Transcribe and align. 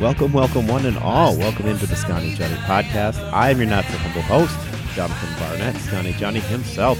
Welcome, 0.00 0.32
welcome, 0.32 0.66
one 0.66 0.86
and 0.86 0.98
all. 0.98 1.36
Welcome 1.36 1.66
into 1.66 1.86
the 1.86 1.94
Scotty 1.94 2.34
Johnny 2.34 2.56
podcast. 2.56 3.16
I 3.32 3.50
am 3.50 3.58
your 3.58 3.68
not 3.68 3.84
so 3.84 3.96
humble 3.98 4.22
host, 4.22 4.58
Jonathan 4.96 5.38
Barnett, 5.38 5.76
Scotty 5.82 6.12
Johnny 6.14 6.40
himself. 6.40 6.98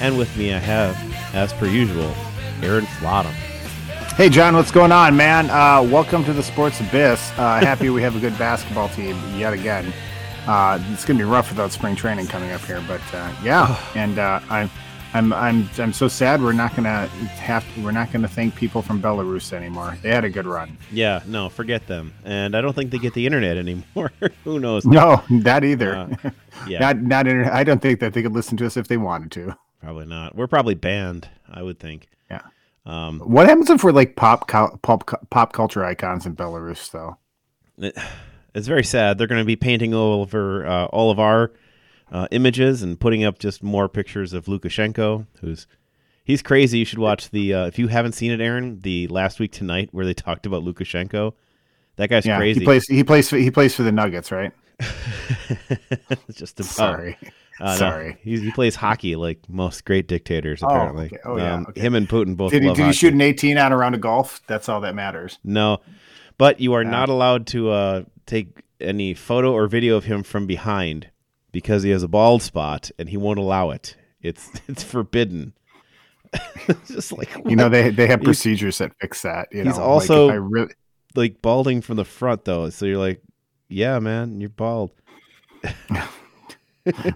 And 0.00 0.18
with 0.18 0.36
me, 0.36 0.52
I 0.52 0.58
have, 0.58 0.94
as 1.34 1.54
per 1.54 1.66
usual, 1.66 2.14
Aaron 2.62 2.84
Flottam. 2.84 3.32
Hey, 4.16 4.28
John, 4.28 4.54
what's 4.54 4.70
going 4.70 4.92
on, 4.92 5.16
man? 5.16 5.48
Uh, 5.48 5.82
welcome 5.90 6.22
to 6.24 6.34
the 6.34 6.42
Sports 6.42 6.78
Abyss. 6.80 7.32
Uh, 7.38 7.58
happy 7.64 7.88
we 7.88 8.02
have 8.02 8.14
a 8.14 8.20
good 8.20 8.36
basketball 8.36 8.90
team 8.90 9.16
yet 9.34 9.54
again. 9.54 9.90
Uh, 10.46 10.78
it's 10.92 11.06
going 11.06 11.16
to 11.18 11.24
be 11.24 11.28
rough 11.28 11.48
without 11.48 11.72
spring 11.72 11.96
training 11.96 12.26
coming 12.26 12.52
up 12.52 12.60
here, 12.60 12.84
but 12.86 13.00
uh, 13.14 13.32
yeah, 13.42 13.80
and 13.94 14.18
uh, 14.18 14.40
I'm. 14.50 14.70
I'm 15.12 15.32
I'm 15.32 15.68
I'm 15.78 15.92
so 15.92 16.06
sad 16.08 16.40
we're 16.40 16.52
not 16.52 16.76
gonna 16.76 17.06
have 17.06 17.64
to, 17.74 17.82
we're 17.82 17.90
not 17.90 18.12
gonna 18.12 18.28
thank 18.28 18.54
people 18.54 18.80
from 18.80 19.02
Belarus 19.02 19.52
anymore. 19.52 19.96
They 20.02 20.10
had 20.10 20.24
a 20.24 20.30
good 20.30 20.46
run. 20.46 20.76
Yeah, 20.92 21.22
no, 21.26 21.48
forget 21.48 21.86
them. 21.88 22.12
And 22.24 22.56
I 22.56 22.60
don't 22.60 22.74
think 22.74 22.90
they 22.92 22.98
get 22.98 23.14
the 23.14 23.26
internet 23.26 23.56
anymore. 23.56 24.12
Who 24.44 24.60
knows? 24.60 24.84
No, 24.84 25.22
that 25.42 25.64
either. 25.64 25.96
Uh, 25.96 26.30
yeah, 26.68 26.78
not 26.78 26.98
not 27.02 27.26
inter- 27.26 27.50
I 27.52 27.64
don't 27.64 27.82
think 27.82 27.98
that 28.00 28.12
they 28.12 28.22
could 28.22 28.32
listen 28.32 28.56
to 28.58 28.66
us 28.66 28.76
if 28.76 28.86
they 28.86 28.96
wanted 28.96 29.32
to. 29.32 29.56
probably 29.80 30.06
not. 30.06 30.36
We're 30.36 30.46
probably 30.46 30.74
banned. 30.74 31.28
I 31.50 31.62
would 31.62 31.80
think. 31.80 32.06
Yeah. 32.30 32.42
Um, 32.86 33.18
What 33.20 33.48
happens 33.48 33.68
if 33.70 33.82
we're 33.82 33.90
like 33.92 34.14
pop 34.14 34.48
pop 34.48 35.28
pop 35.30 35.52
culture 35.52 35.84
icons 35.84 36.24
in 36.26 36.36
Belarus 36.36 36.90
though? 36.92 37.16
it- 37.78 37.96
it's 38.54 38.68
very 38.68 38.84
sad. 38.84 39.18
They're 39.18 39.26
going 39.26 39.40
to 39.40 39.44
be 39.44 39.56
painting 39.56 39.92
over 39.92 40.64
uh, 40.66 40.84
all 40.86 41.10
of 41.10 41.18
our 41.18 41.50
uh, 42.10 42.26
images 42.30 42.82
and 42.82 42.98
putting 42.98 43.24
up 43.24 43.38
just 43.38 43.62
more 43.62 43.88
pictures 43.88 44.32
of 44.32 44.46
Lukashenko, 44.46 45.26
who's 45.40 45.66
he's 46.24 46.42
crazy. 46.42 46.78
You 46.78 46.84
should 46.84 46.98
watch 46.98 47.30
the 47.30 47.54
uh, 47.54 47.66
if 47.66 47.78
you 47.78 47.88
haven't 47.88 48.12
seen 48.12 48.30
it, 48.30 48.40
Aaron, 48.40 48.80
the 48.80 49.06
last 49.08 49.38
week 49.40 49.52
tonight 49.52 49.88
where 49.92 50.04
they 50.04 50.14
talked 50.14 50.46
about 50.46 50.64
Lukashenko. 50.64 51.34
That 51.96 52.08
guy's 52.10 52.24
Yeah, 52.26 52.38
crazy. 52.38 52.60
he 52.60 52.64
plays 52.66 52.86
he 52.86 53.04
plays 53.04 53.28
for, 53.28 53.36
he 53.36 53.50
plays 53.50 53.74
for 53.74 53.82
the 53.82 53.92
Nuggets, 53.92 54.30
right? 54.32 54.52
just 56.32 56.58
about. 56.60 56.70
Sorry. 56.70 57.16
Uh, 57.60 57.72
no, 57.72 57.76
Sorry. 57.76 58.16
he's, 58.22 58.40
he 58.40 58.50
plays 58.52 58.74
hockey 58.74 59.16
like 59.16 59.40
most 59.46 59.84
great 59.84 60.08
dictators. 60.08 60.62
Oh, 60.62 60.66
Apparently, 60.68 61.06
okay. 61.06 61.18
Oh, 61.26 61.36
yeah, 61.36 61.54
Um, 61.56 61.66
okay. 61.68 61.80
him 61.82 61.94
and 61.94 62.08
Putin 62.08 62.34
both 62.34 62.52
Did 62.52 62.62
he, 62.62 62.68
love 62.68 62.76
did 62.78 62.86
he 62.86 62.92
shoot 62.92 63.12
an 63.12 63.20
18 63.20 63.58
on 63.58 63.64
around 63.64 63.72
a 63.72 63.76
round 63.76 63.94
of 63.96 64.00
golf? 64.00 64.40
That's 64.46 64.66
all 64.70 64.80
that 64.80 64.94
matters. 64.94 65.38
No, 65.44 65.80
but 66.38 66.58
you 66.60 66.72
are 66.72 66.82
Yeah. 66.82 66.88
not 66.90 67.10
allowed 67.10 67.46
to 67.48 67.68
uh, 67.70 68.02
take 68.24 68.62
any 68.80 69.12
photo 69.12 69.52
or 69.52 69.66
video 69.66 69.96
of 69.98 70.04
him 70.04 70.22
from 70.22 70.46
behind 70.46 71.08
because 71.52 71.82
he 71.82 71.90
has 71.90 72.02
a 72.02 72.08
bald 72.08 72.42
spot 72.42 72.90
and 72.98 73.08
he 73.08 73.16
won't 73.16 73.38
allow 73.38 73.70
it. 73.70 73.96
It's 74.22 74.50
it's 74.68 74.82
forbidden. 74.82 75.54
Just 76.86 77.12
like 77.12 77.28
You 77.46 77.56
know, 77.56 77.68
they 77.68 77.90
they 77.90 78.06
have 78.06 78.20
He's- 78.20 78.26
procedures 78.26 78.78
that 78.78 78.92
fix 79.00 79.22
that. 79.22 79.48
You 79.52 79.64
he's 79.64 79.76
know, 79.78 79.82
also- 79.84 80.26
like 80.28 80.38
really, 80.40 80.74
like 81.14 81.42
balding 81.42 81.80
from 81.80 81.96
the 81.96 82.04
front 82.04 82.44
though. 82.44 82.70
So 82.70 82.86
you're 82.86 82.98
like, 82.98 83.22
yeah, 83.68 83.98
man, 83.98 84.40
you're 84.40 84.50
bald. 84.50 84.92
the, 86.84 87.14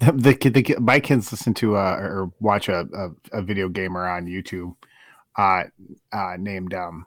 the, 0.00 0.50
the 0.50 0.76
my 0.80 1.00
kids 1.00 1.32
listen 1.32 1.54
to 1.54 1.76
uh, 1.76 1.96
or 1.98 2.30
watch 2.40 2.68
a, 2.68 2.86
a, 3.32 3.38
a 3.38 3.42
video 3.42 3.68
gamer 3.68 4.06
on 4.06 4.26
YouTube 4.26 4.76
uh, 5.36 5.64
uh, 6.12 6.36
named 6.38 6.74
um, 6.74 7.06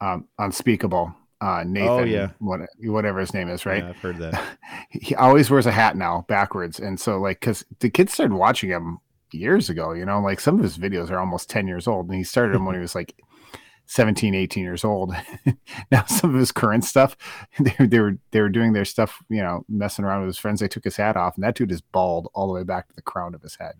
um, 0.00 0.26
Unspeakable. 0.38 1.14
Uh, 1.40 1.64
Nathan, 1.66 1.88
Oh, 1.88 2.02
yeah. 2.04 2.30
what, 2.38 2.60
whatever 2.80 3.18
his 3.20 3.32
name 3.32 3.48
is, 3.48 3.64
right? 3.64 3.82
Yeah, 3.82 3.90
I've 3.90 3.96
heard 3.96 4.18
that. 4.18 4.58
he 4.90 5.14
always 5.14 5.48
wears 5.50 5.66
a 5.66 5.72
hat 5.72 5.96
now 5.96 6.24
backwards 6.28 6.78
and 6.80 6.98
so 7.00 7.18
like 7.18 7.40
because 7.40 7.64
the 7.78 7.88
kids 7.88 8.12
started 8.12 8.34
watching 8.34 8.68
him 8.70 8.98
years 9.32 9.70
ago 9.70 9.92
you 9.92 10.04
know 10.04 10.20
like 10.20 10.40
some 10.40 10.56
of 10.56 10.62
his 10.64 10.76
videos 10.76 11.08
are 11.10 11.18
almost 11.20 11.48
10 11.48 11.68
years 11.68 11.86
old 11.86 12.06
and 12.08 12.16
he 12.16 12.24
started 12.24 12.52
them 12.54 12.64
when 12.66 12.74
he 12.74 12.80
was 12.86 12.94
like 12.96 13.14
17 13.86 14.34
18 14.34 14.64
years 14.64 14.84
old 14.84 15.14
now 15.92 16.04
some 16.06 16.34
of 16.34 16.38
his 16.40 16.50
current 16.52 16.84
stuff 16.84 17.16
they, 17.60 17.86
they 17.86 18.00
were 18.00 18.18
they 18.32 18.40
were 18.40 18.48
doing 18.48 18.72
their 18.72 18.84
stuff 18.84 19.22
you 19.28 19.40
know 19.40 19.64
messing 19.68 20.04
around 20.04 20.20
with 20.20 20.28
his 20.28 20.38
friends 20.38 20.58
they 20.60 20.68
took 20.68 20.84
his 20.84 20.96
hat 20.96 21.16
off 21.16 21.36
and 21.36 21.44
that 21.44 21.54
dude 21.54 21.70
is 21.72 21.80
bald 21.80 22.28
all 22.34 22.46
the 22.48 22.52
way 22.52 22.64
back 22.64 22.88
to 22.88 22.94
the 22.96 23.02
crown 23.02 23.34
of 23.34 23.42
his 23.42 23.54
head 23.56 23.74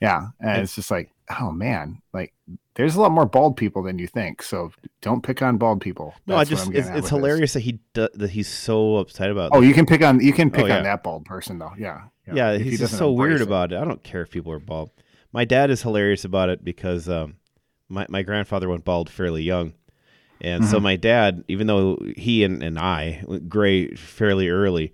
yeah 0.00 0.28
and 0.40 0.62
it's 0.62 0.74
just 0.74 0.90
like 0.90 1.10
oh 1.40 1.50
man 1.52 2.00
like 2.12 2.32
there's 2.74 2.94
a 2.94 3.00
lot 3.00 3.10
more 3.10 3.26
bald 3.26 3.56
people 3.56 3.82
than 3.82 3.98
you 3.98 4.06
think 4.06 4.42
so 4.42 4.70
don't 5.02 5.22
pick 5.22 5.42
on 5.42 5.58
bald 5.58 5.80
people 5.80 6.14
No, 6.26 6.36
I 6.36 6.44
just 6.44 6.68
it's, 6.68 6.78
it's 6.78 6.90
with 6.90 7.02
this. 7.02 7.10
hilarious 7.10 7.52
that 7.54 7.60
he 7.60 7.80
do, 7.92 8.08
that 8.14 8.30
he's 8.30 8.46
so 8.48 8.96
upset 8.96 9.30
about. 9.30 9.50
Oh, 9.52 9.60
this. 9.60 9.68
you 9.68 9.74
can 9.74 9.84
pick 9.86 10.02
on 10.02 10.20
you 10.20 10.32
can 10.32 10.50
pick 10.50 10.64
Oh, 10.64 10.66
yeah. 10.68 10.76
on 10.78 10.84
that 10.84 11.02
bald 11.02 11.24
person 11.24 11.58
though. 11.58 11.72
Yeah. 11.78 12.02
yeah, 12.32 12.56
he 12.56 12.70
he's 12.70 12.78
just 12.78 12.96
so 12.96 13.10
weird 13.12 13.40
it. 13.40 13.44
about 13.48 13.72
it. 13.72 13.76
I 13.78 13.84
don't 13.84 14.02
care 14.04 14.22
if 14.22 14.30
people 14.30 14.52
are 14.52 14.60
bald. 14.60 14.90
My 15.32 15.44
dad 15.44 15.70
is 15.70 15.82
hilarious 15.82 16.24
about 16.24 16.48
it 16.50 16.64
because 16.64 17.08
um, 17.08 17.36
my 17.88 18.06
my 18.08 18.22
grandfather 18.22 18.68
went 18.68 18.84
bald 18.84 19.10
fairly 19.10 19.42
young, 19.42 19.74
and 20.40 20.64
so 20.64 20.78
Mhm. 20.78 20.82
my 20.82 20.96
dad, 20.96 21.42
even 21.48 21.66
though 21.66 21.98
he 22.16 22.44
and, 22.44 22.62
and 22.62 22.78
I 22.78 23.24
went 23.26 23.48
gray 23.48 23.88
fairly 23.94 24.48
early, 24.48 24.92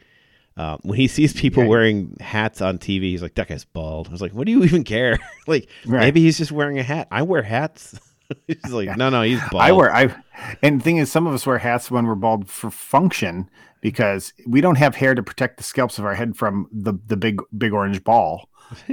uh, 0.56 0.76
when 0.82 0.96
he 0.98 1.08
sees 1.08 1.32
people 1.32 1.62
Yeah. 1.64 1.68
wearing 1.68 2.16
hats 2.20 2.60
on 2.62 2.78
TV, 2.78 3.02
he's 3.10 3.22
like, 3.22 3.34
"That 3.34 3.48
guy's 3.48 3.64
bald." 3.64 4.08
I 4.08 4.10
was 4.12 4.20
like, 4.22 4.32
"What 4.32 4.46
do 4.46 4.52
you 4.52 4.62
even 4.64 4.84
care? 4.84 5.18
like, 5.46 5.68
Right. 5.86 6.00
maybe 6.00 6.20
he's 6.22 6.38
just 6.38 6.52
wearing 6.52 6.78
a 6.78 6.82
hat. 6.82 7.08
I 7.10 7.22
wear 7.22 7.42
hats." 7.42 7.98
he's 8.46 8.70
like, 8.72 8.96
"No, 8.96 9.10
no, 9.10 9.22
he's 9.22 9.40
bald." 9.50 9.62
I 9.62 9.72
wear 9.72 9.94
I 9.94 10.14
and 10.62 10.80
the 10.80 10.84
thing 10.84 10.96
is 10.98 11.10
some 11.10 11.26
of 11.26 11.34
us 11.34 11.46
wear 11.46 11.58
hats 11.58 11.90
when 11.90 12.06
we're 12.06 12.14
bald 12.14 12.48
for 12.48 12.70
function 12.70 13.48
because 13.80 14.32
we 14.46 14.60
don't 14.60 14.78
have 14.78 14.96
hair 14.96 15.14
to 15.14 15.22
protect 15.22 15.58
the 15.58 15.62
scalps 15.62 15.98
of 15.98 16.04
our 16.04 16.14
head 16.14 16.36
from 16.36 16.68
the 16.72 16.94
the 17.06 17.16
big 17.16 17.40
big 17.56 17.72
orange 17.72 18.02
ball. 18.04 18.48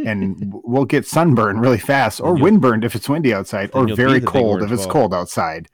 and 0.06 0.52
we'll 0.66 0.84
get 0.86 1.08
sunburn 1.08 1.58
really 1.60 1.78
fast 1.78 2.20
or 2.20 2.36
windburned 2.36 2.84
if 2.84 2.94
it's 2.94 3.08
windy 3.08 3.34
outside 3.34 3.70
or 3.74 3.88
very 3.96 4.20
cold 4.20 4.62
if 4.62 4.72
it's 4.72 4.84
ball. 4.84 4.92
cold 4.94 5.14
outside. 5.14 5.70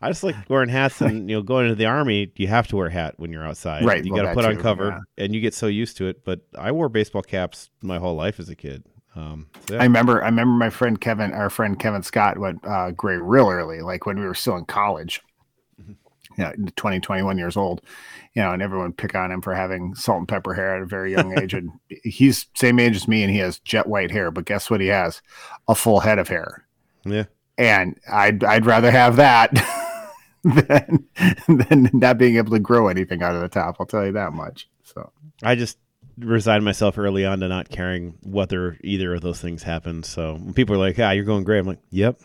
I 0.00 0.08
just 0.10 0.22
like 0.22 0.36
wearing 0.48 0.68
hats, 0.68 1.00
and 1.00 1.28
you 1.30 1.36
know, 1.36 1.42
going 1.42 1.64
into 1.66 1.74
the 1.76 1.86
army, 1.86 2.30
you 2.36 2.48
have 2.48 2.66
to 2.68 2.76
wear 2.76 2.86
a 2.88 2.92
hat 2.92 3.14
when 3.18 3.32
you're 3.32 3.46
outside. 3.46 3.84
Right, 3.84 4.04
You 4.04 4.12
well, 4.12 4.22
got 4.24 4.28
to 4.30 4.34
put 4.34 4.44
on 4.44 4.56
too, 4.56 4.62
cover, 4.62 4.88
yeah. 5.16 5.24
and 5.24 5.34
you 5.34 5.40
get 5.40 5.54
so 5.54 5.66
used 5.66 5.96
to 5.98 6.06
it. 6.06 6.24
But 6.24 6.40
I 6.58 6.72
wore 6.72 6.88
baseball 6.88 7.22
caps 7.22 7.70
my 7.82 7.98
whole 7.98 8.14
life 8.14 8.38
as 8.38 8.48
a 8.48 8.56
kid. 8.56 8.84
Um, 9.14 9.48
so 9.66 9.74
yeah. 9.74 9.80
I 9.80 9.84
remember 9.84 10.22
I 10.22 10.26
remember 10.26 10.52
my 10.52 10.68
friend 10.68 11.00
Kevin, 11.00 11.32
our 11.32 11.48
friend 11.48 11.78
Kevin 11.78 12.02
Scott 12.02 12.36
went 12.38 12.60
uh, 12.66 12.90
gray 12.90 13.16
real 13.16 13.48
early, 13.48 13.80
like 13.80 14.04
when 14.04 14.18
we 14.20 14.26
were 14.26 14.34
still 14.34 14.56
in 14.56 14.66
college. 14.66 15.22
Mhm. 15.80 15.96
Yeah, 16.36 16.52
20, 16.76 17.00
21 17.00 17.38
years 17.38 17.56
old, 17.56 17.80
you 18.34 18.42
know, 18.42 18.52
and 18.52 18.60
everyone 18.60 18.92
pick 18.92 19.14
on 19.14 19.32
him 19.32 19.40
for 19.40 19.54
having 19.54 19.94
salt 19.94 20.18
and 20.18 20.28
pepper 20.28 20.52
hair 20.52 20.76
at 20.76 20.82
a 20.82 20.86
very 20.86 21.12
young 21.12 21.38
age. 21.38 21.54
And 21.54 21.70
he's 21.88 22.44
same 22.54 22.78
age 22.78 22.94
as 22.96 23.08
me, 23.08 23.22
and 23.22 23.32
he 23.32 23.38
has 23.38 23.58
jet 23.60 23.86
white 23.86 24.10
hair. 24.10 24.30
But 24.30 24.44
guess 24.44 24.68
what? 24.68 24.82
He 24.82 24.88
has 24.88 25.22
a 25.66 25.74
full 25.74 26.00
head 26.00 26.18
of 26.18 26.28
hair, 26.28 26.66
yeah. 27.06 27.24
and 27.56 27.98
I'd 28.12 28.44
I'd 28.44 28.66
rather 28.66 28.90
have 28.90 29.16
that 29.16 29.50
than 30.68 31.06
than 31.48 31.90
not 31.92 32.18
being 32.18 32.36
able 32.36 32.52
to 32.52 32.58
grow 32.58 32.88
anything 32.88 33.22
out 33.22 33.34
of 33.34 33.40
the 33.40 33.48
top. 33.48 33.76
I'll 33.80 33.86
tell 33.86 34.06
you 34.06 34.12
that 34.12 34.32
much. 34.32 34.68
So 34.84 35.10
I 35.42 35.54
just 35.54 35.78
resigned 36.18 36.64
myself 36.64 36.98
early 36.98 37.24
on 37.24 37.40
to 37.40 37.48
not 37.48 37.68
caring 37.68 38.14
whether 38.22 38.78
either 38.82 39.14
of 39.14 39.22
those 39.22 39.40
things 39.40 39.62
happened. 39.62 40.06
So 40.06 40.34
when 40.34 40.54
people 40.54 40.74
are 40.74 40.78
like, 40.78 40.98
"Ah, 40.98 41.10
you're 41.10 41.24
going 41.24 41.44
gray," 41.44 41.58
I'm 41.58 41.66
like, 41.66 41.80
"Yep." 41.90 42.20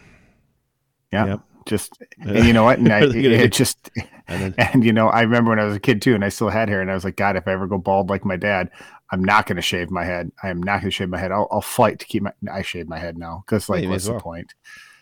yeah, 1.11 1.25
Yep. 1.25 1.39
just 1.65 1.97
and 2.21 2.45
you 2.45 2.53
know 2.53 2.63
what? 2.63 2.79
And 2.79 2.91
I, 2.91 2.99
What 2.99 3.09
are 3.09 3.13
they 3.13 3.21
gonna 3.21 3.37
do? 3.37 3.43
it 3.45 3.51
just 3.51 3.89
And 4.27 4.41
then 4.41 4.55
And 4.57 4.85
you 4.85 4.93
know, 4.93 5.07
I 5.09 5.21
remember 5.21 5.49
when 5.49 5.59
I 5.59 5.65
was 5.65 5.75
a 5.75 5.79
kid 5.79 6.01
too, 6.01 6.15
and 6.15 6.23
I 6.23 6.29
still 6.29 6.49
had 6.49 6.69
hair, 6.69 6.81
and 6.81 6.89
I 6.89 6.93
was 6.93 7.03
like, 7.03 7.17
God, 7.17 7.35
if 7.35 7.47
I 7.47 7.51
ever 7.51 7.67
go 7.67 7.77
bald 7.77 8.09
like 8.09 8.23
my 8.23 8.37
dad, 8.37 8.69
I'm 9.11 9.23
not 9.23 9.45
going 9.45 9.57
to 9.57 9.61
shave 9.61 9.91
my 9.91 10.05
head. 10.05 10.31
I 10.41 10.49
am 10.49 10.63
not 10.63 10.79
going 10.79 10.89
to 10.89 10.91
shave 10.91 11.09
my 11.09 11.17
head. 11.19 11.31
I'll, 11.31 11.47
I'll 11.51 11.61
fight 11.61 11.99
to 11.99 12.05
keep 12.05 12.23
my. 12.23 12.31
I 12.51 12.61
shave 12.61 12.87
my 12.87 12.97
head 12.97 13.17
now 13.17 13.43
because, 13.45 13.67
like, 13.67 13.87
what's 13.89 14.05
as 14.07 14.13
the 14.13 14.19
point? 14.19 14.53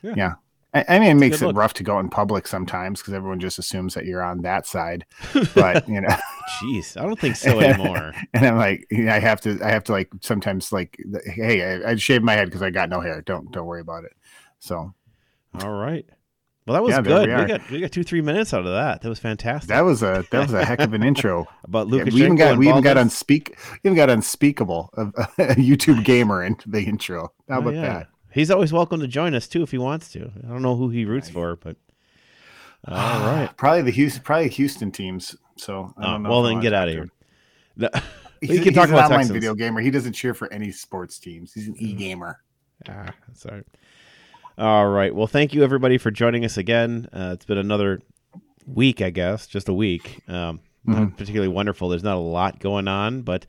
Yeah. 0.01 0.13
Yeah. 0.15 0.33
I, 0.73 0.85
I 0.87 0.99
mean, 0.99 1.09
it 1.09 1.15
makes 1.15 1.41
it 1.41 1.47
look. 1.47 1.55
rough 1.55 1.73
to 1.75 1.83
go 1.83 1.99
in 1.99 2.09
public 2.09 2.47
sometimes 2.47 3.01
because 3.01 3.13
everyone 3.13 3.39
just 3.39 3.57
assumes 3.59 3.95
that 3.95 4.05
you're 4.05 4.23
on 4.23 4.41
that 4.41 4.67
side. 4.67 5.05
But 5.55 5.87
you 5.87 6.01
know, 6.01 6.15
jeez, 6.47 6.95
I 6.95 7.03
don't 7.03 7.19
think 7.19 7.35
so 7.35 7.59
anymore. 7.61 8.13
and 8.33 8.45
I'm 8.45 8.57
like, 8.57 8.85
I 8.91 9.19
have 9.19 9.41
to, 9.41 9.59
I 9.63 9.69
have 9.71 9.83
to 9.85 9.91
like 9.93 10.09
sometimes 10.21 10.71
like, 10.71 10.97
hey, 11.25 11.81
I, 11.83 11.91
I 11.91 11.95
shaved 11.95 12.23
my 12.23 12.33
head 12.33 12.45
because 12.45 12.61
I 12.61 12.69
got 12.69 12.89
no 12.89 13.01
hair. 13.01 13.21
Don't, 13.21 13.51
don't 13.51 13.65
worry 13.65 13.81
about 13.81 14.03
it. 14.03 14.13
So 14.59 14.93
All 15.55 15.71
right. 15.71 16.05
Well, 16.67 16.75
that 16.75 16.83
was 16.83 16.93
Yeah, 16.93 17.01
good. 17.01 17.29
we 17.29 17.35
We, 17.35 17.45
got 17.45 17.71
we 17.71 17.81
got 17.81 17.91
two 17.91 18.03
three 18.03 18.21
minutes 18.21 18.53
out 18.53 18.65
of 18.65 18.71
that. 18.71 19.01
That 19.01 19.09
was 19.09 19.17
fantastic. 19.19 19.69
that 19.69 19.81
was 19.81 20.03
a 20.03 20.23
that 20.29 20.39
was 20.39 20.53
a 20.53 20.63
heck 20.63 20.83
of 20.83 20.93
an 20.93 21.01
intro. 21.03 21.47
About 21.63 21.89
Yeah, 21.89 22.03
we 22.03 22.21
even 22.21 22.35
got 22.35 22.57
we 22.57 22.69
even 22.69 22.83
got 22.83 22.97
unspeak 22.97 23.57
even 23.83 23.95
got 23.95 24.09
unspeakable 24.09 24.89
a, 24.95 25.07
a 25.39 25.55
YouTube 25.55 26.03
gamer 26.03 26.43
into 26.43 26.69
the 26.69 26.83
intro. 26.83 27.33
How 27.47 27.57
Oh, 27.57 27.59
about 27.59 27.73
yeah. 27.73 27.81
that? 27.81 28.07
He's 28.31 28.51
always 28.51 28.71
welcome 28.71 28.99
to 28.99 29.07
join 29.07 29.33
us 29.33 29.47
too 29.47 29.63
if 29.63 29.71
he 29.71 29.77
wants 29.77 30.11
to. 30.11 30.31
I 30.43 30.47
don't 30.47 30.61
know 30.61 30.75
who 30.75 30.89
he 30.89 31.05
roots 31.05 31.29
for, 31.29 31.55
but 31.55 31.75
All 32.87 32.95
right. 32.95 33.49
Probably 33.57 33.81
the 33.81 33.91
Houston, 33.91 34.23
probably 34.23 34.49
Houston 34.49 34.91
teams. 34.91 35.35
So 35.57 35.93
I 35.97 36.01
Oh, 36.07 36.11
don't 36.13 36.23
know. 36.23 36.29
well, 36.29 36.43
then 36.43 36.59
get 36.61 36.73
out 36.73 36.87
of 36.87 36.93
here. 36.93 37.09
No, 37.75 37.89
He's, 38.41 38.51
we 38.51 38.55
can 38.57 38.65
he's 38.65 38.73
talk 38.75 38.89
about 38.89 39.05
online 39.05 39.19
Texans. 39.19 39.33
video 39.33 39.53
gamer. 39.53 39.81
He 39.81 39.91
doesn't 39.91 40.13
cheer 40.13 40.33
for 40.33 40.51
any 40.53 40.71
sports 40.71 41.19
teams. 41.19 41.53
He's 41.53 41.67
an 41.67 41.73
Mm. 41.75 41.81
e-gamer. 41.81 42.39
Ah, 42.87 43.13
that's 43.27 43.45
all 43.45 43.51
right. 43.55 43.65
Right. 44.85 45.13
Well, 45.15 45.27
thank 45.27 45.53
you 45.53 45.63
everybody 45.63 45.97
for 45.97 46.11
joining 46.11 46.45
us 46.45 46.55
again. 46.57 47.07
Uh, 47.11 47.31
it's 47.33 47.45
been 47.45 47.57
another 47.57 48.01
week, 48.65 49.01
I 49.01 49.09
guess, 49.09 49.47
just 49.47 49.67
a 49.69 49.73
week. 49.73 50.21
Um, 50.29 50.61
Not 50.85 51.01
Mhm. 51.01 51.17
particularly 51.17 51.51
wonderful. 51.53 51.89
There's 51.89 52.03
not 52.03 52.15
a 52.15 52.19
lot 52.21 52.59
going 52.59 52.87
on, 52.87 53.21
but 53.23 53.45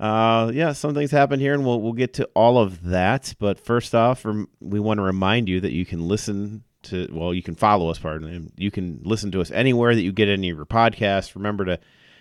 uh, 0.00 0.50
yeah, 0.54 0.72
some 0.72 0.94
things 0.94 1.10
happen 1.10 1.38
here, 1.38 1.52
and 1.52 1.64
we'll 1.64 1.80
we'll 1.80 1.92
get 1.92 2.14
to 2.14 2.24
all 2.34 2.58
of 2.58 2.84
that. 2.84 3.34
But 3.38 3.60
first 3.60 3.94
off, 3.94 4.24
we 4.58 4.80
want 4.80 4.98
to 4.98 5.02
remind 5.02 5.48
you 5.48 5.60
that 5.60 5.72
you 5.72 5.84
can 5.84 6.08
listen 6.08 6.64
to 6.84 7.06
well, 7.12 7.34
you 7.34 7.42
can 7.42 7.54
follow 7.54 7.90
us, 7.90 7.98
pardon, 7.98 8.50
you 8.56 8.70
can 8.70 9.00
listen 9.04 9.30
to 9.32 9.42
us 9.42 9.50
anywhere 9.50 9.94
that 9.94 10.00
you 10.00 10.12
get 10.12 10.28
any 10.28 10.48
of 10.48 10.56
your 10.56 10.64
podcasts. 10.64 11.34
Remember 11.34 11.66
to 11.66 11.78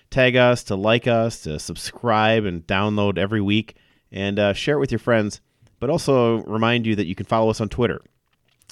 tag 0.09 0.35
us, 0.35 0.63
to 0.63 0.75
like 0.75 1.07
us, 1.07 1.43
to 1.43 1.57
subscribe 1.57 2.43
and 2.43 2.67
download 2.67 3.17
every 3.17 3.39
week, 3.39 3.77
and 4.11 4.37
uh, 4.37 4.51
share 4.51 4.75
it 4.75 4.79
with 4.79 4.91
your 4.91 4.99
friends. 4.99 5.39
But 5.79 5.89
also 5.89 6.43
remind 6.43 6.85
you 6.85 6.97
that 6.97 7.05
you 7.05 7.15
can 7.15 7.25
follow 7.25 7.49
us 7.49 7.61
on 7.61 7.69
Twitter. 7.69 8.01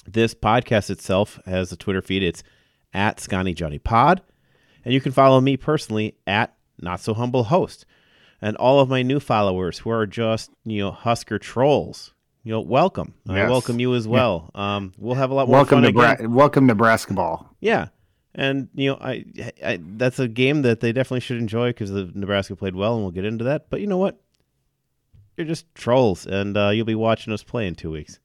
This 0.06 0.34
podcast 0.34 0.90
itself 0.90 1.40
has 1.46 1.72
a 1.72 1.76
Twitter 1.78 2.02
feed. 2.02 2.22
It's 2.22 2.42
at 2.92 3.20
Scotty 3.20 3.54
Johnny 3.54 3.78
Pod, 3.78 4.20
and 4.84 4.92
you 4.92 5.00
can 5.00 5.12
follow 5.12 5.40
me 5.40 5.56
personally 5.56 6.16
at 6.26 6.54
Not 6.78 7.00
So 7.00 7.14
Humble 7.14 7.44
Host, 7.44 7.86
and 8.40 8.56
all 8.56 8.80
of 8.80 8.88
my 8.88 9.02
new 9.02 9.20
followers 9.20 9.78
who 9.78 9.90
are 9.90 10.06
just 10.06 10.50
you 10.64 10.80
know 10.82 10.90
Husker 10.90 11.38
trolls. 11.38 12.12
You 12.44 12.52
know, 12.52 12.60
welcome. 12.60 13.12
I 13.28 13.46
welcome 13.48 13.78
you 13.78 13.94
as 13.94 14.08
well. 14.08 14.50
Um, 14.54 14.94
we'll 14.96 15.16
have 15.16 15.30
a 15.30 15.34
lot 15.34 15.48
more 15.48 15.56
Welcome 15.58 15.82
fun 15.82 15.92
to 15.92 16.00
again. 16.00 16.16
Bra- 16.28 16.28
welcome 16.36 16.68
to 16.68 16.74
basketball. 16.74 17.54
Yeah, 17.60 17.88
and 18.34 18.68
you 18.74 18.90
know, 18.90 18.98
I, 19.00 19.24
I 19.62 19.80
that's 19.82 20.18
a 20.18 20.28
game 20.28 20.62
that 20.62 20.80
they 20.80 20.92
definitely 20.92 21.20
should 21.20 21.36
enjoy 21.38 21.70
because 21.70 21.90
the 21.90 22.10
Nebraska 22.14 22.56
played 22.56 22.74
well, 22.74 22.94
and 22.94 23.02
we'll 23.02 23.10
get 23.10 23.24
into 23.26 23.44
that. 23.44 23.68
But 23.68 23.80
you 23.82 23.86
know 23.86 23.98
what? 23.98 24.18
You're 25.36 25.46
just 25.46 25.72
trolls, 25.74 26.26
and 26.26 26.56
uh, 26.56 26.70
you'll 26.70 26.86
be 26.86 26.94
watching 26.94 27.32
us 27.34 27.42
play 27.42 27.66
in 27.66 27.74
two 27.74 27.90
weeks, 27.90 28.18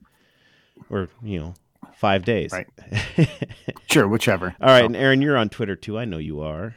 or 0.89 1.09
you 1.21 1.39
know, 1.39 1.53
five 1.95 2.23
days. 2.23 2.53
Right. 2.53 2.67
Sure, 3.87 4.07
whichever. 4.07 4.55
All 4.59 4.69
right, 4.69 4.79
So- 4.81 4.85
and 4.87 4.95
Aaron, 4.95 5.21
you're 5.21 5.37
on 5.37 5.49
Twitter 5.49 5.75
too. 5.75 5.99
I 5.99 6.05
know 6.05 6.17
you 6.17 6.41
are. 6.41 6.75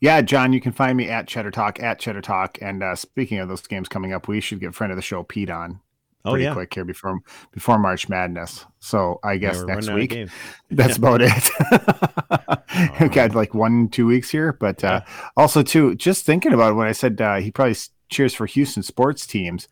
Yeah, 0.00 0.20
John, 0.20 0.52
you 0.52 0.60
can 0.60 0.72
find 0.72 0.96
me 0.96 1.08
at 1.08 1.26
Cheddar 1.26 1.50
Talk 1.50 1.80
at 1.82 1.98
Cheddar 1.98 2.20
Talk. 2.20 2.58
And 2.62 2.82
uh, 2.82 2.94
speaking 2.94 3.38
of 3.38 3.48
those 3.48 3.66
games 3.66 3.88
coming 3.88 4.12
up, 4.12 4.28
we 4.28 4.40
should 4.40 4.60
get 4.60 4.74
friend 4.74 4.92
of 4.92 4.96
the 4.96 5.02
show 5.02 5.22
Pete 5.22 5.50
on 5.50 5.80
Oh 6.24 6.32
pretty 6.32 6.44
yeah. 6.44 6.52
quick 6.52 6.74
here 6.74 6.84
before 6.84 7.20
before 7.52 7.78
March 7.78 8.08
Madness. 8.08 8.66
So 8.80 9.20
I 9.22 9.36
guess 9.36 9.58
we're 9.58 9.66
next 9.66 9.88
running 9.88 10.10
out 10.12 10.14
of 10.14 10.26
week. 10.26 10.30
That's 10.70 10.96
about 10.96 11.20
it. 11.22 13.00
We've 13.00 13.12
got 13.12 13.34
like 13.34 13.54
one, 13.54 13.88
two 13.88 14.06
weeks 14.06 14.30
here, 14.30 14.52
but 14.52 14.82
uh, 14.82 15.02
also 15.36 15.62
too, 15.62 15.94
just 15.94 16.26
thinking 16.26 16.52
about 16.52 16.74
when 16.74 16.88
I 16.88 16.92
said 16.92 17.20
uh, 17.20 17.36
he 17.36 17.50
probably 17.50 17.76
cheers 18.10 18.34
for 18.34 18.46
Houston 18.46 18.82
sports 18.82 19.26
teams. 19.26 19.68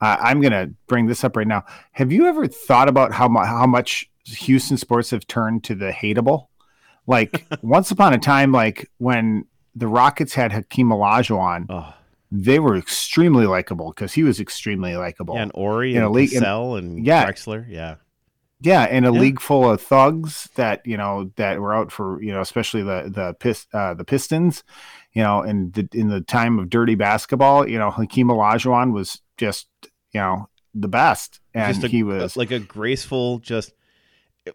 Uh, 0.00 0.16
I'm 0.20 0.40
gonna 0.40 0.70
bring 0.86 1.06
this 1.06 1.22
up 1.22 1.36
right 1.36 1.46
now. 1.46 1.64
Have 1.92 2.10
you 2.10 2.26
ever 2.26 2.46
thought 2.48 2.88
about 2.88 3.12
how 3.12 3.28
mu- 3.28 3.44
how 3.44 3.66
much 3.66 4.10
Houston 4.24 4.78
sports 4.78 5.10
have 5.10 5.26
turned 5.26 5.64
to 5.64 5.74
the 5.74 5.90
hateable? 5.90 6.46
Like 7.10 7.46
once 7.62 7.90
upon 7.90 8.14
a 8.14 8.18
time, 8.18 8.52
like 8.52 8.88
when 8.98 9.44
the 9.74 9.86
Rockets 9.88 10.32
had 10.34 10.52
Hakeem 10.52 10.88
Olajuwon, 10.90 11.66
Oh, 11.68 11.92
they 12.32 12.58
were 12.60 12.76
extremely 12.76 13.46
likable 13.46 13.88
because 13.90 14.12
he 14.12 14.22
was 14.22 14.38
extremely 14.40 14.96
likable. 14.96 15.34
yeah, 15.34 15.42
and 15.42 15.50
Ori 15.54 15.94
in 15.96 16.02
and 16.02 16.12
league- 16.12 16.30
Cassell 16.30 16.76
and 16.76 17.04
yeah. 17.04 17.26
Drexler. 17.26 17.66
Yeah. 17.68 17.96
Yeah, 18.62 18.86
in 18.86 19.04
a 19.04 19.12
Yeah. 19.12 19.20
league 19.20 19.40
full 19.40 19.70
of 19.70 19.80
thugs 19.80 20.48
that 20.54 20.82
you 20.86 20.96
know 20.98 21.30
that 21.36 21.60
were 21.60 21.74
out 21.74 21.90
for 21.90 22.22
you 22.22 22.30
know, 22.32 22.40
especially 22.42 22.82
the 22.82 23.10
the 23.12 23.34
pis, 23.40 23.66
uh, 23.72 23.94
the 23.94 24.04
Pistons, 24.04 24.62
you 25.14 25.22
know, 25.22 25.40
and 25.40 25.72
the 25.72 25.88
in 25.94 26.08
the 26.10 26.20
time 26.20 26.58
of 26.58 26.68
dirty 26.68 26.94
basketball, 26.94 27.66
you 27.66 27.78
know, 27.78 27.90
Hakeem 27.90 28.28
Olajuwon 28.28 28.92
was 28.92 29.20
just 29.38 29.66
you 30.12 30.20
know 30.20 30.48
the 30.74 30.88
best, 30.88 31.40
and 31.54 31.72
just 31.74 31.84
a, 31.84 31.88
he 31.88 32.02
was 32.02 32.36
like 32.36 32.50
a 32.50 32.58
graceful, 32.60 33.38
just 33.38 33.72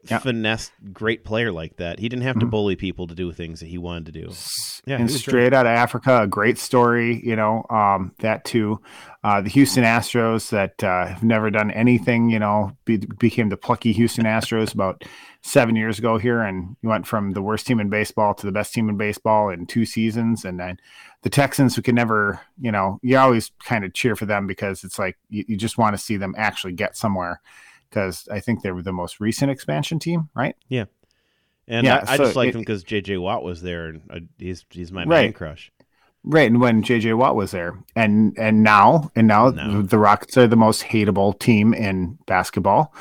Yeah. 0.10 0.18
finesse, 0.18 0.72
great 0.94 1.24
player 1.24 1.52
like 1.52 1.78
that. 1.78 2.00
He 2.00 2.10
didn't 2.10 2.24
have 2.24 2.40
to 2.40 2.46
Mhm. 2.46 2.50
bully 2.50 2.76
people 2.76 3.06
to 3.06 3.14
do 3.14 3.32
things 3.32 3.60
that 3.60 3.68
he 3.68 3.78
wanted 3.78 4.08
to 4.08 4.12
do. 4.12 4.32
Yeah, 4.88 4.96
and 4.96 5.04
was 5.04 5.20
straight 5.20 5.54
out 5.54 5.68
of 5.68 5.72
Africa, 5.72 6.24
a 6.24 6.28
great 6.28 6.58
story, 6.58 7.22
you 7.24 7.36
know, 7.36 7.66
um, 7.70 8.12
that 8.20 8.44
too. 8.46 8.82
Uh, 9.24 9.42
the 9.42 9.50
Houston 9.50 9.84
Astros 9.84 10.50
that 10.50 10.84
uh, 10.84 11.06
have 11.08 11.24
never 11.24 11.52
done 11.52 11.70
anything, 11.72 12.30
you 12.32 12.40
know, 12.40 12.76
be, 12.86 12.98
became 12.98 13.50
the 13.50 13.58
plucky 13.58 13.92
Houston 13.94 14.26
Astros 14.26 14.74
about 14.74 15.04
seven 15.44 15.76
years 15.76 16.00
ago 16.00 16.18
here, 16.18 16.42
and 16.42 16.76
went 16.82 17.06
from 17.06 17.32
the 17.34 17.42
worst 17.42 17.68
team 17.68 17.80
in 17.80 17.90
baseball 17.90 18.34
to 18.34 18.46
the 18.46 18.52
best 18.52 18.74
team 18.74 18.90
in 18.90 18.98
baseball 18.98 19.50
in 19.50 19.68
two 19.68 19.86
seasons, 19.86 20.44
and 20.46 20.60
then 20.60 20.80
the 21.22 21.30
Texans, 21.30 21.76
who 21.76 21.84
can 21.84 21.94
never, 21.96 22.40
you 22.60 22.72
know, 22.72 23.00
you 23.04 23.18
always 23.18 23.52
kind 23.64 23.86
of 23.86 23.94
cheer 23.94 24.16
for 24.16 24.26
them 24.26 24.48
because 24.48 24.84
it's 24.84 24.98
like 24.98 25.16
you, 25.30 25.46
you 25.48 25.56
just 25.58 25.78
want 25.78 25.96
to 25.96 26.02
see 26.02 26.18
them 26.18 26.34
actually 26.38 26.74
get 26.74 26.98
somewhere. 26.98 27.40
Because 27.90 28.28
I 28.32 28.40
think 28.40 28.62
they 28.62 28.72
were 28.72 28.82
the 28.82 28.92
most 28.92 29.20
recent 29.20 29.52
expansion 29.52 30.00
team, 30.00 30.30
right? 30.36 30.56
And 31.68 31.86
Yeah, 31.86 32.04
I, 32.08 32.14
I 32.14 32.18
so 32.18 32.24
just 32.26 32.36
liked 32.36 32.50
it- 32.50 32.56
him 32.56 32.62
because 32.62 32.84
J.J. 32.84 33.18
Watt 33.18 33.44
was 33.44 33.62
there, 33.62 33.88
and 33.88 34.02
uh, 34.10 34.20
he's 34.38 34.66
he's 34.70 34.92
my 34.92 35.02
man 35.06 35.10
Right. 35.10 35.36
crush. 35.36 35.72
Right, 36.28 36.50
and 36.50 36.60
when 36.60 36.82
JJ 36.82 37.16
Watt 37.18 37.36
was 37.36 37.52
there, 37.52 37.78
and 37.96 38.36
and 38.40 38.64
now 38.64 39.12
and 39.16 39.28
now 39.28 39.50
No. 39.50 39.82
the 39.84 40.00
Rockets 40.00 40.36
are 40.38 40.48
the 40.48 40.56
most 40.56 40.82
hateable 40.84 41.38
team 41.40 41.72
in 41.74 42.18
basketball. 42.26 42.94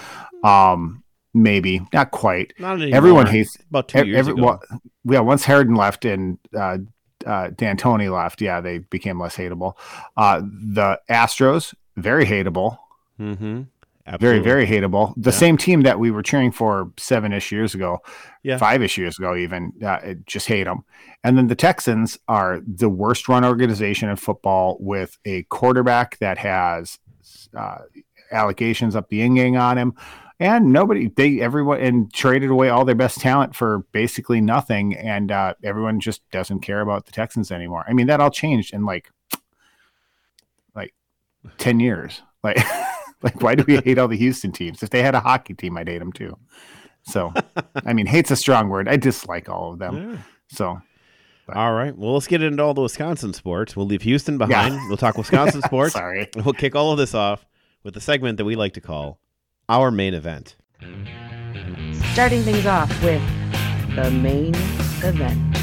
Um, 0.43 1.03
maybe 1.33 1.81
not 1.95 2.11
quite. 2.11 2.53
Not 2.59 2.75
anymore. 2.83 2.97
Everyone 2.97 3.27
hates 3.27 3.57
about 3.71 3.89
two 3.89 4.05
years 4.07 4.19
every, 4.19 4.33
ago. 4.35 4.43
well, 4.45 4.63
yeah. 5.05 5.21
Once 5.21 5.45
Harden 5.47 5.75
left 5.75 6.05
and 6.05 6.39
uh, 6.55 6.79
uh, 7.25 7.49
D'Antoni 7.49 8.13
left, 8.15 8.43
yeah, 8.43 8.61
they 8.61 8.79
became 8.79 9.19
less 9.19 9.37
hateable. 9.39 9.73
Uh, 10.19 10.41
the 10.43 11.01
Astros 11.09 11.75
very 11.97 12.27
hateable, 12.27 12.77
mm-hmm. 13.19 13.63
Very 14.21 14.39
very 14.39 14.67
hateable. 14.67 15.15
The 15.17 15.31
Yeah. 15.31 15.37
same 15.39 15.57
team 15.57 15.83
that 15.83 15.99
we 15.99 16.11
were 16.11 16.23
cheering 16.23 16.53
for 16.53 16.91
seven 16.99 17.33
ish 17.33 17.51
years 17.53 17.75
ago, 17.75 17.99
Yeah. 18.43 18.59
five 18.59 18.83
ish 18.83 18.99
years 18.99 19.19
ago, 19.19 19.35
even 19.37 19.73
uh, 19.85 20.15
just 20.27 20.47
hate 20.47 20.65
them. 20.65 20.85
And 21.23 21.39
then 21.39 21.47
the 21.47 21.55
Texans 21.55 22.19
are 22.29 22.61
the 22.67 22.89
worst 22.89 23.29
run 23.29 23.45
organization 23.45 24.09
in 24.11 24.17
football 24.17 24.77
with 24.81 25.17
a 25.25 25.45
quarterback 25.45 26.19
that 26.19 26.39
has 26.39 26.99
uh, 27.57 27.79
allegations 28.31 28.95
up 28.97 29.09
the 29.09 29.17
yin 29.19 29.37
yang 29.37 29.57
on 29.57 29.79
him. 29.79 29.95
And 30.41 30.73
nobody, 30.73 31.09
they, 31.09 31.41
everyone, 31.41 31.81
and 31.81 32.13
traded 32.13 32.51
away 32.51 32.69
all 32.69 32.85
their 32.85 32.97
best 32.97 33.21
talent 33.21 33.55
for 33.55 33.79
basically 33.93 34.41
nothing. 34.41 34.97
And 34.97 35.31
uh, 35.31 35.55
everyone 35.63 36.01
just 36.01 36.29
doesn't 36.33 36.59
care 36.61 36.81
about 36.81 37.07
the 37.07 37.13
Texans 37.13 37.53
anymore. 37.53 37.85
I 37.89 37.93
mean, 37.93 38.09
that 38.09 38.21
all 38.21 38.31
changed 38.33 38.75
in 38.75 38.85
like, 38.85 39.11
like 40.75 40.93
10 41.59 41.79
years. 41.79 42.21
Like, 42.43 42.59
like, 43.25 43.43
why 43.43 43.55
do 43.57 43.65
we 43.67 43.79
hate 43.79 43.99
all 43.99 44.07
the 44.09 44.17
Houston 44.17 44.53
teams? 44.53 44.83
If 44.83 44.91
they 44.91 45.03
had 45.03 45.15
a 45.17 45.21
hockey 45.21 45.55
team, 45.55 45.77
I'd 45.77 45.89
hate 45.89 45.99
them 45.99 46.13
too. 46.13 46.37
So, 47.03 47.33
I 47.85 47.93
mean, 47.93 48.07
hate's 48.07 48.31
a 48.31 48.37
strong 48.37 48.69
word. 48.69 48.89
I 48.89 48.97
dislike 48.97 49.49
all 49.49 49.73
of 49.73 49.79
them. 49.81 50.13
Yeah. 50.13 50.19
So, 50.49 50.81
All 51.53 51.73
right. 51.75 51.97
Well, 51.97 52.15
let's 52.15 52.27
get 52.27 52.43
into 52.43 52.63
all 52.63 52.73
the 52.75 52.81
Wisconsin 52.83 53.33
sports. 53.35 53.75
We'll 53.77 53.87
leave 53.87 54.03
Houston 54.03 54.39
behind. 54.39 54.79
We'll 54.89 54.97
talk 54.97 55.19
Wisconsin 55.19 55.61
sports. 55.67 55.93
sorry. 55.95 56.29
We'll 56.37 56.55
kick 56.55 56.75
all 56.77 56.93
of 56.93 56.99
this 56.99 57.15
off 57.15 57.45
with 57.83 57.95
the 57.95 58.01
segment 58.01 58.39
that 58.39 58.45
we 58.47 58.57
like 58.57 58.73
to 58.75 58.81
call 58.81 59.19
our 59.69 59.91
main 59.91 60.15
event. 60.15 60.57
Starting 62.13 62.43
things 62.43 62.65
off 62.67 62.89
with 63.03 63.21
the 63.97 64.11
main 64.11 64.55
event. 65.03 65.59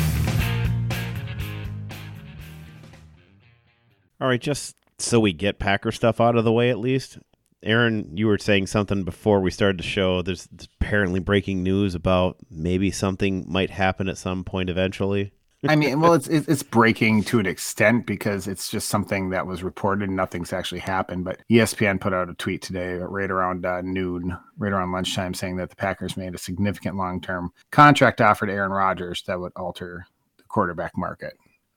All 4.19 4.27
right, 4.27 4.39
just 4.41 4.75
so 4.99 5.19
we 5.19 5.33
get 5.33 5.57
Packer 5.57 5.91
stuff 5.91 6.21
out 6.21 6.35
of 6.35 6.43
the 6.43 6.51
way 6.51 6.69
at 6.69 6.77
least. 6.77 7.17
Aaron, 7.63 8.17
you 8.17 8.27
were 8.27 8.37
saying 8.37 8.67
something 8.67 9.03
before 9.03 9.39
we 9.39 9.51
started 9.51 9.79
the 9.79 9.83
show. 9.83 10.21
There's 10.21 10.47
apparently 10.79 11.19
breaking 11.19 11.63
news 11.63 11.95
about 11.95 12.37
maybe 12.49 12.91
something 12.91 13.45
might 13.47 13.69
happen 13.69 14.09
at 14.09 14.17
some 14.17 14.43
point 14.43 14.69
eventually. 14.69 15.31
I 15.67 15.75
mean, 15.75 15.99
well, 15.99 16.15
it's 16.15 16.27
it's 16.27 16.63
breaking 16.63 17.23
to 17.25 17.37
an 17.37 17.45
extent 17.45 18.07
because 18.07 18.47
it's 18.47 18.67
just 18.67 18.87
something 18.89 19.29
that 19.29 19.45
was 19.45 19.61
reported 19.61 20.09
and 20.09 20.15
nothing's 20.15 20.53
actually 20.53 20.79
happened. 20.79 21.23
But 21.23 21.39
ESPN 21.51 22.01
put 22.01 22.13
out 22.13 22.31
a 22.31 22.33
tweet 22.33 22.63
today, 22.63 22.93
right 22.95 23.29
around 23.29 23.63
uh, 23.63 23.81
noon, 23.81 24.35
right 24.57 24.71
around 24.71 24.91
lunchtime, 24.91 25.35
saying 25.35 25.57
that 25.57 25.69
the 25.69 25.75
Packers 25.75 26.17
made 26.17 26.33
a 26.33 26.39
significant 26.39 26.95
long-term 26.95 27.51
contract 27.69 28.21
offer 28.21 28.47
to 28.47 28.51
Aaron 28.51 28.71
Rodgers 28.71 29.21
that 29.27 29.39
would 29.39 29.51
alter 29.55 30.07
the 30.37 30.43
quarterback 30.45 30.97
market. 30.97 31.33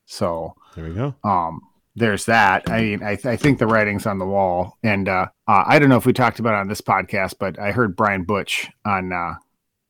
So, 0.07 0.55
There 0.77 0.85
we 0.85 0.95
go. 0.95 1.15
um, 1.23 1.61
there's 1.97 2.25
that. 2.27 2.69
I 2.71 2.81
mean, 2.81 3.03
I, 3.03 3.19
I 3.25 3.37
think 3.37 3.59
the 3.59 3.67
writing's 3.67 4.07
on 4.07 4.19
the 4.19 4.27
wall, 4.27 4.79
and 4.83 5.09
uh, 5.09 5.27
uh, 5.47 5.65
I 5.67 5.79
don't 5.79 5.89
know 5.89 5.97
if 5.97 6.07
we 6.07 6.13
talked 6.13 6.39
about 6.41 6.55
it 6.55 6.61
on 6.61 6.69
this 6.69 6.81
podcast, 6.81 7.35
but 7.39 7.59
I 7.59 7.73
heard 7.73 7.97
Brian 7.97 8.25
Butch 8.25 8.69
on. 8.85 9.13
Uh, 9.13 9.35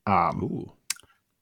um, 0.07 0.71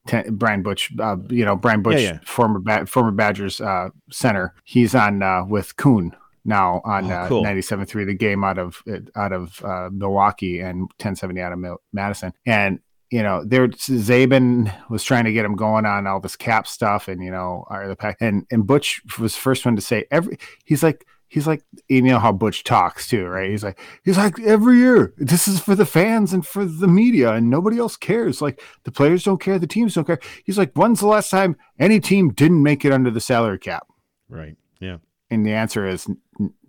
ten, 0.06 0.36
Brian 0.36 0.62
Butch, 0.62 0.90
uh, 0.98 1.16
you 1.28 1.44
know 1.44 1.56
Brian 1.56 1.82
Butch, 1.82 2.00
Yeah, 2.00 2.12
yeah. 2.12 2.18
former 2.24 2.60
ba- 2.60 2.86
former 2.86 3.10
Badgers 3.10 3.60
uh, 3.60 3.88
center. 4.10 4.54
He's 4.64 4.94
on 4.94 5.22
uh, 5.22 5.44
with 5.44 5.76
Kuhn 5.76 6.14
now 6.44 6.80
on 6.84 7.10
Oh, 7.10 7.14
uh, 7.14 7.28
cool. 7.28 7.44
97.3, 7.44 8.06
the 8.06 8.14
game 8.14 8.44
out 8.44 8.58
of 8.58 8.82
out 9.16 9.32
of 9.32 9.64
uh, 9.64 9.88
Milwaukee 9.92 10.60
and 10.60 10.82
1070 10.82 11.40
out 11.40 11.52
of 11.52 11.58
Mil- 11.58 11.82
Madison. 11.92 12.32
And 12.46 12.78
you 13.12 13.22
know, 13.22 13.44
there 13.44 13.68
Zabin 13.68 14.74
was 14.88 15.04
trying 15.04 15.24
to 15.24 15.32
get 15.32 15.44
him 15.44 15.54
going 15.54 15.84
on 15.84 16.06
all 16.06 16.18
this 16.18 16.34
cap 16.34 16.66
stuff, 16.66 17.08
and 17.08 17.22
you 17.22 17.30
know, 17.30 17.66
the 17.86 17.94
pack 17.94 18.16
and 18.20 18.46
and 18.50 18.66
Butch 18.66 19.02
was 19.18 19.36
first 19.36 19.66
one 19.66 19.76
to 19.76 19.82
say 19.82 20.06
every. 20.10 20.38
He's 20.64 20.82
like, 20.82 21.04
he's 21.28 21.46
like, 21.46 21.62
you 21.88 22.00
know 22.00 22.18
how 22.18 22.32
Butch 22.32 22.64
talks 22.64 23.06
too, 23.06 23.26
right? 23.26 23.50
He's 23.50 23.62
like, 23.62 23.78
he's 24.02 24.16
like 24.16 24.40
every 24.40 24.78
year, 24.78 25.12
this 25.18 25.46
is 25.46 25.60
for 25.60 25.74
the 25.74 25.84
fans 25.84 26.32
and 26.32 26.46
for 26.46 26.64
the 26.64 26.88
media, 26.88 27.32
and 27.32 27.50
nobody 27.50 27.78
else 27.78 27.98
cares. 27.98 28.40
Like 28.40 28.62
the 28.84 28.92
players 28.92 29.24
don't 29.24 29.40
care, 29.40 29.58
the 29.58 29.66
teams 29.66 29.92
don't 29.92 30.06
care. 30.06 30.20
He's 30.46 30.56
like, 30.56 30.72
when's 30.72 31.00
the 31.00 31.06
last 31.06 31.28
time 31.28 31.56
any 31.78 32.00
team 32.00 32.30
didn't 32.32 32.62
make 32.62 32.82
it 32.82 32.92
under 32.92 33.10
the 33.10 33.20
salary 33.20 33.58
cap? 33.58 33.86
Right. 34.30 34.56
Yeah. 34.80 34.96
And 35.32 35.46
the 35.46 35.52
answer 35.52 35.86
is 35.86 36.06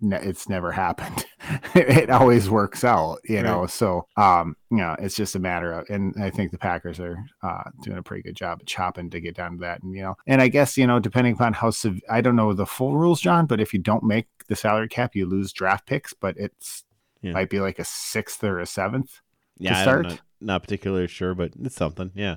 it's 0.02 0.48
never 0.48 0.72
happened. 0.72 1.26
it 1.74 2.08
always 2.08 2.48
works 2.48 2.82
out, 2.82 3.18
you 3.24 3.42
know. 3.42 3.62
Right. 3.62 3.70
So, 3.70 4.06
um, 4.16 4.56
you 4.70 4.78
know, 4.78 4.96
it's 4.98 5.14
just 5.14 5.34
a 5.34 5.38
matter 5.38 5.72
of, 5.72 5.90
and 5.90 6.14
I 6.18 6.30
think 6.30 6.50
the 6.50 6.58
Packers 6.58 6.98
are 6.98 7.18
uh, 7.42 7.64
doing 7.82 7.98
a 7.98 8.02
pretty 8.02 8.22
good 8.22 8.36
job 8.36 8.58
at 8.60 8.66
chopping 8.66 9.10
to 9.10 9.20
get 9.20 9.36
down 9.36 9.52
to 9.52 9.58
that. 9.58 9.82
And 9.82 9.94
you 9.94 10.02
know, 10.02 10.14
and 10.26 10.40
I 10.40 10.48
guess 10.48 10.78
you 10.78 10.86
know, 10.86 10.98
depending 10.98 11.34
upon 11.34 11.52
how 11.52 11.70
sev- 11.70 12.00
I 12.10 12.22
don't 12.22 12.36
know 12.36 12.54
the 12.54 12.64
full 12.64 12.96
rules, 12.96 13.20
John, 13.20 13.44
but 13.46 13.60
if 13.60 13.74
you 13.74 13.80
don't 13.80 14.04
make 14.04 14.28
the 14.48 14.56
salary 14.56 14.88
cap, 14.88 15.14
you 15.14 15.26
lose 15.26 15.52
draft 15.52 15.86
picks. 15.86 16.14
But 16.14 16.36
it's 16.38 16.84
Yeah. 17.20 17.32
might 17.32 17.50
be 17.50 17.60
like 17.60 17.78
a 17.78 17.84
sixth 17.84 18.42
or 18.44 18.60
a 18.60 18.66
seventh. 18.66 19.20
Yeah. 19.58 19.76
I'm 19.76 19.82
start? 19.82 20.02
not, 20.06 20.20
not 20.40 20.62
particularly 20.62 21.08
sure, 21.08 21.34
but 21.34 21.52
it's 21.62 21.76
something. 21.76 22.12
Yeah. 22.14 22.36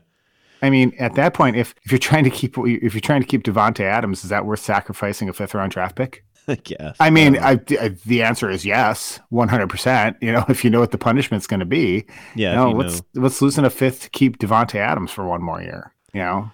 I 0.61 0.69
mean, 0.69 0.93
at 0.99 1.15
that 1.15 1.33
point, 1.33 1.55
if 1.55 1.73
if 1.83 1.91
you're 1.91 1.99
trying 1.99 2.23
to 2.23 2.29
keep 2.29 2.57
if 2.57 2.93
you're 2.93 3.01
trying 3.01 3.21
to 3.21 3.27
keep 3.27 3.43
Davante 3.43 3.81
Adams, 3.81 4.23
is 4.23 4.29
that 4.29 4.45
worth 4.45 4.59
sacrificing 4.59 5.29
a 5.29 5.33
fifth 5.33 5.53
round 5.53 5.71
draft 5.71 5.95
pick? 5.95 6.23
I 6.47 6.55
guess. 6.55 6.95
I 6.99 7.09
mean, 7.09 7.33
don't. 7.33 7.43
I, 7.43 7.85
I, 7.85 7.87
the 8.05 8.23
answer 8.23 8.49
is 8.49 8.65
yes, 8.65 9.19
one 9.29 9.49
hundred 9.49 9.69
percent. 9.69 10.17
You 10.21 10.31
know, 10.31 10.45
if 10.49 10.63
you 10.63 10.69
know 10.69 10.79
what 10.79 10.91
the 10.91 10.97
punishment's 10.97 11.47
going 11.47 11.59
to 11.59 11.65
be, 11.65 12.05
yeah. 12.35 12.67
you 12.67 12.73
let's 12.73 13.01
let's 13.15 13.41
loosen 13.41 13.65
a 13.65 13.69
fifth 13.69 14.03
to 14.03 14.09
keep 14.09 14.39
Davante 14.39 14.75
Adams 14.75 15.11
for 15.11 15.27
one 15.27 15.41
more 15.41 15.61
year. 15.61 15.93
You 16.13 16.21
know, 16.21 16.51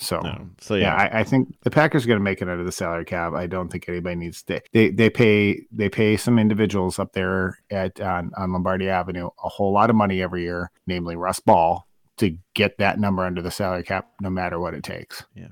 so. 0.00 0.20
No. 0.20 0.48
So 0.60 0.74
yeah, 0.74 0.82
yeah. 0.82 1.10
I, 1.12 1.20
I 1.20 1.24
think 1.24 1.54
the 1.62 1.70
Packers 1.70 2.04
are 2.04 2.08
going 2.08 2.18
to 2.18 2.24
make 2.24 2.42
it 2.42 2.48
out 2.48 2.58
of 2.58 2.66
the 2.66 2.72
salary 2.72 3.04
cap. 3.04 3.34
I 3.34 3.46
don't 3.46 3.68
think 3.68 3.88
anybody 3.88 4.16
needs 4.16 4.42
to. 4.44 4.60
They 4.72 4.90
they 4.90 5.10
pay 5.10 5.66
they 5.70 5.88
pay 5.88 6.16
some 6.16 6.38
individuals 6.38 6.98
up 6.98 7.12
there 7.12 7.58
at 7.70 8.00
on, 8.00 8.32
on 8.36 8.52
Lombardi 8.52 8.88
Avenue 8.88 9.28
a 9.42 9.48
whole 9.48 9.72
lot 9.72 9.90
of 9.90 9.96
money 9.96 10.22
every 10.22 10.42
year, 10.42 10.70
namely 10.86 11.16
Russ 11.16 11.40
Ball, 11.40 11.86
to 12.20 12.36
get 12.54 12.78
that 12.78 12.98
number 12.98 13.24
under 13.24 13.42
the 13.42 13.50
salary 13.50 13.82
cap, 13.82 14.08
no 14.20 14.30
matter 14.30 14.58
what 14.58 14.74
it 14.74 14.82
takes. 14.84 15.24
Yeah. 15.34 15.48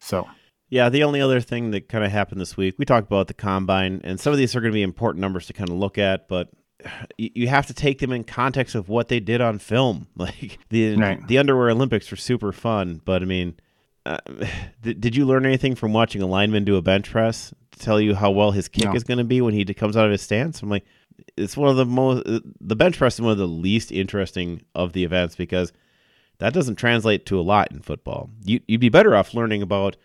So 0.00 0.26
Yeah, 0.70 0.88
the 0.88 1.04
only 1.04 1.20
other 1.20 1.40
thing 1.40 1.70
that 1.72 1.88
kind 1.88 2.04
of 2.04 2.10
happened 2.10 2.40
this 2.40 2.56
week, 2.56 2.74
we 2.78 2.84
talked 2.84 3.06
about 3.06 3.28
the 3.28 3.34
combine, 3.34 4.00
and 4.04 4.18
some 4.18 4.32
of 4.32 4.38
these 4.38 4.56
are 4.56 4.60
going 4.60 4.72
to 4.72 4.74
be 4.76 4.82
important 4.82 5.20
numbers 5.20 5.46
to 5.46 5.52
kind 5.52 5.70
of 5.70 5.76
look 5.76 5.98
at, 5.98 6.28
but 6.28 6.50
you, 7.18 7.48
have 7.48 7.66
to 7.66 7.74
take 7.74 7.98
them 7.98 8.12
in 8.12 8.24
context 8.24 8.74
of 8.74 8.88
what 8.88 9.08
they 9.08 9.20
did 9.20 9.40
on 9.40 9.58
film. 9.58 10.08
Like 10.16 10.58
the 10.70 10.96
Right. 10.96 11.26
the 11.28 11.38
underwear 11.38 11.70
Olympics 11.70 12.10
were 12.10 12.16
super 12.16 12.52
fun, 12.52 13.00
but 13.04 13.22
I 13.22 13.26
mean, 13.26 13.54
uh, 14.06 14.18
did, 14.82 15.00
did 15.00 15.16
you 15.16 15.26
learn 15.26 15.46
anything 15.46 15.74
from 15.74 15.92
watching 15.92 16.22
a 16.22 16.26
lineman 16.26 16.64
do 16.64 16.76
a 16.76 16.82
bench 16.82 17.10
press 17.10 17.52
to 17.72 17.78
tell 17.78 18.00
you 18.00 18.14
how 18.14 18.30
well 18.30 18.50
his 18.52 18.68
kick 18.68 18.84
No. 18.84 18.94
is 18.94 19.04
going 19.04 19.18
to 19.18 19.24
be 19.24 19.40
when 19.40 19.54
he 19.54 19.64
comes 19.74 19.96
out 19.96 20.06
of 20.06 20.12
his 20.12 20.22
stance? 20.22 20.62
I'm 20.62 20.68
like, 20.70 20.84
it's 21.36 21.56
one 21.56 21.68
of 21.68 21.76
the 21.76 21.86
most 21.86 22.24
the 22.60 22.76
bench 22.76 22.98
press 22.98 23.14
is 23.14 23.20
one 23.20 23.32
of 23.32 23.38
the 23.38 23.46
least 23.48 23.92
interesting 23.92 24.62
of 24.74 24.92
the 24.92 25.04
events 25.04 25.36
because 25.36 25.72
that 26.38 26.52
doesn't 26.52 26.76
translate 26.76 27.26
to 27.26 27.38
a 27.38 27.42
lot 27.42 27.70
in 27.70 27.80
football. 27.80 28.30
You, 28.44 28.60
you'd 28.66 28.80
be 28.80 28.88
better 28.88 29.14
off 29.14 29.34
learning 29.34 29.62
about 29.62 29.96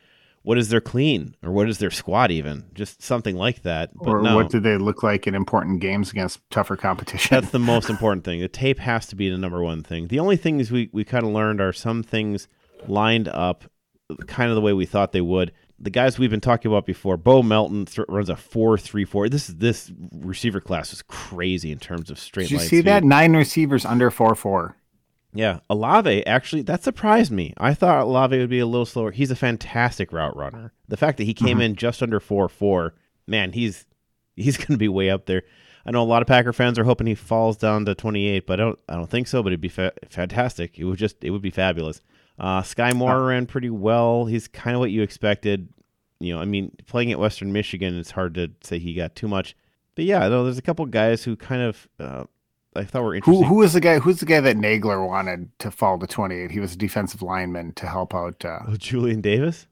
what 0.41 0.57
is 0.57 0.69
their 0.69 0.81
clean 0.81 1.36
or 1.43 1.51
what 1.51 1.67
is 1.69 1.79
their 1.79 1.91
squat, 1.91 2.31
even 2.31 2.65
just 2.74 3.01
something 3.01 3.36
like 3.36 3.63
that. 3.63 3.91
But 3.95 4.07
or 4.07 4.21
no, 4.21 4.36
what 4.36 4.50
do 4.50 4.59
they 4.59 4.77
look 4.77 5.03
like 5.03 5.27
in 5.27 5.36
important 5.36 5.81
games 5.81 6.12
against 6.12 6.39
tougher 6.50 6.75
competition? 6.75 7.36
that's 7.36 7.51
the 7.51 7.59
most 7.59 7.89
important 7.89 8.24
thing. 8.24 8.39
The 8.39 8.48
tape 8.48 8.79
has 8.79 9.05
to 9.07 9.15
be 9.15 9.29
the 9.29 9.38
number 9.38 9.62
one 9.62 9.83
thing. 9.83 10.07
The 10.07 10.19
only 10.19 10.38
things 10.38 10.71
we, 10.71 10.89
we 10.93 11.03
kind 11.03 11.25
of 11.25 11.31
learned 11.31 11.62
are 11.62 11.74
some 11.74 12.03
things 12.03 12.48
lined 12.88 13.27
up 13.27 13.65
kind 14.27 14.50
of 14.50 14.55
the 14.55 14.62
way 14.62 14.74
we 14.74 14.86
thought 14.86 15.12
they 15.12 15.21
would. 15.21 15.51
The 15.81 15.89
guys 15.89 16.19
we've 16.19 16.29
been 16.29 16.41
talking 16.41 16.69
about 16.69 16.86
before, 16.86 17.15
Bo 17.15 17.41
Melton 17.41 17.86
th- 17.86 18.07
runs 18.09 18.29
a 18.29 18.36
four 18.36 18.77
three 18.77 19.05
four. 19.05 19.29
This 19.29 19.48
is 19.48 19.55
this 19.57 19.91
receiver 20.12 20.59
class 20.59 20.91
is 20.91 21.01
crazy 21.03 21.71
in 21.71 21.79
terms 21.79 22.09
of 22.09 22.19
straight 22.19 22.50
Did 22.50 22.51
you 22.51 22.59
see 22.59 22.67
speed. 22.67 22.86
that 22.86 23.03
nine 23.05 23.33
receivers 23.33 23.86
under 23.86 24.12
four 24.12 24.36
four? 24.36 24.75
Yeah, 25.33 25.59
Olave 25.69 26.25
actually 26.25 26.63
that 26.63 26.83
surprised 26.83 27.31
me. 27.31 27.53
I 27.57 27.74
thought 27.75 28.01
Olave 28.01 28.38
would 28.38 28.50
be 28.50 28.59
a 28.59 28.65
little 28.65 28.86
slower. 28.86 29.12
He's 29.12 29.29
a 29.31 29.36
fantastic 29.36 30.12
route 30.12 30.36
runner. 30.36 30.74
The 30.88 30.98
fact 30.98 31.17
that 31.19 31.25
he 31.25 31.33
came 31.33 31.57
Mm-hmm. 31.57 31.62
in 31.62 31.75
just 31.75 32.01
under 32.01 32.19
four 32.19 32.50
four, 32.50 32.95
man, 33.27 33.51
he's 33.53 33.86
he's 34.36 34.57
going 34.57 34.67
to 34.71 34.77
be 34.77 34.88
way 34.89 35.09
up 35.09 35.25
there. 35.27 35.43
I 35.86 35.91
know 35.91 36.01
a 36.01 36.03
lot 36.03 36.21
of 36.21 36.27
Packer 36.27 36.51
fans 36.53 36.77
are 36.79 36.83
hoping 36.83 37.07
he 37.07 37.15
falls 37.15 37.57
down 37.57 37.86
to 37.86 37.95
28, 37.95 38.45
but 38.48 38.59
I 38.59 38.63
don't 38.63 38.79
I 38.89 38.95
don't 38.95 39.09
think 39.09 39.27
so. 39.27 39.43
But 39.43 39.50
it'd 39.53 39.62
be 39.62 39.69
fa- 39.69 39.93
fantastic. 40.09 40.77
It 40.79 40.86
would 40.86 40.98
just 41.00 41.24
it 41.24 41.29
would 41.29 41.41
be 41.41 41.51
fabulous. 41.51 42.01
Uh, 42.39 42.62
Skyy 42.62 42.93
Moore 42.95 43.25
ran 43.25 43.45
pretty 43.45 43.69
well. 43.69 44.25
He's 44.25 44.48
kind 44.48 44.75
of 44.75 44.79
what 44.79 44.91
you 44.91 45.01
expected. 45.03 45.69
You 46.19 46.33
know, 46.36 46.41
I 46.41 46.45
mean, 46.45 46.75
playing 46.88 47.12
at 47.12 47.19
Western 47.19 47.53
Michigan, 47.53 47.98
it's 47.98 48.12
hard 48.12 48.33
to 48.36 48.51
say 48.62 48.79
he 48.79 48.93
got 48.93 49.15
too 49.15 49.27
much. 49.27 49.55
But 49.95 50.05
yeah, 50.05 50.27
though 50.27 50.43
there's 50.43 50.57
a 50.57 50.62
couple 50.63 50.86
guys 50.86 51.24
who 51.24 51.36
kind 51.36 51.62
of 51.62 51.88
uh, 52.00 52.24
I 52.75 52.83
thought 52.83 53.03
were 53.03 53.11
Who 53.11 53.17
interesting. 53.17 53.43
who 53.47 53.55
was 53.55 53.73
the 53.73 53.81
guy? 53.81 53.99
Who's 53.99 54.19
the 54.19 54.25
guy 54.25 54.39
that 54.41 54.55
Nagler 54.55 55.05
wanted 55.05 55.49
to 55.59 55.71
fall 55.71 55.97
to 55.99 56.07
twenty 56.07 56.35
eight? 56.35 56.51
He 56.51 56.59
was 56.59 56.73
a 56.73 56.77
defensive 56.77 57.21
lineman 57.21 57.73
to 57.73 57.88
help 57.88 58.13
out. 58.13 58.43
Uh, 58.45 58.59
Oh, 58.67 58.75
Julian 58.75 59.21
Davis. 59.21 59.65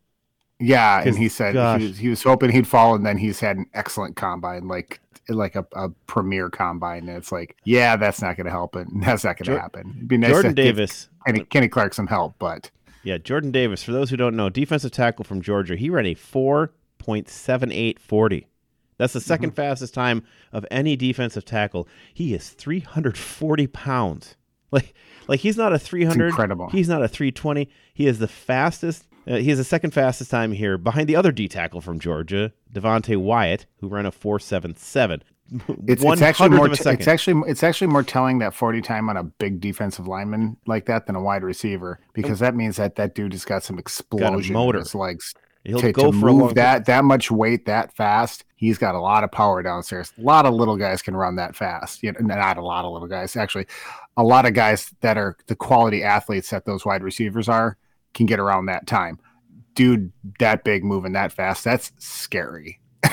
yeah, 0.59 1.01
and 1.05 1.15
he 1.17 1.29
said 1.29 1.79
he 1.79 1.87
was, 1.87 1.97
he 1.97 2.09
was 2.09 2.23
hoping 2.23 2.51
he'd 2.51 2.67
fall, 2.67 2.95
and 2.95 3.05
then 3.05 3.17
he's 3.17 3.39
had 3.39 3.57
an 3.57 3.67
excellent 3.73 4.15
combine, 4.15 4.67
like 4.67 4.99
like 5.29 5.55
a, 5.55 5.65
a 5.73 5.89
premier 6.07 6.49
combine. 6.49 7.07
And 7.07 7.17
it's 7.17 7.31
like, 7.31 7.55
yeah, 7.65 7.97
that's 7.97 8.21
not 8.21 8.35
going 8.37 8.45
to 8.45 8.51
help, 8.51 8.75
and 8.75 9.03
that's 9.03 9.23
not 9.23 9.37
going 9.37 9.55
to 9.55 9.61
happen. 9.61 9.93
It'd 9.95 10.07
be 10.07 10.17
nice 10.17 10.31
Jordan 10.31 10.55
to 10.55 10.61
Davis. 10.63 11.09
Kenny, 11.25 11.41
Kenny 11.41 11.67
Clark 11.67 11.93
some 11.93 12.07
help, 12.07 12.35
but 12.39 12.71
Yeah, 13.03 13.17
Jordan 13.19 13.51
Davis. 13.51 13.83
For 13.83 13.91
those 13.91 14.09
who 14.09 14.17
don't 14.17 14.35
know, 14.35 14.49
defensive 14.49 14.91
tackle 14.91 15.23
from 15.23 15.41
Georgia. 15.41 15.75
He 15.75 15.89
ran 15.91 16.05
a 16.07 16.13
four 16.15 16.71
point 16.97 17.29
seven 17.29 17.71
eight 17.71 17.99
forty. 17.99 18.47
That's 18.97 19.13
the 19.13 19.19
2nd 19.19 19.53
fastest 19.53 19.93
time 19.93 20.23
of 20.51 20.65
any 20.71 20.95
defensive 20.95 21.45
tackle. 21.45 21.87
He 22.13 22.33
is 22.33 22.49
three 22.49 22.79
hundred 22.79 23.17
forty 23.17 23.67
pounds. 23.67 24.35
Like, 24.69 24.93
like 25.29 25.39
he's 25.39 25.55
not 25.55 25.71
a 25.71 25.79
three 25.79 26.03
hundred. 26.03 26.29
incredible. 26.29 26.69
He's 26.69 26.89
not 26.89 27.01
a 27.01 27.07
three 27.07 27.31
twenty. 27.31 27.69
He 27.93 28.05
is 28.05 28.19
the 28.19 28.27
fastest. 28.27 29.07
Uh, 29.25 29.35
he 29.37 29.49
is 29.51 29.57
the 29.57 29.63
second 29.63 29.91
fastest 29.91 30.29
time 30.31 30.51
here, 30.51 30.77
behind 30.77 31.07
the 31.07 31.15
other 31.15 31.31
D 31.31 31.47
tackle 31.47 31.79
from 31.81 31.99
Georgia, 31.99 32.51
Devonte 32.73 33.15
Wyatt, 33.17 33.65
who 33.79 33.87
ran 33.87 34.05
a 34.05 34.11
four 34.11 34.39
seven 34.39 34.75
seven. 34.75 35.23
it's, 35.87 36.03
One 36.03 36.13
it's 36.13 36.21
actually 36.21 36.49
more 36.49 36.67
t- 36.67 36.73
it's 36.89 37.07
actually 37.07 37.49
it's 37.49 37.63
actually 37.63 37.87
more 37.87 38.03
telling 38.03 38.39
that 38.39 38.53
forty 38.53 38.81
time 38.81 39.09
on 39.09 39.15
a 39.15 39.23
big 39.23 39.61
defensive 39.61 40.05
lineman 40.07 40.57
like 40.65 40.85
that 40.87 41.05
than 41.07 41.15
a 41.15 41.21
wide 41.21 41.43
receiver 41.43 41.99
because 42.13 42.39
that 42.39 42.53
means 42.55 42.75
that 42.75 42.95
that 42.95 43.15
dude 43.15 43.31
has 43.31 43.45
got 43.45 43.63
some 43.63 43.79
explosion 43.79 44.53
motor. 44.53 44.79
in 44.79 44.83
his 44.83 44.93
legs. 44.95 45.33
He'll 45.67 45.79
to, 45.81 45.91
go 45.91 46.11
to 46.11 46.19
for 46.19 46.25
move 46.31 46.55
that 46.55 46.85
that 46.85 47.03
much 47.03 47.29
weight 47.29 47.65
that 47.65 47.93
fast. 47.95 48.45
He's 48.55 48.77
got 48.77 48.95
a 48.95 48.99
lot 48.99 49.23
of 49.23 49.31
power 49.31 49.61
downstairs. 49.61 50.13
A 50.17 50.21
lot 50.21 50.45
of 50.45 50.53
little 50.53 50.77
guys 50.77 51.01
can 51.01 51.15
run 51.15 51.35
that 51.35 51.55
fast. 51.55 52.01
You 52.01 52.13
know, 52.13 52.19
not 52.21 52.57
a 52.57 52.61
lot 52.65 52.85
of 52.85 52.93
little 52.93 53.07
guys. 53.07 53.35
Actually, 53.35 53.67
a 54.15 54.23
lot 54.23 54.45
of 54.45 54.53
guys 54.53 54.91
that 55.01 55.17
are 55.17 55.35
the 55.47 55.55
quality 55.55 56.03
athletes 56.03 56.49
that 56.51 56.65
those 56.65 56.85
wide 56.85 57.03
receivers 57.03 57.47
are 57.49 57.77
can 58.13 58.25
get 58.25 58.39
around 58.39 58.65
that 58.67 58.87
time. 58.87 59.19
Dude, 59.75 60.11
that 60.39 60.63
big 60.63 60.83
moving 60.83 61.11
that 61.13 61.31
fast, 61.31 61.63
that's 61.63 61.91
scary. 61.99 62.79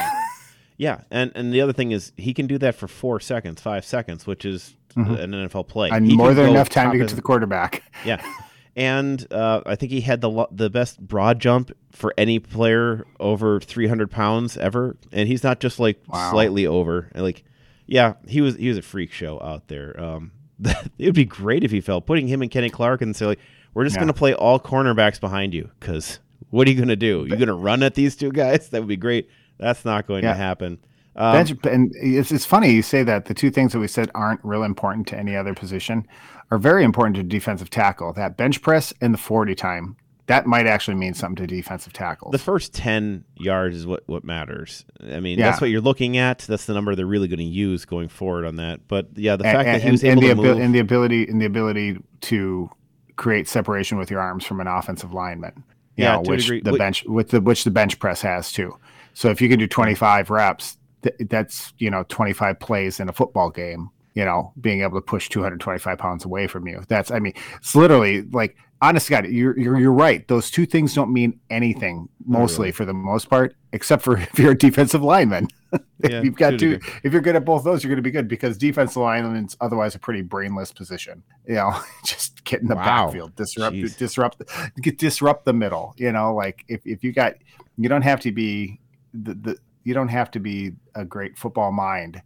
Yeah, 0.77 1.03
and 1.11 1.31
and 1.37 1.53
the 1.55 1.61
other 1.61 1.73
thing 1.73 1.93
is 1.93 2.13
he 2.17 2.35
can 2.35 2.49
do 2.49 2.59
that 2.59 2.75
for 2.75 2.89
four 2.89 3.21
seconds, 3.21 3.61
five 3.63 3.85
seconds, 3.85 4.27
which 4.27 4.45
is 4.45 4.75
Mhm. 4.97 5.19
an 5.21 5.31
NFL 5.35 5.69
play. 5.69 5.91
and 5.91 6.05
He 6.07 6.17
more 6.17 6.35
than 6.35 6.49
enough 6.49 6.69
time 6.69 6.91
to 6.91 6.99
get 6.99 7.09
to 7.11 7.15
the 7.17 7.23
quarterback. 7.23 7.83
Yeah, 8.05 8.21
and 8.77 9.27
uh, 9.33 9.63
I 9.67 9.77
think 9.77 9.93
he 9.93 10.01
had 10.01 10.21
the 10.21 10.31
lo- 10.31 10.49
the 10.51 10.69
best 10.71 11.01
broad 11.01 11.41
jump 11.41 11.71
for 11.93 12.13
any 12.19 12.39
player 12.39 13.07
over 13.21 13.61
300 13.61 14.11
pounds 14.11 14.57
ever, 14.57 14.97
and 15.13 15.29
he's 15.29 15.45
not 15.45 15.61
just 15.61 15.79
like 15.79 16.01
Wow. 16.09 16.31
slightly 16.31 16.67
over. 16.67 17.11
Like, 17.15 17.45
yeah, 17.87 18.15
he 18.27 18.41
was 18.41 18.57
he 18.57 18.69
was 18.69 18.79
a 18.79 18.83
freak 18.83 19.13
show 19.13 19.41
out 19.43 19.69
there. 19.69 19.99
Um, 20.01 20.33
it 20.99 21.07
would 21.07 21.15
be 21.15 21.25
great 21.25 21.65
if 21.65 21.71
he 21.71 21.81
fell. 21.81 22.01
Putting 22.01 22.27
him 22.29 22.43
and 22.43 22.51
Kenny 22.51 22.71
Clark 22.71 23.03
and 23.03 23.15
say 23.15 23.27
like, 23.27 23.41
we're 23.75 23.85
just 23.85 23.95
Yeah. 23.97 24.01
going 24.01 24.09
to 24.09 24.19
play 24.19 24.35
all 24.35 24.59
cornerbacks 24.61 25.21
behind 25.21 25.53
you 25.55 25.71
because 25.81 26.19
what 26.51 26.67
are 26.67 26.71
you 26.71 26.77
going 26.77 26.89
to 26.89 26.97
do? 26.97 27.25
You're 27.29 27.37
going 27.39 27.49
to 27.49 27.55
run 27.55 27.83
at 27.83 27.95
these 27.95 28.15
two 28.17 28.31
guys? 28.31 28.69
That 28.71 28.81
would 28.81 28.89
be 28.89 28.97
great. 28.97 29.29
That's 29.59 29.85
not 29.85 30.07
going 30.07 30.23
Yeah. 30.25 30.31
to 30.33 30.37
happen. 30.37 30.79
Um, 31.17 31.33
Bench, 31.35 31.55
and 31.65 31.93
it's, 31.97 32.33
it's 32.33 32.45
funny 32.45 32.71
you 32.73 32.83
say 32.83 33.03
that 33.05 33.27
the 33.27 33.35
two 33.35 33.51
things 33.51 33.73
that 33.73 33.79
we 33.79 33.87
said 33.89 34.11
aren't 34.15 34.41
real 34.45 34.63
important 34.65 35.07
to 35.09 35.19
any 35.19 35.37
other 35.37 35.55
position 35.55 36.07
are 36.51 36.59
very 36.59 36.85
important 36.85 37.17
to 37.17 37.23
defensive 37.23 37.71
tackle. 37.71 38.13
That 38.13 38.37
bench 38.37 38.63
press 38.63 38.93
and 39.01 39.15
the 39.15 39.19
40 39.19 39.55
time, 39.55 39.97
that 40.27 40.47
might 40.47 40.67
actually 40.67 40.97
mean 40.97 41.15
something 41.15 41.47
to 41.47 41.55
defensive 41.55 41.93
tackles. 41.93 42.33
the 42.33 42.39
first 42.39 42.75
10 42.75 43.25
yards 43.37 43.77
is 43.77 43.87
what, 43.87 44.03
what 44.07 44.25
matters. 44.25 44.85
I 45.01 45.21
mean, 45.21 45.39
Yeah. 45.39 45.51
that's 45.51 45.61
what 45.61 45.71
you're 45.71 45.81
looking 45.81 46.17
at. 46.17 46.39
That's 46.41 46.65
the 46.67 46.75
number 46.75 46.95
they're 46.95 47.07
really 47.07 47.29
going 47.29 47.39
to 47.39 47.45
use 47.45 47.85
going 47.85 48.09
forward 48.09 48.45
on 48.45 48.57
that. 48.57 48.81
But 48.89 49.09
yeah, 49.15 49.37
the 49.37 49.45
and, 49.45 49.57
fact 49.57 49.67
that 49.67 49.81
he 49.83 49.89
and- 49.89 49.93
was 49.93 50.03
and 50.05 50.11
able 50.13 50.21
the 50.23 50.27
to 50.27 50.33
abil- 50.33 50.55
move. 50.55 50.63
and 50.65 50.75
the 50.75 50.79
ability 50.81 51.27
and 51.29 51.41
the 51.41 51.47
ability 51.47 51.99
to 52.23 52.71
create 53.17 53.49
separation 53.49 53.99
with 53.99 54.11
your 54.11 54.21
arms 54.21 54.45
from 54.45 54.61
an 54.61 54.67
offensive 54.67 55.13
lineman. 55.15 55.63
Yeah, 55.97 56.17
know, 56.17 56.23
which 56.23 56.49
the 56.49 56.73
bench 56.73 57.05
with 57.05 57.29
the 57.29 57.41
which 57.41 57.63
the 57.63 57.71
bench 57.71 58.01
press 58.01 58.21
has 58.23 58.51
too. 58.51 58.77
So 59.13 59.29
if 59.31 59.41
you 59.41 59.49
can 59.49 59.61
do 59.61 59.69
25 59.69 60.29
reps, 60.29 60.77
th- 61.05 61.29
that's 61.31 61.73
you 61.79 61.91
know 61.91 62.05
25 62.09 62.59
plays 62.59 62.99
in 62.99 63.09
a 63.09 63.13
football 63.13 63.51
game. 63.51 63.91
you 64.15 64.25
know, 64.25 64.53
being 64.61 64.81
able 64.83 64.97
to 64.97 65.05
push 65.05 65.29
225 65.29 65.99
pounds 65.99 66.25
away 66.25 66.47
from 66.47 66.69
you. 66.69 66.81
That's, 66.87 67.11
I 67.11 67.19
mean, 67.19 67.33
it's 67.57 67.75
literally 67.75 68.23
like, 68.31 68.57
honest 68.81 69.11
God, 69.11 69.27
you're, 69.27 69.59
you're, 69.59 69.77
you're 69.77 69.93
right. 69.93 70.27
Those 70.29 70.53
two 70.53 70.67
things 70.67 70.95
don't 70.95 71.13
mean 71.13 71.41
anything 71.51 72.09
mostly 72.25 72.71
for 72.71 72.85
the 72.85 72.95
most 72.95 73.29
part, 73.29 73.57
except 73.73 74.03
for 74.05 74.17
if 74.31 74.39
you're 74.39 74.53
a 74.53 74.57
defensive 74.59 75.03
lineman. 75.03 75.49
Yeah, 76.05 76.19
if 76.19 76.25
you've 76.25 76.37
got 76.37 76.61
two, 76.61 76.79
if 77.03 77.13
you're 77.13 77.21
good 77.23 77.35
at 77.35 77.45
both 77.45 77.65
those, 77.65 77.83
you're 77.83 77.89
going 77.89 77.97
to 77.97 78.03
be 78.03 78.13
good 78.13 78.29
because 78.29 78.57
defensive 78.57 79.03
linemen's 79.03 79.57
otherwise 79.61 79.97
a 79.97 79.99
pretty 79.99 80.23
brainless 80.23 80.71
position. 80.73 81.25
You 81.49 81.55
know, 81.55 81.81
just 82.05 82.45
get 82.45 82.61
in 82.63 82.69
the 82.69 82.77
Wow. 82.77 83.07
backfield, 83.07 83.35
disrupt, 83.35 83.75
Jeez. 83.75 83.97
disrupt, 83.97 84.43
get 84.81 84.99
disrupt 84.99 85.45
the 85.47 85.53
middle. 85.53 85.93
You 85.97 86.13
know, 86.13 86.33
like 86.33 86.65
if, 86.69 86.87
if 86.87 87.03
you 87.03 87.13
got, 87.13 87.35
you 87.77 87.89
don't 87.89 88.03
have 88.03 88.21
to 88.21 88.31
be 88.31 88.79
the, 89.15 89.35
the 89.35 89.59
you 89.85 89.95
don't 89.95 90.09
have 90.09 90.31
to 90.33 90.41
be 90.41 90.73
a 90.95 91.05
great 91.05 91.39
football 91.39 91.71
mind 91.73 92.23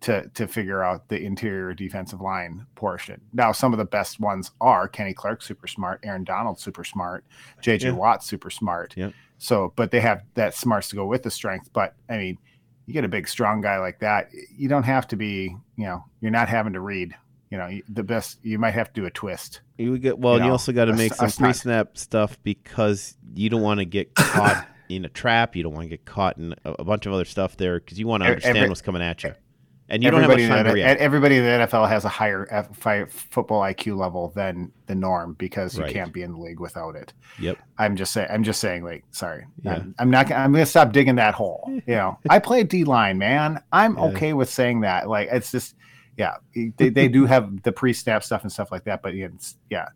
to 0.00 0.28
to 0.34 0.48
figure 0.48 0.82
out 0.82 1.08
the 1.08 1.20
interior 1.20 1.72
defensive 1.74 2.20
line 2.20 2.66
portion. 2.74 3.20
Now, 3.32 3.52
some 3.52 3.72
of 3.72 3.78
the 3.78 3.84
best 3.84 4.18
ones 4.18 4.50
are 4.60 4.88
Kenny 4.88 5.14
Clark, 5.14 5.42
super 5.42 5.66
smart, 5.68 6.00
Aaron 6.02 6.24
Donald, 6.24 6.58
super 6.58 6.82
smart, 6.84 7.24
JJ 7.62 7.84
Yeah. 7.84 7.90
Watt, 7.92 8.24
super 8.24 8.50
smart. 8.50 8.94
Yep. 8.96 9.12
So, 9.38 9.72
but 9.76 9.90
they 9.90 10.00
have 10.00 10.22
that 10.34 10.54
smarts 10.54 10.88
to 10.88 10.96
go 10.96 11.06
with 11.06 11.22
the 11.22 11.30
strength. 11.30 11.70
But 11.72 11.94
I 12.08 12.16
mean, 12.16 12.38
you 12.86 12.94
get 12.94 13.04
a 13.04 13.08
big, 13.08 13.28
strong 13.28 13.60
guy 13.60 13.78
like 13.78 14.00
that, 14.00 14.30
you 14.56 14.68
don't 14.68 14.82
have 14.82 15.06
to 15.08 15.16
be, 15.16 15.56
you 15.76 15.84
know, 15.84 16.04
you're 16.20 16.32
not 16.32 16.48
having 16.48 16.72
to 16.72 16.80
read. 16.80 17.14
You 17.50 17.58
know, 17.58 17.70
the 17.88 18.02
best 18.02 18.38
you 18.42 18.58
might 18.58 18.70
have 18.70 18.92
to 18.94 19.00
do 19.02 19.06
a 19.06 19.10
twist. 19.10 19.60
You 19.76 19.98
get 19.98 20.18
well, 20.18 20.32
You 20.34 20.38
and 20.38 20.46
you 20.46 20.52
also 20.52 20.72
got 20.72 20.86
to 20.86 20.94
make 20.94 21.12
s- 21.12 21.18
some 21.18 21.28
a 21.28 21.30
pre-snap 21.32 21.98
stuff 21.98 22.38
because 22.42 23.14
you 23.34 23.50
don't 23.50 23.60
want 23.60 23.78
to 23.78 23.84
get 23.84 24.14
caught 24.14 24.66
in 24.96 25.04
a 25.04 25.08
trap. 25.08 25.56
You 25.56 25.62
don't 25.62 25.72
want 25.74 25.84
to 25.84 25.88
get 25.88 26.04
caught 26.04 26.36
in 26.38 26.54
a, 26.64 26.72
a 26.78 26.84
bunch 26.84 27.06
of 27.06 27.12
other 27.12 27.24
stuff 27.24 27.56
there 27.56 27.78
because 27.80 27.98
you 27.98 28.06
want 28.06 28.22
to 28.22 28.28
understand 28.28 28.56
every- 28.58 28.68
what's 28.68 28.82
coming 28.82 29.02
at 29.02 29.22
you, 29.22 29.34
and 29.88 30.02
you 30.02 30.10
don't 30.10 30.20
have 30.22 30.30
much 30.30 30.40
time 30.48 30.64
to 30.64 30.72
react. 30.72 31.00
everybody 31.00 31.36
in 31.36 31.44
the 31.44 31.50
NFL 31.66 31.88
has 31.88 32.04
a 32.04 32.08
higher 32.08 32.46
F, 32.50 32.68
football 33.10 33.60
IQ 33.60 33.96
level 33.98 34.32
than 34.34 34.72
the 34.86 34.94
norm 34.94 35.34
because 35.38 35.76
you 35.76 35.82
Right. 35.84 35.92
can't 35.92 36.12
be 36.12 36.22
in 36.22 36.32
the 36.32 36.38
league 36.38 36.60
without 36.60 36.96
it. 36.96 37.12
Yep. 37.40 37.58
I'm 37.78 37.96
just 37.96 38.12
saying. 38.12 38.28
I'm 38.30 38.42
just 38.44 38.60
saying. 38.60 38.84
Like, 38.84 39.04
sorry. 39.10 39.44
Yeah. 39.62 39.74
I'm, 39.74 39.94
I'm 39.98 40.10
not. 40.10 40.30
I'm 40.32 40.52
going 40.52 40.64
to 40.64 40.70
stop 40.70 40.92
digging 40.92 41.16
that 41.16 41.34
hole. 41.34 41.64
You 41.86 41.94
know, 41.96 42.18
I 42.30 42.38
play 42.38 42.62
D 42.64 42.84
line, 42.84 43.18
man. 43.18 43.62
I'm 43.72 43.96
Yeah. 43.96 44.04
okay 44.04 44.32
with 44.32 44.48
saying 44.48 44.80
that. 44.82 45.08
Like, 45.08 45.28
it's 45.32 45.50
just, 45.50 45.74
yeah. 46.16 46.36
They, 46.54 46.88
they 46.90 47.08
do 47.08 47.26
have 47.26 47.62
the 47.62 47.72
pre-snap 47.72 48.22
stuff 48.22 48.42
and 48.42 48.52
stuff 48.52 48.70
like 48.70 48.84
that, 48.84 49.02
but 49.02 49.14
yeah. 49.14 49.88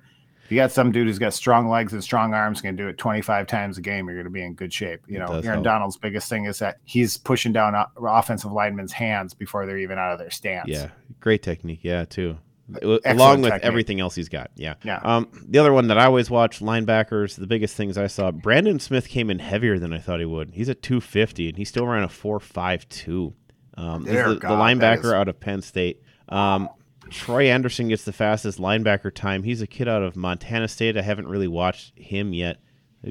If 0.46 0.52
you 0.52 0.56
got 0.58 0.70
some 0.70 0.92
dude 0.92 1.08
who's 1.08 1.18
got 1.18 1.34
strong 1.34 1.68
legs 1.68 1.92
and 1.92 2.04
strong 2.04 2.32
arms, 2.32 2.62
to 2.62 2.70
do 2.70 2.86
it 2.86 2.98
25 2.98 3.48
times 3.48 3.78
a 3.78 3.80
game, 3.80 4.06
you're 4.06 4.14
going 4.14 4.26
to 4.26 4.30
be 4.30 4.44
in 4.44 4.54
good 4.54 4.72
shape. 4.72 5.00
You 5.08 5.18
know, 5.18 5.26
Aaron 5.26 5.44
help. 5.44 5.64
Donald's 5.64 5.96
biggest 5.96 6.28
thing 6.28 6.44
is 6.44 6.60
that 6.60 6.76
he's 6.84 7.16
pushing 7.16 7.52
down 7.52 7.74
offensive 8.00 8.52
linemen's 8.52 8.92
hands 8.92 9.34
before 9.34 9.66
they're 9.66 9.78
even 9.78 9.98
out 9.98 10.12
of 10.12 10.20
their 10.20 10.30
stance. 10.30 10.68
Yeah, 10.68 10.90
great 11.18 11.42
technique. 11.42 11.80
Yeah, 11.82 12.04
too. 12.04 12.38
Excellent 12.76 13.04
Along 13.06 13.42
with 13.42 13.52
technique. 13.54 13.66
everything 13.66 14.00
else 14.00 14.14
he's 14.14 14.28
got. 14.28 14.52
Yeah. 14.54 14.74
Yeah. 14.84 15.00
Um, 15.02 15.28
the 15.48 15.58
other 15.58 15.72
one 15.72 15.88
that 15.88 15.98
I 15.98 16.04
always 16.04 16.30
watch, 16.30 16.60
linebackers. 16.60 17.34
The 17.36 17.46
biggest 17.48 17.74
things 17.76 17.98
I 17.98 18.06
saw, 18.06 18.30
Brandon 18.30 18.78
Smith 18.78 19.08
came 19.08 19.30
in 19.30 19.40
heavier 19.40 19.80
than 19.80 19.92
I 19.92 19.98
thought 19.98 20.20
he 20.20 20.26
would. 20.26 20.52
He's 20.52 20.68
at 20.68 20.80
250, 20.80 21.48
and 21.48 21.58
he 21.58 21.64
still 21.64 21.86
ran 21.88 22.04
a 22.04 22.08
4.52. 22.08 23.34
Um, 23.76 24.04
Dear 24.04 24.28
the, 24.28 24.34
the 24.34 24.40
God, 24.40 24.58
linebacker 24.60 25.06
is- 25.06 25.12
out 25.12 25.28
of 25.28 25.40
Penn 25.40 25.60
State. 25.62 26.02
Um, 26.28 26.68
Troy 27.10 27.46
Anderson 27.50 27.88
gets 27.88 28.04
the 28.04 28.12
fastest 28.12 28.58
linebacker 28.58 29.12
time. 29.14 29.42
He's 29.42 29.60
a 29.62 29.66
kid 29.66 29.88
out 29.88 30.02
of 30.02 30.16
Montana 30.16 30.68
State. 30.68 30.96
I 30.96 31.02
haven't 31.02 31.28
really 31.28 31.48
watched 31.48 31.98
him 31.98 32.32
yet. 32.32 32.58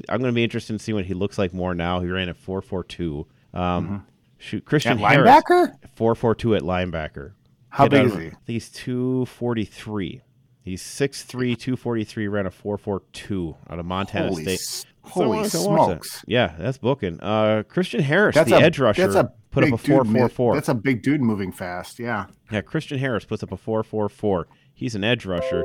I'm 0.10 0.20
going 0.20 0.32
to 0.32 0.36
be 0.36 0.44
interested 0.44 0.74
in 0.74 0.80
seeing 0.80 0.96
what 0.96 1.06
he 1.06 1.14
looks 1.14 1.38
like 1.38 1.54
more 1.54 1.74
now. 1.74 2.02
He 2.02 2.08
ran 2.10 2.28
a 2.30 2.34
4.42. 2.34 3.26
Um, 3.54 4.06
Shoot, 4.38 4.66
Christian 4.66 5.00
At 5.02 5.12
Harris, 5.12 5.30
Mm-hmm. 5.32 5.54
linebacker? 5.54 5.76
4.42 5.98 6.58
at 6.58 6.62
linebacker. 6.64 7.32
How 7.70 7.86
Kid 7.86 7.92
big 7.92 8.06
is 8.08 8.14
he? 8.16 8.32
He's 8.54 8.70
243. 8.70 10.22
He's 10.62 10.82
6'3", 10.82 11.28
243, 11.58 12.28
ran 12.28 12.46
a 12.48 12.50
4.42 12.52 13.56
out 13.70 13.80
of 13.80 13.86
Montana 13.86 14.30
Holy, 14.30 14.44
State. 14.44 14.54
s- 14.54 14.86
holy 15.04 15.24
I 15.24 15.30
can 15.30 15.42
watch 15.42 15.52
that. 15.52 15.60
smokes! 15.60 16.26
Yeah, 16.28 16.56
that's 16.58 16.80
booking. 16.80 17.20
Uh, 17.22 17.62
Christian 17.68 18.02
Harris, 18.02 18.34
That's 18.34 18.50
the 18.50 18.58
a 18.58 18.62
edge 18.62 18.80
rusher, 18.80 19.04
That's 19.08 19.16
a 19.16 19.32
put 19.56 19.64
up 19.64 19.70
a 19.70 19.78
big 19.78 19.86
dude 19.86 20.06
mo- 20.08 20.28
4.44. 20.28 20.54
That's 20.54 20.70
a 20.70 20.74
big 20.76 21.02
dude 21.02 21.22
moving 21.22 21.52
fast. 21.52 21.98
Yeah. 22.00 22.28
Yeah, 22.52 22.62
Christian 22.62 23.00
Harris 23.00 23.26
puts 23.26 23.42
up 23.42 23.52
a 23.52 23.58
4.44. 23.58 24.46
He's 24.74 24.94
an 24.96 25.04
edge 25.04 25.26
rusher, 25.26 25.64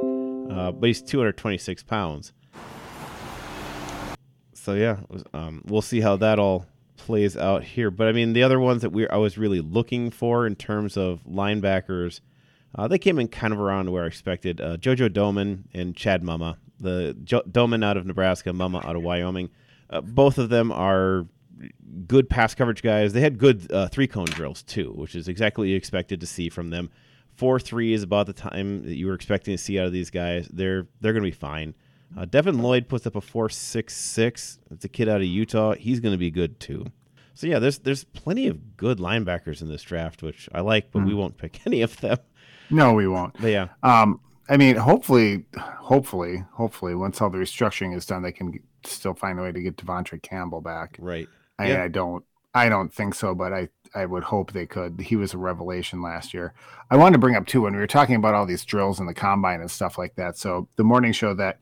uh, 0.51 0.73
but 0.73 0.87
he's 0.87 1.03
226 1.03 1.83
pounds. 1.83 2.33
So 4.55 4.75
yeah, 4.75 4.99
um, 5.33 5.63
we'll 5.67 5.83
see 5.83 6.01
how 6.01 6.17
that 6.17 6.39
all 6.39 6.67
plays 6.97 7.37
out 7.37 7.65
here. 7.65 7.91
But 7.91 8.09
I 8.09 8.13
mean, 8.13 8.35
the 8.35 8.43
other 8.43 8.61
ones 8.61 8.83
that 8.83 8.91
we 8.91 9.09
I 9.09 9.17
was 9.17 9.39
really 9.39 9.61
looking 9.61 10.11
for 10.11 10.47
in 10.47 10.55
terms 10.55 10.97
of 10.97 11.21
linebackers, 11.25 12.21
uh, 12.75 12.87
they 12.87 12.99
came 12.99 13.19
in 13.19 13.29
kind 13.29 13.53
of 13.53 13.59
around 13.61 13.91
where 13.91 14.05
I 14.05 14.07
expected. 14.07 14.61
Uh, 14.61 14.77
JoJo 14.77 15.09
Domann 15.09 15.65
and 15.73 15.97
Chad 15.97 16.23
Muma, 16.23 16.57
the 16.79 17.17
jo- 17.25 17.43
Domann 17.51 17.85
out 17.85 17.97
of 17.97 18.07
Nebraska, 18.07 18.51
Muma 18.51 18.85
out 18.85 18.97
of 18.97 19.03
Wyoming. 19.03 19.49
Uh, 19.89 20.03
both 20.03 20.37
of 20.39 20.51
them 20.51 20.71
are 20.71 21.27
good 22.07 22.29
pass 22.29 22.55
coverage 22.55 22.83
guys. 22.83 23.13
They 23.13 23.21
had 23.21 23.39
good 23.39 23.71
uh, 23.73 23.89
three 23.89 24.07
cone 24.07 24.27
drills 24.27 24.63
too, 24.63 24.93
which 24.93 25.15
is 25.15 25.29
exactly 25.29 25.63
what 25.63 25.69
you 25.71 25.77
expected 25.77 26.21
to 26.21 26.27
see 26.27 26.49
from 26.49 26.71
them. 26.71 26.91
Four 27.37 27.59
three 27.61 27.93
is 27.93 28.03
about 28.03 28.27
the 28.27 28.33
time 28.33 28.83
that 28.85 28.97
you 28.97 29.07
were 29.07 29.15
expecting 29.15 29.55
to 29.57 29.63
see 29.63 29.79
out 29.79 29.87
of 29.87 29.93
these 29.93 30.11
guys. 30.11 30.49
They're 30.53 30.87
they're 31.01 31.13
going 31.13 31.25
to 31.25 31.29
be 31.31 31.37
fine. 31.37 31.75
Uh, 32.17 32.25
Devin 32.25 32.59
Lloyd 32.59 32.89
puts 32.89 33.07
up 33.07 33.17
a 33.17 33.21
four 33.21 33.49
six 33.49 33.95
six. 33.97 34.59
It's 34.71 34.85
a 34.85 34.89
kid 34.89 35.09
out 35.09 35.21
of 35.21 35.27
Utah. 35.27 35.75
He's 35.75 36.01
going 36.01 36.13
to 36.13 36.19
be 36.19 36.31
good 36.31 36.59
too. 36.61 36.87
So 37.35 37.47
yeah, 37.47 37.59
there's 37.59 37.79
there's 37.79 38.05
plenty 38.05 38.49
of 38.49 38.77
good 38.77 38.99
linebackers 38.99 39.63
in 39.63 39.69
this 39.69 39.83
draft, 39.83 40.23
which 40.23 40.49
I 40.53 40.61
like, 40.61 40.91
but 40.91 41.05
we 41.05 41.15
won't 41.15 41.39
pick 41.39 41.61
any 41.67 41.83
of 41.83 41.97
them. 42.01 42.19
No, 42.69 42.93
we 42.93 43.09
won't. 43.09 43.35
But 43.41 43.49
yeah, 43.49 43.69
Um, 43.83 44.21
I 44.49 44.57
mean, 44.57 44.77
hopefully, 44.77 45.45
hopefully, 45.57 46.45
hopefully, 46.53 46.95
once 46.95 47.21
all 47.21 47.31
the 47.31 47.39
restructuring 47.39 47.97
is 47.97 48.05
done, 48.05 48.23
they 48.23 48.33
can 48.33 48.59
still 48.85 49.15
find 49.15 49.39
a 49.39 49.43
way 49.43 49.53
to 49.53 49.61
get 49.63 49.77
Devontae 49.77 50.21
Campbell 50.23 50.61
back. 50.61 50.97
right. 51.01 51.29
I, 51.61 51.69
Yeah. 51.69 51.85
I 51.85 51.89
don't, 51.89 52.25
I 52.55 52.69
don't 52.69 52.93
think 52.93 53.15
so, 53.15 53.35
but 53.35 53.53
I, 53.53 53.69
I 53.95 54.07
would 54.07 54.25
hope 54.25 54.53
they 54.53 54.67
could. 54.67 55.01
He 55.01 55.17
was 55.17 55.35
a 55.35 55.39
revelation 55.39 56.01
last 56.03 56.33
year. 56.35 56.55
I 56.91 56.97
wanted 56.97 57.15
to 57.15 57.19
bring 57.19 57.37
up 57.37 57.47
too 57.47 57.63
when 57.63 57.73
we 57.75 57.79
were 57.79 57.87
talking 57.87 58.17
about 58.17 58.35
all 58.35 58.47
these 58.47 58.65
drills 58.65 58.99
in 59.01 59.07
the 59.07 59.15
combine 59.15 59.61
and 59.61 59.71
stuff 59.71 59.99
like 59.99 60.15
that. 60.17 60.37
So 60.37 60.69
the 60.77 60.85
morning 60.85 61.13
show 61.13 61.35
that 61.35 61.59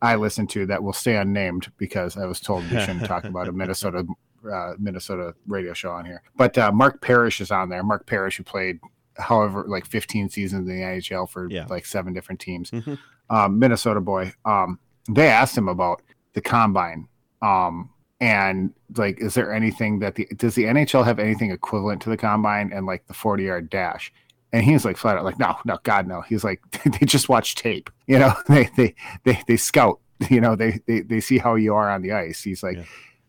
I 0.00 0.16
listened 0.16 0.50
to 0.50 0.66
that 0.66 0.82
will 0.82 0.92
stay 0.92 1.16
unnamed 1.16 1.70
because 1.78 2.16
I 2.16 2.26
was 2.26 2.40
told 2.40 2.62
we 2.70 2.80
shouldn't 2.80 3.04
talk 3.04 3.24
about 3.24 3.48
a 3.48 3.52
Minnesota 3.62 4.04
uh, 4.52 4.72
Minnesota 4.78 5.34
radio 5.46 5.72
show 5.72 5.92
on 5.92 6.04
here. 6.04 6.20
But 6.36 6.58
uh, 6.58 6.72
Mark 6.72 7.00
Parrish 7.00 7.40
is 7.40 7.52
on 7.52 7.68
there. 7.68 7.84
Mark 7.84 8.06
Parrish, 8.08 8.36
who 8.38 8.42
played 8.42 8.80
however 9.16 9.64
like 9.68 9.86
15 9.86 10.30
seasons 10.30 10.68
in 10.68 10.76
the 10.76 10.82
NHL 10.82 11.28
for 11.28 11.48
Yeah. 11.48 11.66
like 11.68 11.86
seven 11.86 12.12
different 12.12 12.40
teams, 12.40 12.72
Mhm. 12.72 12.98
um, 13.30 13.58
Minnesota 13.60 14.00
boy. 14.00 14.32
Um, 14.44 14.80
they 15.08 15.28
asked 15.28 15.56
him 15.56 15.68
about 15.68 16.02
the 16.32 16.40
combine. 16.40 17.06
Um, 17.40 17.90
and 18.22 18.72
like, 18.96 19.20
is 19.20 19.34
there 19.34 19.52
anything 19.52 19.98
that 19.98 20.14
the 20.14 20.26
does 20.36 20.54
the 20.54 20.64
NHL 20.64 21.04
have 21.04 21.18
anything 21.18 21.50
equivalent 21.50 22.00
to 22.02 22.08
the 22.10 22.16
combine 22.16 22.72
and 22.72 22.86
like 22.86 23.04
the 23.08 23.14
40 23.14 23.42
yard 23.42 23.68
dash? 23.68 24.12
And 24.52 24.62
he's 24.64 24.84
like 24.84 24.96
flat 24.96 25.16
out 25.16 25.24
like, 25.24 25.38
no, 25.40 25.56
no, 25.64 25.78
God, 25.82 26.06
no. 26.06 26.20
He's 26.20 26.44
like, 26.44 26.60
they 27.00 27.04
just 27.04 27.28
watch 27.28 27.56
tape, 27.56 27.90
you 28.06 28.18
know, 28.20 28.32
they 28.48 28.70
they 28.76 28.94
they 29.24 29.42
they 29.48 29.56
scout, 29.56 29.98
you 30.30 30.40
know, 30.40 30.54
they 30.54 30.78
they 30.86 31.00
they 31.00 31.18
see 31.20 31.38
how 31.38 31.56
you 31.56 31.74
are 31.74 31.90
on 31.90 32.00
the 32.02 32.12
ice. 32.12 32.42
He's 32.42 32.62
like, 32.62 32.76
Yeah. 32.76 32.84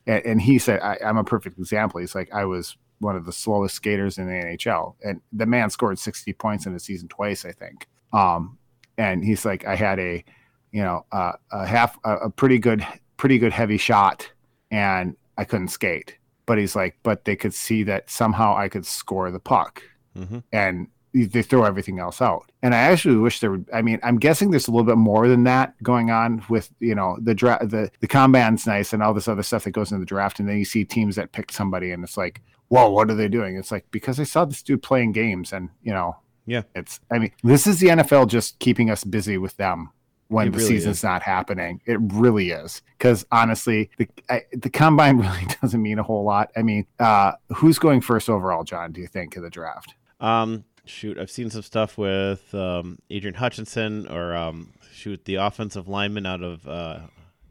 and, 0.06 0.26
and 0.26 0.42
he 0.42 0.60
said, 0.60 0.80
I, 0.82 0.98
I'm 1.04 1.18
a 1.18 1.24
perfect 1.24 1.58
example. 1.58 2.00
He's 2.00 2.14
like, 2.14 2.32
I 2.32 2.46
was 2.46 2.78
one 3.00 3.16
of 3.16 3.26
the 3.26 3.34
slowest 3.34 3.74
skaters 3.76 4.20
in 4.20 4.28
the 4.28 4.34
NHL, 4.34 4.94
and 5.04 5.22
the 5.32 5.48
man 5.48 5.72
scored 5.72 5.98
60 5.98 6.32
points 6.34 6.68
in 6.68 6.76
a 6.76 6.80
season 6.80 7.08
twice, 7.08 7.46
I 7.46 7.52
think. 7.52 7.88
Um, 8.14 8.60
and 8.98 9.26
he's 9.26 9.44
like, 9.44 9.66
I 9.66 9.76
had 9.76 9.98
a, 10.00 10.24
you 10.72 10.84
know, 10.84 11.04
uh, 11.12 11.34
a 11.52 11.66
half, 11.66 11.98
a, 12.06 12.16
a 12.18 12.30
pretty 12.30 12.60
good, 12.60 12.86
pretty 13.18 13.40
good 13.40 13.52
heavy 13.52 13.78
shot, 13.78 14.30
and 14.74 15.16
I 15.38 15.44
couldn't 15.46 15.70
skate. 15.70 16.18
But 16.46 16.58
he's 16.58 16.76
like, 16.76 16.98
but 17.04 17.24
they 17.26 17.36
could 17.38 17.54
see 17.54 17.84
that 17.84 18.10
somehow 18.10 18.58
I 18.58 18.68
could 18.68 18.86
score 18.86 19.32
the 19.32 19.40
puck, 19.40 19.82
hmm 20.16 20.40
and 20.52 20.88
they 21.16 21.44
throw 21.44 21.64
everything 21.64 22.00
else 22.00 22.24
out. 22.24 22.52
And 22.64 22.74
I 22.74 22.80
actually 22.80 23.18
wish 23.18 23.40
there 23.40 23.52
would. 23.52 23.70
I 23.72 23.84
mean, 23.84 24.00
I'm 24.02 24.18
guessing 24.18 24.50
there's 24.50 24.68
a 24.68 24.72
little 24.72 24.84
bit 24.86 24.98
more 24.98 25.28
than 25.28 25.44
that 25.44 25.76
going 25.84 26.10
on 26.10 26.44
with 26.50 26.70
you 26.80 26.96
know 26.96 27.18
the 27.22 27.36
draft. 27.36 27.70
The 27.70 27.90
the 28.00 28.08
combine's 28.08 28.66
nice 28.68 28.94
and 28.94 29.04
all 29.04 29.14
this 29.14 29.28
other 29.28 29.44
stuff 29.44 29.64
that 29.66 29.72
goes 29.72 29.92
into 29.92 30.00
the 30.00 30.06
draft, 30.08 30.40
and 30.40 30.50
then 30.50 30.58
you 30.58 30.66
see 30.66 30.84
teams 30.84 31.16
that 31.16 31.32
pick 31.32 31.52
somebody, 31.52 31.92
and 31.92 32.04
it's 32.04 32.18
like, 32.18 32.42
whoa, 32.70 32.90
what 32.90 33.10
are 33.12 33.16
they 33.16 33.28
doing? 33.30 33.56
It's 33.58 33.72
like 33.72 33.86
because 33.92 34.20
I 34.20 34.24
saw 34.24 34.44
this 34.44 34.64
dude 34.64 34.82
playing 34.84 35.12
games, 35.14 35.54
and 35.54 35.70
you 35.84 35.94
know, 35.94 36.16
Yeah. 36.48 36.64
it's. 36.76 37.00
I 37.12 37.20
mean, 37.20 37.32
this 37.44 37.68
is 37.68 37.80
the 37.80 37.88
NFL 37.90 38.28
just 38.28 38.58
keeping 38.60 38.90
us 38.90 39.04
busy 39.04 39.38
with 39.38 39.56
them 39.58 39.92
when 40.34 40.48
It 40.48 40.52
the 40.52 40.58
really 40.58 40.68
season's 40.70 40.98
is. 40.98 41.04
not 41.04 41.22
happening. 41.22 41.80
It 41.86 41.98
really 42.02 42.50
is 42.52 42.82
because 42.98 43.26
honestly, 43.32 43.90
the 43.98 44.08
I, 44.30 44.42
the 44.52 44.70
combine 44.70 45.18
really 45.26 45.46
doesn't 45.62 45.82
mean 45.82 46.00
a 46.00 46.04
whole 46.04 46.24
lot. 46.24 46.52
I 46.58 46.64
mean, 46.64 46.86
uh, 47.00 47.34
who's 47.56 47.80
going 47.80 48.02
first 48.02 48.30
overall, 48.30 48.64
John? 48.64 48.92
Do 48.92 49.00
you 49.02 49.08
think 49.08 49.36
in 49.36 49.44
the 49.44 49.50
draft? 49.50 49.94
Um, 50.20 50.64
shoot, 50.86 51.18
I've 51.18 51.32
seen 51.32 51.50
some 51.50 51.62
stuff 51.62 51.98
with 51.98 52.54
um, 52.56 52.98
Aidan 53.10 53.36
Hutchinson 53.36 54.08
or 54.08 54.36
um, 54.36 54.74
shoot 54.92 55.24
the 55.26 55.36
offensive 55.36 55.88
lineman 55.88 56.26
out 56.26 56.42
of 56.44 56.68
uh, 56.68 57.00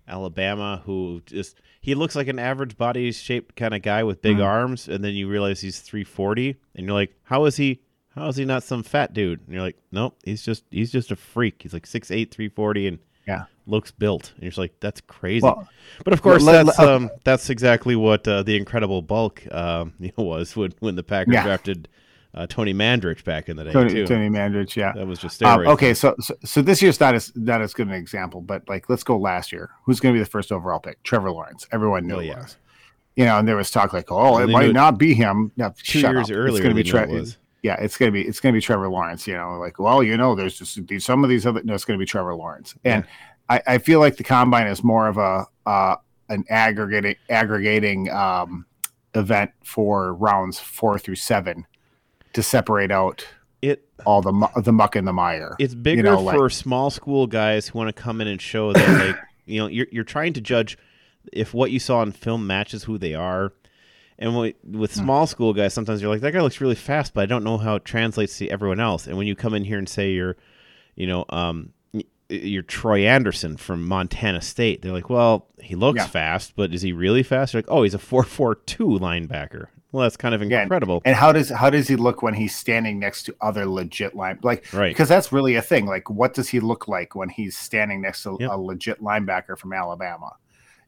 Alabama 0.09 0.83
who 0.85 1.23
just 1.27 1.61
he 1.81 1.95
looks 1.95 2.15
like 2.17 2.29
an 2.29 2.39
average 2.39 2.77
body 2.77 3.11
shaped 3.13 3.57
kind 3.57 3.75
of 3.75 3.83
guy 3.83 4.03
with 4.05 4.23
big 4.23 4.37
Mhm. 4.39 4.45
arms, 4.45 4.89
and 4.89 5.03
then 5.05 5.15
you 5.15 5.29
realize 5.29 5.61
he's 5.61 5.81
340, 5.81 6.57
and 6.77 6.87
you're 6.87 6.95
like, 6.95 7.15
how 7.25 7.45
is 7.45 7.57
he? 7.57 7.81
How 8.15 8.29
is 8.29 8.37
he 8.37 8.45
not 8.45 8.63
some 8.63 8.83
fat 8.83 9.13
dude? 9.15 9.41
And 9.47 9.55
you're 9.55 9.63
like, 9.63 9.77
nope, 9.91 10.19
he's 10.25 10.43
just 10.43 10.65
he's 10.71 10.93
just 10.93 11.11
a 11.11 11.17
freak. 11.17 11.63
He's 11.63 11.73
like 11.73 11.87
6'8", 11.87 12.31
340 12.31 12.87
and 12.89 12.99
Yeah. 13.27 13.45
looks 13.67 13.91
built. 13.91 14.33
And 14.35 14.43
you're 14.43 14.51
just 14.51 14.59
like, 14.59 14.75
that's 14.81 15.01
crazy. 15.01 15.43
Well, 15.45 15.67
but 16.05 16.13
of 16.13 16.21
course, 16.23 16.43
let- 16.43 16.67
that's 16.67 16.79
let- 16.79 16.89
um, 16.89 17.11
that's 17.25 17.49
exactly 17.51 17.97
what 17.97 18.27
uh, 18.29 18.43
the 18.43 18.57
Incredible 18.57 19.01
Bulk 19.03 19.43
um, 19.53 19.95
you 20.01 20.13
know, 20.19 20.25
was 20.25 20.55
when 20.57 20.73
when 20.81 20.95
the 20.97 21.03
Packers 21.03 21.35
Yeah. 21.35 21.45
drafted 21.45 21.89
uh, 22.35 22.47
Tony 22.47 22.73
Mandarich 22.73 23.25
back 23.25 23.51
in 23.51 23.57
the 23.57 23.65
day 23.65 23.73
Tony, 23.73 23.93
too. 23.93 24.07
Tony 24.07 24.31
Mandarich, 24.31 24.75
yeah. 24.75 24.93
That 24.93 25.07
was 25.07 25.19
just 25.19 25.43
Um, 25.43 25.59
steroids. 25.61 25.67
okay, 25.75 25.93
so, 25.93 26.15
so 26.21 26.35
so 26.45 26.63
this 26.63 26.81
year's 26.81 26.99
not 26.99 27.15
as 27.15 27.31
not 27.37 27.61
as 27.61 27.75
good 27.75 27.89
an 27.89 27.93
example, 27.95 28.41
but 28.41 28.67
like 28.69 28.89
let's 28.89 29.05
go 29.05 29.19
last 29.19 29.53
year. 29.53 29.69
Who's 29.85 30.01
going 30.01 30.15
to 30.15 30.19
be 30.19 30.23
the 30.25 30.31
first 30.31 30.51
overall 30.51 30.81
pick? 30.81 31.03
Trevor 31.03 31.31
Lawrence. 31.31 31.67
Everyone 31.73 32.07
knew 32.07 32.17
Oh, 32.17 32.21
it 32.21 32.27
yeah. 32.27 32.41
was. 32.43 32.57
You 33.17 33.27
know, 33.27 33.39
and 33.39 33.47
there 33.47 33.57
was 33.57 33.71
talk 33.71 33.93
like, 33.93 34.11
oh, 34.11 34.39
it 34.39 34.49
might 34.49 34.71
it 34.71 34.73
not 34.73 34.97
be 34.97 35.13
him. 35.13 35.53
No, 35.59 35.75
Two 35.77 36.01
years 36.01 36.31
up. 36.31 36.37
earlier, 36.37 36.49
it's 36.49 36.61
going 36.61 36.75
to 36.75 36.83
be 36.83 36.89
Trevor. 36.91 37.23
Yeah, 37.63 37.77
it's 37.81 37.97
going 37.97 38.09
to 38.09 38.13
be 38.13 38.27
it's 38.27 38.41
to 38.41 38.53
be 38.53 38.61
Trevor 38.61 38.89
Lawrence. 38.89 39.27
You 39.27 39.35
know, 39.35 39.59
like, 39.59 39.79
well, 39.79 40.03
you 40.03 40.17
know, 40.17 40.35
there's 40.35 40.59
just 40.59 40.79
some 41.03 41.23
of 41.23 41.31
these 41.31 41.47
other. 41.47 41.63
No, 41.63 41.75
it's 41.75 41.85
going 41.85 41.97
to 41.99 42.03
be 42.03 42.07
Trevor 42.07 42.35
Lawrence, 42.35 42.75
and 42.85 43.05
I, 43.49 43.63
I 43.67 43.79
feel 43.79 44.01
like 44.01 44.17
the 44.17 44.25
combine 44.25 44.67
is 44.67 44.83
more 44.83 45.07
of 45.07 45.17
a 45.17 45.47
uh, 45.65 45.97
an 46.29 46.45
aggregating 46.51 47.17
aggregating 47.31 48.11
um, 48.11 48.67
event 49.15 49.53
for 49.63 50.15
rounds 50.15 50.59
four 50.59 50.99
through 50.99 51.15
seven 51.17 51.67
to 52.33 52.43
separate 52.43 52.91
out 52.91 53.27
It 53.61 53.87
all 54.07 54.23
the 54.23 54.33
mu- 54.33 54.47
the 54.63 54.73
muck 54.73 54.97
and 54.97 55.07
the 55.07 55.13
mire. 55.13 55.55
it's 55.59 55.75
bigger 55.75 56.03
know, 56.03 56.21
like- 56.21 56.37
for 56.37 56.51
small 56.51 56.91
school 56.91 57.27
guys 57.27 57.69
who 57.69 57.79
want 57.79 57.95
to 57.95 58.03
come 58.03 58.21
in 58.21 58.27
and 58.27 58.41
show 58.41 58.73
that 58.73 59.07
like 59.07 59.17
you 59.45 59.61
know 59.61 59.67
you're 59.67 59.87
you're 59.93 60.03
trying 60.05 60.33
to 60.33 60.41
judge 60.41 60.77
if 61.33 61.55
what 61.55 61.71
you 61.71 61.79
saw 61.79 62.03
in 62.03 62.11
film 62.11 62.47
matches 62.47 62.83
who 62.85 62.99
they 62.99 63.15
are. 63.15 63.53
And 64.19 64.37
with, 64.39 64.55
with 64.65 64.93
Hmm. 64.95 65.01
small 65.01 65.27
school 65.27 65.53
guys, 65.53 65.75
sometimes 65.75 66.01
you're 66.03 66.11
like, 66.11 66.21
that 66.21 66.33
guy 66.33 66.41
looks 66.41 66.61
really 66.61 66.75
fast, 66.75 67.15
but 67.15 67.23
I 67.23 67.27
don't 67.27 67.45
know 67.45 67.59
how 67.59 67.77
it 67.77 67.85
translates 67.85 68.39
to 68.39 68.49
everyone 68.49 68.81
else. 68.81 69.07
And 69.07 69.17
when 69.17 69.27
you 69.27 69.35
come 69.35 69.55
in 69.55 69.65
here 69.65 69.79
and 69.79 69.89
say 69.89 70.13
you're, 70.13 70.37
you 70.95 71.07
know, 71.07 71.25
um, 71.31 71.71
you're 72.29 72.63
Troy 72.63 73.07
Anderson 73.07 73.57
from 73.57 73.87
Montana 73.87 74.41
State, 74.41 74.81
they're 74.83 74.93
like, 74.93 75.11
well, 75.11 75.49
he 75.61 75.75
looks 75.75 75.99
Yeah. 75.99 76.07
fast, 76.07 76.55
but 76.57 76.73
is 76.73 76.81
he 76.83 76.93
really 76.93 77.23
fast? 77.23 77.53
You're 77.53 77.59
like, 77.63 77.71
oh, 77.71 77.83
he's 77.83 77.95
a 77.95 77.99
four 77.99 78.23
four 78.23 78.55
two 78.55 78.87
linebacker. 78.89 79.67
Well, 79.91 80.05
that's 80.05 80.17
kind 80.17 80.35
of 80.35 80.43
Yeah, 80.43 80.63
incredible. 80.63 81.03
And 81.05 81.15
how 81.15 81.33
does 81.33 81.51
how 81.51 81.69
does 81.69 81.89
he 81.89 81.97
look 81.97 82.23
when 82.23 82.33
he's 82.33 82.57
standing 82.57 82.99
next 82.99 83.25
to 83.25 83.35
other 83.43 83.67
legit 83.67 84.15
line 84.15 84.39
like 84.43 84.65
Right. 84.73 84.89
because 84.89 85.09
that's 85.11 85.31
really 85.33 85.55
a 85.57 85.61
thing. 85.61 85.85
Like 85.85 86.09
what 86.09 86.33
does 86.33 86.49
he 86.49 86.61
look 86.61 86.89
like 86.89 87.15
when 87.15 87.29
he's 87.29 87.59
standing 87.59 88.01
next 88.01 88.23
to 88.23 88.39
Yep. 88.41 88.51
a 88.51 88.57
legit 88.57 89.03
linebacker 89.03 89.59
from 89.59 89.75
Alabama? 89.75 90.33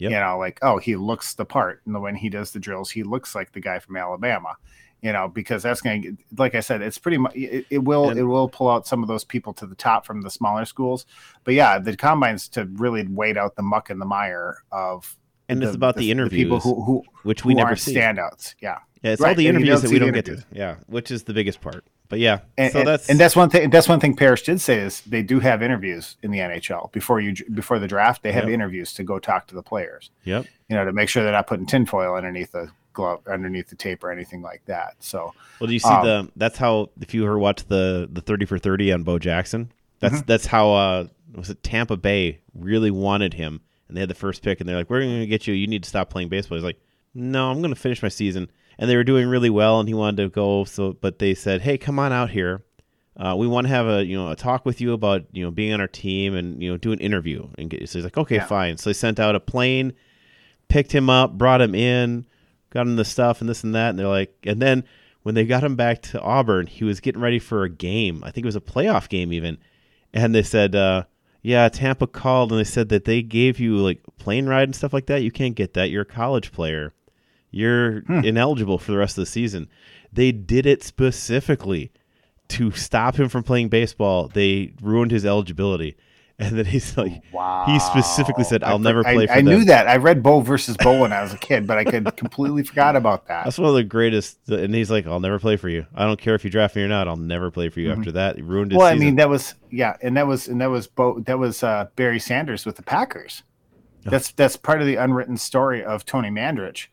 Yep. 0.04 0.12
You 0.12 0.18
know, 0.20 0.38
like 0.38 0.58
oh, 0.62 0.78
he 0.78 0.96
looks 0.96 1.34
the 1.34 1.44
part. 1.44 1.82
And 1.86 2.00
when 2.00 2.14
he 2.14 2.28
does 2.28 2.52
the 2.52 2.60
drills, 2.60 2.90
he 2.90 3.02
looks 3.02 3.34
like 3.34 3.52
the 3.52 3.60
guy 3.60 3.78
from 3.78 3.96
Alabama. 3.96 4.56
You 5.02 5.12
know, 5.12 5.28
because 5.28 5.62
that's 5.62 5.82
going 5.82 6.02
to, 6.02 6.16
like 6.38 6.54
I 6.54 6.60
said, 6.60 6.80
it's 6.80 6.96
pretty 6.96 7.18
much 7.18 7.34
it, 7.36 7.66
it 7.68 7.78
will 7.84 8.08
And- 8.08 8.18
it 8.18 8.22
will 8.24 8.48
pull 8.48 8.70
out 8.70 8.86
some 8.86 9.02
of 9.02 9.08
those 9.08 9.22
people 9.24 9.52
to 9.54 9.66
the 9.66 9.74
top 9.74 10.06
from 10.06 10.22
the 10.22 10.30
smaller 10.30 10.64
schools. 10.64 11.04
But 11.44 11.52
yeah, 11.54 11.78
the 11.78 11.94
combines 11.94 12.48
to 12.50 12.64
really 12.76 13.06
wait 13.06 13.36
out 13.36 13.54
the 13.56 13.62
muck 13.62 13.90
and 13.90 14.00
the 14.00 14.06
mire 14.06 14.62
of 14.72 15.14
And 15.50 15.62
it's 15.62 15.74
about 15.74 15.96
the 15.96 16.08
people 16.08 16.22
interviews, 16.22 16.62
who 16.64 16.82
who, 16.84 17.04
which 17.22 17.44
we 17.44 17.52
who 17.52 17.56
never 17.58 17.68
aren't 17.68 17.80
see. 17.80 17.94
standouts. 17.94 18.54
Yeah. 18.62 18.78
Yeah, 19.02 19.12
it's 19.12 19.20
all 19.22 19.34
the 19.34 19.46
interviews 19.46 19.82
that 19.82 19.90
we 19.90 19.98
don't 19.98 20.12
get 20.12 20.24
to. 20.24 20.42
Yeah, 20.50 20.76
which 20.86 21.10
is 21.10 21.24
the 21.24 21.34
biggest 21.34 21.60
part. 21.60 21.84
But 22.10 22.18
yeah, 22.18 22.40
and, 22.58 22.72
so 22.72 22.84
that's 22.84 23.08
and 23.08 23.18
that's 23.18 23.34
one 23.34 23.48
thing. 23.50 23.70
That's 23.70 23.88
one 23.88 23.98
thing 23.98 24.14
Parrish 24.14 24.42
did 24.42 24.60
say 24.60 24.78
is 24.78 25.00
they 25.02 25.22
do 25.22 25.40
have 25.40 25.62
interviews 25.62 26.16
in 26.22 26.30
the 26.30 26.38
NHL 26.38 26.92
before 26.92 27.18
you 27.20 27.34
before 27.54 27.78
the 27.78 27.88
draft. 27.88 28.22
They 28.22 28.30
have 28.32 28.44
Yep. 28.44 28.52
interviews 28.52 28.92
to 28.94 29.02
go 29.04 29.18
talk 29.18 29.46
to 29.48 29.54
the 29.54 29.62
players. 29.62 30.10
yep. 30.24 30.44
You 30.68 30.76
know, 30.76 30.84
to 30.84 30.92
make 30.92 31.08
sure 31.08 31.22
they're 31.22 31.32
not 31.32 31.46
putting 31.46 31.66
tinfoil 31.66 32.14
underneath 32.14 32.52
the 32.52 32.70
glove, 32.92 33.20
underneath 33.26 33.68
the 33.70 33.74
tape, 33.76 34.04
or 34.04 34.12
anything 34.12 34.42
like 34.42 34.62
that. 34.66 34.94
So 35.00 35.32
Well, 35.58 35.66
do 35.68 35.72
you 35.72 35.78
see 35.80 35.88
Um, 35.88 36.04
the? 36.06 36.30
That's 36.36 36.58
how 36.58 36.90
if 37.00 37.14
you 37.14 37.24
ever 37.24 37.38
watch 37.38 37.64
the 37.66 38.08
the 38.12 38.20
thirty 38.20 38.44
for 38.44 38.58
thirty 38.58 38.92
on 38.92 39.02
Bo 39.02 39.18
Jackson, 39.18 39.72
that's 40.00 40.16
Mm-hmm. 40.16 40.26
that's 40.26 40.46
how 40.46 40.72
uh 40.72 41.06
was 41.34 41.48
it 41.50 41.62
Tampa 41.62 41.96
Bay 41.96 42.38
really 42.54 42.90
wanted 42.90 43.34
him, 43.34 43.60
and 43.88 43.96
they 43.96 44.00
had 44.00 44.10
the 44.10 44.14
first 44.14 44.42
pick, 44.42 44.60
and 44.60 44.68
they're 44.68 44.76
like, 44.76 44.90
"We're 44.90 45.00
going 45.00 45.20
to 45.20 45.26
get 45.26 45.46
you. 45.46 45.54
You 45.54 45.66
need 45.66 45.82
to 45.84 45.88
stop 45.88 46.10
playing 46.10 46.28
baseball." 46.28 46.56
He's 46.56 46.64
like, 46.64 46.78
"No, 47.14 47.50
I'm 47.50 47.60
going 47.60 47.74
to 47.74 47.80
finish 47.80 48.02
my 48.02 48.08
season." 48.10 48.50
And 48.78 48.90
they 48.90 48.96
were 48.96 49.04
doing 49.04 49.28
really 49.28 49.50
well, 49.50 49.78
and 49.80 49.88
he 49.88 49.94
wanted 49.94 50.22
to 50.22 50.28
go. 50.28 50.64
So, 50.64 50.94
but 50.94 51.18
they 51.18 51.34
said, 51.34 51.62
"Hey, 51.62 51.78
come 51.78 51.98
on 51.98 52.12
out 52.12 52.30
here. 52.30 52.62
Uh, 53.16 53.36
we 53.38 53.46
want 53.46 53.66
to 53.66 53.72
have 53.72 53.86
a 53.86 54.04
you 54.04 54.16
know 54.16 54.30
a 54.30 54.36
talk 54.36 54.66
with 54.66 54.80
you 54.80 54.92
about 54.92 55.24
you 55.32 55.44
know 55.44 55.50
being 55.50 55.72
on 55.72 55.80
our 55.80 55.86
team 55.86 56.34
and 56.34 56.60
you 56.62 56.70
know 56.70 56.76
do 56.76 56.92
an 56.92 56.98
interview." 56.98 57.48
And 57.56 57.70
get, 57.70 57.88
so 57.88 57.98
he's 57.98 58.04
like, 58.04 58.18
"Okay, 58.18 58.36
Yeah. 58.36 58.46
fine." 58.46 58.76
So 58.76 58.90
they 58.90 58.94
sent 58.94 59.20
out 59.20 59.34
a 59.36 59.40
plane, 59.40 59.92
picked 60.68 60.92
him 60.92 61.08
up, 61.08 61.38
brought 61.38 61.60
him 61.60 61.74
in, 61.74 62.26
got 62.70 62.86
him 62.86 62.96
the 62.96 63.04
stuff 63.04 63.40
and 63.40 63.48
this 63.48 63.62
and 63.62 63.74
that. 63.74 63.90
And 63.90 63.98
they're 63.98 64.08
like, 64.08 64.34
and 64.44 64.60
then 64.60 64.84
when 65.22 65.34
they 65.34 65.44
got 65.46 65.62
him 65.64 65.76
back 65.76 66.02
to 66.02 66.20
Auburn, 66.20 66.66
he 66.66 66.84
was 66.84 67.00
getting 67.00 67.22
ready 67.22 67.38
for 67.38 67.62
a 67.62 67.70
game. 67.70 68.22
I 68.24 68.30
think 68.30 68.44
it 68.44 68.48
was 68.48 68.56
a 68.56 68.60
playoff 68.60 69.08
game 69.08 69.32
even. 69.32 69.58
And 70.12 70.34
they 70.34 70.42
said, 70.42 70.74
uh, 70.74 71.04
yeah, 71.42 71.68
Tampa 71.68 72.06
called 72.06 72.50
and 72.52 72.60
they 72.60 72.64
said 72.64 72.88
that 72.90 73.04
they 73.04 73.22
gave 73.22 73.58
you 73.58 73.76
like 73.76 74.00
plane 74.18 74.46
ride 74.46 74.64
and 74.64 74.76
stuff 74.76 74.92
like 74.92 75.06
that. 75.06 75.22
You 75.22 75.30
can't 75.30 75.54
get 75.54 75.74
that. 75.74 75.90
You're 75.90 76.02
a 76.02 76.06
college 76.06 76.52
player. 76.52 76.92
You're 77.54 77.98
ineligible 78.08 78.78
for 78.78 78.92
the 78.92 78.98
rest 78.98 79.16
of 79.16 79.22
the 79.22 79.30
season. 79.30 79.68
They 80.12 80.32
did 80.32 80.66
it 80.66 80.82
specifically 80.82 81.92
to 82.48 82.70
stop 82.72 83.16
him 83.16 83.28
from 83.28 83.42
playing 83.42 83.68
baseball. 83.68 84.28
They 84.28 84.74
ruined 84.82 85.10
his 85.10 85.24
eligibility. 85.24 85.96
And 86.36 86.58
then 86.58 86.64
he's 86.66 86.96
like, 86.96 87.22
wow, 87.32 87.62
he 87.64 87.78
specifically 87.78 88.42
said, 88.42 88.64
I'll 88.64 88.74
I- 88.74 88.78
never 88.78 89.06
I, 89.06 89.14
play 89.14 89.26
for 89.28 89.32
I 89.34 89.36
them. 89.36 89.44
knew 89.44 89.64
that. 89.66 89.86
I 89.86 89.98
read 89.98 90.20
Bo 90.20 90.40
versus 90.40 90.76
Bo 90.76 90.98
when 91.00 91.12
I 91.12 91.22
was 91.22 91.32
a 91.32 91.38
kid, 91.38 91.64
but 91.64 91.78
I 91.78 91.84
could 91.84 92.16
completely 92.16 92.64
forgot 92.70 92.96
about 92.96 93.28
that. 93.28 93.44
That's 93.44 93.56
one 93.56 93.68
of 93.68 93.76
the 93.76 93.84
greatest. 93.84 94.38
And 94.48 94.74
he's 94.74 94.90
like, 94.90 95.06
I'll 95.06 95.20
never 95.20 95.38
play 95.38 95.54
for 95.56 95.68
you. 95.68 95.86
I 95.94 96.04
don't 96.04 96.20
care 96.20 96.34
if 96.34 96.42
you 96.44 96.50
draft 96.50 96.74
me 96.74 96.82
or 96.82 96.88
not. 96.88 97.06
I'll 97.06 97.14
never 97.14 97.52
play 97.52 97.68
for 97.68 97.78
you 97.78 97.92
after 97.92 98.10
that. 98.10 98.34
He 98.34 98.42
ruined 98.42 98.72
his 98.72 98.78
Mm-hmm. 98.78 98.84
Well, 98.84 98.92
I 98.92 98.96
mean, 98.98 99.14
that 99.14 99.28
was 99.28 99.54
yeah, 99.70 99.96
and 100.02 100.16
that 100.16 100.26
was 100.26 100.48
and 100.48 100.60
that 100.60 100.70
was 100.70 100.88
Bo, 100.88 101.20
that 101.20 101.38
was 101.38 101.62
uh, 101.62 101.86
Barry 101.94 102.18
Sanders 102.18 102.66
with 102.66 102.74
the 102.74 102.82
Packers. 102.82 103.44
Oh. 104.04 104.10
That's 104.10 104.32
that's 104.32 104.56
part 104.56 104.80
of 104.80 104.88
the 104.88 104.96
unwritten 104.96 105.36
story 105.36 105.84
of 105.84 106.04
Tony 106.04 106.30
Mandarich. 106.30 106.88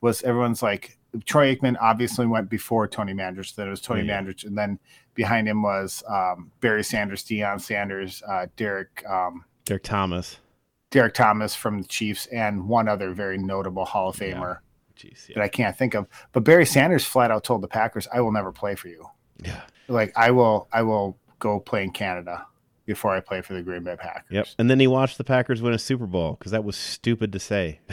Was 0.00 0.22
everyone's 0.22 0.62
like 0.62 0.98
Troy 1.24 1.54
Aikman 1.54 1.76
obviously 1.80 2.26
went 2.26 2.50
before 2.50 2.86
Tony 2.86 3.14
Mandarich. 3.14 3.54
Then 3.54 3.68
it 3.68 3.70
was 3.70 3.80
Tony 3.80 4.02
Yeah. 4.02 4.20
Mandarich, 4.20 4.44
and 4.44 4.56
then 4.56 4.78
behind 5.14 5.48
him 5.48 5.62
was 5.62 6.02
um, 6.08 6.50
Barry 6.60 6.84
Sanders, 6.84 7.24
Deion 7.24 7.60
Sanders, 7.60 8.22
uh, 8.28 8.46
Derrick 8.56 9.02
um, 9.08 9.44
Derrick 9.64 9.82
Thomas. 9.82 10.38
Derrick 10.90 11.14
Thomas 11.14 11.54
from 11.54 11.82
the 11.82 11.88
Chiefs, 11.88 12.26
and 12.26 12.68
one 12.68 12.88
other 12.88 13.12
very 13.12 13.38
notable 13.38 13.84
Hall 13.84 14.10
of 14.10 14.20
Yeah. 14.20 14.34
Famer 14.34 14.58
Jeez. 14.96 15.26
that 15.34 15.42
I 15.42 15.48
can't 15.48 15.76
think 15.76 15.94
of. 15.94 16.06
But 16.32 16.44
Barry 16.44 16.64
Sanders 16.66 17.04
flat 17.04 17.30
out 17.30 17.44
told 17.44 17.62
the 17.62 17.68
Packers, 17.68 18.06
"I 18.12 18.20
will 18.20 18.32
never 18.32 18.52
play 18.52 18.74
for 18.74 18.88
you." 18.88 19.04
yeah. 19.42 19.62
Like 19.88 20.12
I 20.16 20.30
will, 20.30 20.68
I 20.72 20.82
will 20.82 21.18
go 21.38 21.60
play 21.60 21.82
in 21.84 21.90
Canada 21.90 22.46
before 22.86 23.12
I 23.14 23.20
play 23.20 23.40
for 23.40 23.54
the 23.54 23.62
Green 23.62 23.82
Bay 23.84 23.96
Packers. 23.96 24.30
Yep. 24.30 24.46
And 24.58 24.70
then 24.70 24.78
he 24.80 24.86
watched 24.86 25.18
the 25.18 25.24
Packers 25.24 25.60
win 25.62 25.72
a 25.74 25.78
Super 25.78 26.06
Bowl 26.06 26.34
because 26.38 26.52
that 26.52 26.64
was 26.64 26.76
stupid 26.76 27.32
to 27.32 27.38
say. 27.38 27.80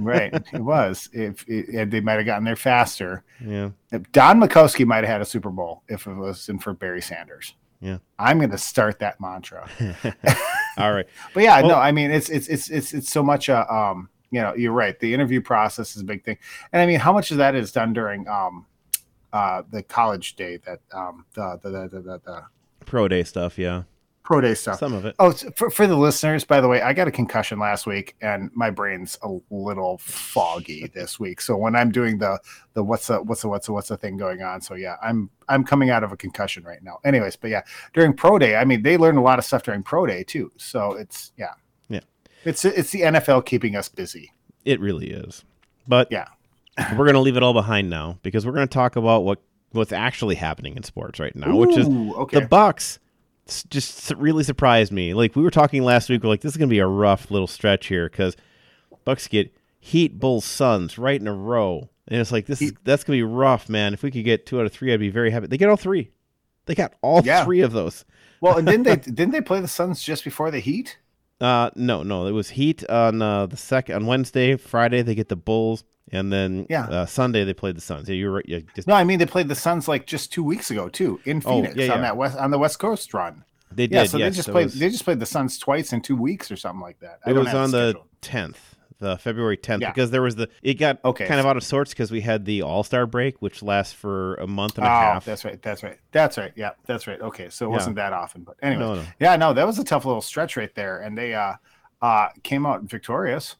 right. 0.00 0.32
It 0.52 0.60
was. 0.60 1.08
If 1.12 1.44
it, 1.48 1.90
they 1.90 2.00
might 2.00 2.14
have 2.14 2.26
gotten 2.26 2.44
there 2.44 2.56
faster. 2.56 3.24
yeah. 3.44 3.70
If 3.92 4.10
Don 4.12 4.40
Majkowski 4.40 4.86
might 4.86 5.04
have 5.04 5.08
had 5.08 5.20
a 5.20 5.24
Super 5.24 5.50
Bowl 5.50 5.82
if 5.88 6.06
it 6.06 6.14
wasn't 6.14 6.62
for 6.62 6.74
Barry 6.74 7.02
Sanders. 7.02 7.54
Yeah. 7.80 7.98
I'm 8.18 8.38
going 8.38 8.50
to 8.50 8.58
start 8.58 8.98
that 9.00 9.20
mantra. 9.20 9.68
All 10.78 10.92
right. 10.92 11.06
But 11.34 11.42
yeah, 11.42 11.60
no, 11.60 11.74
I 11.74 11.92
mean 11.92 12.10
it's 12.10 12.28
it's 12.28 12.48
it's 12.48 12.70
it's 12.70 12.92
it's 12.94 13.10
so 13.10 13.22
much 13.22 13.48
a 13.48 13.72
um 13.72 14.08
you 14.30 14.40
know 14.40 14.54
you're 14.54 14.72
right. 14.72 14.98
The 14.98 15.12
interview 15.14 15.40
process 15.40 15.94
is 15.96 16.02
a 16.02 16.04
big 16.04 16.24
thing, 16.24 16.38
and 16.72 16.82
I 16.82 16.86
mean 16.86 16.98
how 17.00 17.12
much 17.12 17.30
of 17.30 17.36
that 17.38 17.54
is 17.54 17.72
done 17.72 17.92
during 17.92 18.26
um 18.28 18.66
uh 19.32 19.62
the 19.70 19.82
college 19.82 20.36
day 20.36 20.58
that 20.66 20.80
um 20.92 21.24
the 21.34 21.58
the 21.62 21.70
the, 21.70 21.88
the, 21.88 22.00
the, 22.00 22.20
the 22.24 22.42
Pro 22.86 23.06
day 23.08 23.22
stuff. 23.24 23.58
Yeah. 23.58 23.82
Pro 24.22 24.40
day 24.40 24.54
stuff. 24.54 24.78
Some 24.78 24.92
of 24.92 25.04
it. 25.04 25.14
Oh, 25.18 25.32
for, 25.32 25.70
for 25.70 25.86
the 25.86 25.96
listeners, 25.96 26.44
by 26.44 26.60
the 26.60 26.68
way, 26.68 26.82
I 26.82 26.92
got 26.92 27.08
a 27.08 27.10
concussion 27.10 27.58
last 27.58 27.86
week, 27.86 28.14
and 28.20 28.50
my 28.54 28.70
brain's 28.70 29.18
a 29.22 29.38
little 29.50 29.98
foggy 29.98 30.86
this 30.94 31.18
week. 31.18 31.40
So 31.40 31.56
when 31.56 31.74
I'm 31.74 31.90
doing 31.90 32.18
the 32.18 32.38
the 32.74 32.84
what's 32.84 33.06
the 33.06 33.22
what's 33.22 33.42
the 33.42 33.48
what's 33.48 33.66
the 33.66 33.72
what's 33.72 33.88
the 33.88 33.96
thing 33.96 34.16
going 34.16 34.42
on, 34.42 34.60
so 34.60 34.74
yeah, 34.74 34.96
I'm 35.02 35.30
I'm 35.48 35.64
coming 35.64 35.90
out 35.90 36.04
of 36.04 36.12
a 36.12 36.16
concussion 36.16 36.62
right 36.64 36.82
now. 36.82 36.98
Anyways, 37.04 37.36
but 37.36 37.50
yeah, 37.50 37.62
during 37.94 38.12
pro 38.12 38.38
day, 38.38 38.56
I 38.56 38.64
mean, 38.64 38.82
they 38.82 38.96
learn 38.96 39.16
a 39.16 39.22
lot 39.22 39.38
of 39.38 39.44
stuff 39.44 39.62
during 39.62 39.82
pro 39.82 40.06
day 40.06 40.24
too. 40.24 40.52
So 40.56 40.92
it's 40.92 41.32
yeah, 41.36 41.54
Yeah. 41.88 42.00
it's 42.44 42.64
it's 42.64 42.90
the 42.90 43.02
NFL 43.02 43.46
keeping 43.46 43.76
us 43.76 43.88
busy. 43.88 44.32
It 44.64 44.80
really 44.80 45.10
is. 45.10 45.44
But 45.86 46.08
Yeah. 46.10 46.26
we're 46.92 47.06
going 47.06 47.14
to 47.14 47.20
leave 47.20 47.36
it 47.36 47.42
all 47.42 47.54
behind 47.54 47.90
now 47.90 48.18
because 48.22 48.46
we're 48.46 48.52
going 48.52 48.68
to 48.68 48.72
talk 48.72 48.94
about 48.94 49.24
what 49.24 49.40
what's 49.72 49.92
actually 49.92 50.34
happening 50.36 50.76
in 50.76 50.82
sports 50.82 51.18
right 51.18 51.34
now, 51.34 51.56
which 51.56 51.76
is 51.76 51.88
okay. 51.88 52.40
the 52.40 52.46
Bucks 52.46 52.98
just 53.64 54.10
really 54.16 54.44
surprised 54.44 54.92
me. 54.92 55.14
Like 55.14 55.34
we 55.36 55.42
were 55.42 55.50
talking 55.50 55.82
last 55.82 56.08
week, 56.08 56.22
we're 56.22 56.28
like 56.28 56.40
this 56.40 56.52
is 56.52 56.56
going 56.56 56.68
to 56.68 56.72
be 56.74 56.78
a 56.78 56.86
rough 56.86 57.30
little 57.30 57.46
stretch 57.46 57.86
here 57.86 58.08
because 58.08 58.36
Bucks 59.04 59.28
get 59.28 59.52
Heat, 59.80 60.18
Bulls, 60.18 60.44
Suns 60.44 60.98
right 60.98 61.20
in 61.20 61.26
a 61.28 61.32
row, 61.34 61.88
and 62.08 62.20
it's 62.20 62.32
like 62.32 62.46
this 62.46 62.60
is 62.62 62.72
that's 62.84 63.04
going 63.04 63.18
to 63.18 63.26
be 63.26 63.32
rough, 63.32 63.68
man. 63.68 63.94
If 63.94 64.02
we 64.02 64.10
could 64.10 64.24
get 64.24 64.46
two 64.46 64.60
out 64.60 64.66
of 64.66 64.72
three, 64.72 64.92
I'd 64.92 65.00
be 65.00 65.10
very 65.10 65.30
happy. 65.30 65.46
They 65.46 65.56
get 65.58 65.68
all 65.68 65.76
three. 65.76 66.10
They 66.66 66.74
got 66.74 66.94
all 67.02 67.22
Yeah. 67.24 67.44
three 67.44 67.60
of 67.60 67.72
those. 67.72 68.04
well, 68.40 68.58
and 68.58 68.66
didn't 68.66 68.84
they 68.84 68.96
didn't 69.12 69.30
they 69.30 69.40
play 69.40 69.60
the 69.60 69.68
Suns 69.68 70.02
just 70.02 70.24
before 70.24 70.50
the 70.50 70.60
Heat? 70.60 70.98
Uh, 71.40 71.70
no, 71.76 72.02
no, 72.02 72.26
it 72.26 72.32
was 72.32 72.50
Heat 72.50 72.84
on 72.90 73.22
uh, 73.22 73.46
the 73.46 73.56
second 73.56 73.94
on 73.94 74.06
Wednesday, 74.06 74.56
Friday 74.56 75.02
they 75.02 75.14
get 75.14 75.28
the 75.28 75.36
Bulls, 75.36 75.84
and 76.12 76.32
then 76.32 76.66
Yeah. 76.70 76.84
uh, 76.84 77.06
Sunday 77.06 77.44
they 77.44 77.54
played 77.54 77.76
the 77.76 77.80
Suns. 77.80 78.08
Yeah, 78.08 78.14
you're 78.14 78.32
right. 78.32 78.44
Yeah, 78.48 78.58
just, 78.74 78.88
No, 78.88 78.94
I 78.94 79.04
mean 79.04 79.18
they 79.18 79.26
played 79.26 79.48
the 79.48 79.54
Suns 79.54 79.88
like 79.88 80.06
just 80.06 80.32
two 80.32 80.42
weeks 80.42 80.70
ago 80.70 80.88
too 80.88 81.20
in 81.24 81.42
Oh, 81.44 81.50
Phoenix 81.62 81.76
yeah, 81.76 81.86
yeah. 81.86 81.94
on 81.94 82.02
that 82.02 82.16
west 82.16 82.36
on 82.38 82.50
the 82.50 82.58
West 82.58 82.78
Coast 82.78 83.12
run. 83.14 83.44
they 83.70 83.86
did. 83.86 83.92
Yeah, 83.94 84.04
so 84.04 84.16
yes, 84.18 84.32
they 84.32 84.36
just 84.36 84.50
played 84.50 84.64
was- 84.64 84.78
they 84.78 84.88
just 84.90 85.04
played 85.04 85.20
the 85.20 85.26
Suns 85.26 85.58
twice 85.58 85.92
in 85.92 86.00
two 86.00 86.16
weeks 86.16 86.50
or 86.50 86.56
something 86.56 86.80
like 86.80 86.98
that. 87.00 87.18
I 87.26 87.30
it 87.30 87.36
was 87.36 87.52
on 87.54 87.70
the 87.70 87.94
tenth, 88.22 88.76
the 88.98 89.16
February 89.18 89.56
tenth, 89.58 89.82
Yeah. 89.82 89.90
because 89.90 90.10
there 90.10 90.22
was 90.22 90.36
the 90.36 90.48
it 90.62 90.74
got 90.74 90.98
Okay. 91.04 91.26
kind 91.26 91.38
of 91.38 91.44
out 91.46 91.56
of 91.58 91.62
sorts 91.62 91.90
because 91.90 92.10
we 92.10 92.20
had 92.22 92.44
the 92.46 92.62
All 92.62 92.82
Star 92.82 93.04
break, 93.06 93.40
which 93.42 93.62
lasts 93.62 93.92
for 93.92 94.34
a 94.36 94.46
month 94.46 94.78
and 94.78 94.86
a 94.86 94.90
Oh, 94.90 94.92
half. 94.92 95.24
that's 95.26 95.44
right. 95.44 95.60
That's 95.60 95.82
right. 95.82 95.98
That's 96.12 96.38
right. 96.38 96.52
Yeah, 96.56 96.70
that's 96.86 97.06
right. 97.06 97.20
Okay, 97.20 97.50
so 97.50 97.66
it 97.66 97.68
Yeah. 97.68 97.74
wasn't 97.76 97.96
that 97.96 98.12
often, 98.14 98.42
but 98.42 98.56
anyway, 98.62 98.80
No, 98.82 98.94
no. 98.94 99.02
yeah, 99.20 99.36
no, 99.36 99.52
that 99.52 99.66
was 99.66 99.78
a 99.78 99.84
tough 99.84 100.04
little 100.06 100.22
stretch 100.22 100.56
right 100.56 100.74
there, 100.74 100.98
and 101.00 101.16
they 101.18 101.34
uh 101.34 101.54
uh 102.00 102.28
came 102.42 102.64
out 102.64 102.82
victorious. 102.84 103.56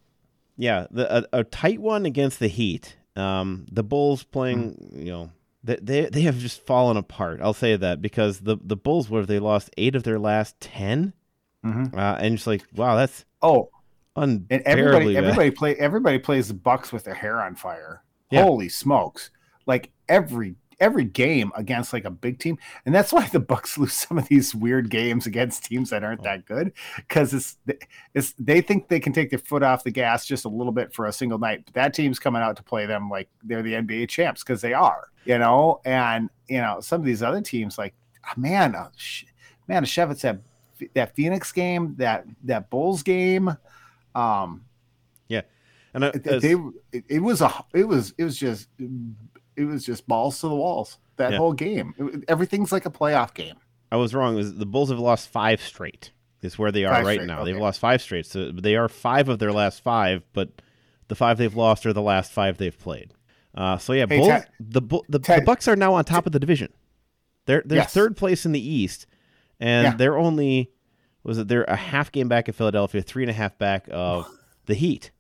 Yeah, 0.59 0.87
the 0.91 1.19
a, 1.33 1.41
a 1.41 1.45
tight 1.45 1.81
one 1.81 2.05
against 2.05 2.41
the 2.41 2.49
Heat. 2.49 2.97
Um, 3.17 3.67
the 3.73 3.83
Bulls 3.83 4.23
playing, 4.25 4.73
Hmm. 4.93 4.99
you 5.01 5.13
know, 5.13 5.31
they, 5.65 5.77
they 5.81 6.07
they 6.07 6.21
have 6.23 6.39
just 6.39 6.61
fallen 6.67 6.97
apart. 6.97 7.41
I'll 7.43 7.55
say 7.55 7.75
that 7.77 8.03
because 8.03 8.41
the 8.41 8.57
the 8.63 8.77
Bulls 8.77 9.09
have 9.09 9.27
they 9.29 9.39
lost 9.39 9.71
eight 9.79 9.95
of 9.97 10.03
their 10.03 10.19
last 10.19 10.59
10 10.61 11.13
Mhm. 11.65 11.95
uh, 11.97 12.17
and 12.21 12.37
just 12.37 12.47
like 12.47 12.65
wow, 12.75 12.95
that's 12.97 13.25
Oh, 13.43 13.71
and 14.17 14.47
everybody 14.51 15.15
bad. 15.15 15.25
everybody 15.25 15.51
play 15.51 15.75
everybody 15.77 16.19
plays 16.19 16.49
the 16.49 16.55
Bucks 16.55 16.93
with 16.93 17.05
their 17.05 17.15
hair 17.15 17.41
on 17.41 17.55
fire. 17.55 18.03
Yeah. 18.31 18.43
Holy 18.43 18.69
smokes! 18.69 19.31
Like 19.67 19.91
every 20.09 20.57
every 20.81 21.05
game 21.05 21.51
against 21.57 21.93
like 21.93 22.05
a 22.05 22.11
big 22.11 22.39
team, 22.39 22.59
and 22.87 22.95
that's 22.95 23.13
why 23.13 23.27
the 23.27 23.41
Bucks 23.41 23.77
lose 23.79 23.93
some 23.93 24.19
of 24.19 24.29
these 24.29 24.55
weird 24.55 24.91
games 24.91 25.27
against 25.27 25.65
teams 25.65 25.91
that 25.91 26.05
aren't 26.05 26.23
that 26.23 26.47
good 26.47 26.73
because 26.97 27.35
it's 27.35 27.57
it's 28.15 28.35
they 28.39 28.61
think 28.61 28.89
they 28.89 29.01
can 29.01 29.13
take 29.13 29.31
their 29.31 29.39
foot 29.39 29.63
off 29.63 29.85
the 29.85 29.91
gas 29.91 30.27
just 30.27 30.45
a 30.45 30.49
little 30.49 30.73
bit 30.73 30.93
for 30.93 31.07
a 31.07 31.13
single 31.13 31.39
night. 31.39 31.63
But 31.65 31.75
that 31.75 31.95
team's 31.95 32.19
coming 32.19 32.43
out 32.43 32.57
to 32.57 32.63
play 32.63 32.87
them 32.87 33.11
like 33.11 33.29
they're 33.43 33.63
the 33.63 33.75
NBA 33.75 34.09
champs 34.09 34.43
because 34.43 34.61
they 34.61 34.75
are, 34.75 35.09
you 35.25 35.39
know. 35.39 35.81
And 35.85 36.31
you 36.49 36.59
know 36.59 36.81
some 36.81 37.01
of 37.01 37.07
these 37.07 37.23
other 37.23 37.41
teams 37.41 37.79
like 37.79 37.95
ah, 38.25 38.35
man, 38.37 38.75
uh, 38.75 38.91
sh- 38.97 39.25
man, 39.67 39.85
Shevitz 39.85 40.21
that 40.21 40.41
that 40.95 41.15
Phoenix 41.15 41.53
game, 41.53 41.95
that 41.99 42.25
that 42.45 42.71
Bulls 42.71 43.03
game. 43.03 43.57
Um, 44.15 44.65
yeah. 45.29 45.43
and 45.95 46.05
uh, 46.05 46.13
as- 46.25 46.43
they 46.43 46.57
it 47.09 47.21
was 47.21 47.41
a 47.41 47.53
it 47.75 47.85
was 47.85 48.15
it 48.19 48.25
was 48.25 48.37
just 48.37 48.69
it 49.59 49.65
was 49.65 49.85
just 49.85 50.07
balls 50.07 50.41
to 50.41 50.49
the 50.49 50.55
walls 50.57 50.99
that 51.17 51.33
Yeah. 51.33 51.39
whole 51.39 51.53
game 51.53 51.95
It- 51.99 52.25
everything's 52.29 52.73
like 52.73 52.87
a 52.87 52.91
playoff 52.91 53.35
game 53.35 53.57
I 53.91 53.97
was 53.97 54.15
wrong. 54.15 54.35
Was 54.35 54.55
the 54.57 54.67
Bulls 54.67 54.91
have 54.91 54.99
lost 54.99 55.29
five 55.31 55.63
straight. 55.63 56.13
Is 56.43 56.59
where 56.59 56.71
they 56.71 56.85
are 56.85 56.95
Five 56.95 57.07
right 57.07 57.15
straight, 57.17 57.27
now. 57.27 57.43
They've 57.43 57.57
lost 57.57 57.81
five 57.81 58.03
straight. 58.03 58.27
So 58.27 58.51
they 58.53 58.77
are 58.77 58.87
five 58.89 59.31
of 59.31 59.39
their 59.39 59.51
last 59.51 59.83
five, 59.83 60.23
but 60.35 60.51
the 61.09 61.15
five 61.15 61.39
they've 61.39 61.57
lost 61.57 61.87
are 61.87 61.95
the 61.95 62.03
last 62.03 62.31
five 62.31 62.59
they've 62.59 62.79
played. 62.79 63.15
Uh, 63.55 63.79
so 63.79 63.95
yeah, 63.95 64.05
Hey, 64.07 64.19
Bulls, 64.19 64.29
Ted- 64.29 64.49
the, 64.61 64.83
the 64.83 65.19
the 65.19 65.43
Bucks 65.47 65.67
are 65.67 65.75
now 65.75 65.95
on 65.95 66.05
top 66.05 66.27
of 66.27 66.33
the 66.33 66.39
division. 66.39 66.71
They're 67.47 67.63
they're 67.65 67.79
Yes. 67.79 67.95
third 67.95 68.15
place 68.17 68.45
in 68.45 68.53
the 68.53 68.61
East, 68.61 69.07
and 69.59 69.85
Yeah. 69.87 69.95
they're 69.97 70.19
only 70.19 70.71
was 71.25 71.39
it 71.39 71.49
they're 71.49 71.65
a 71.65 71.75
half 71.77 72.13
game 72.13 72.29
back 72.29 72.47
of 72.49 72.55
Philadelphia, 72.57 73.01
three 73.03 73.23
and 73.23 73.31
a 73.31 73.35
half 73.35 73.57
back 73.59 73.89
of 73.91 74.27
the 74.67 74.75
Heat, 74.75 75.11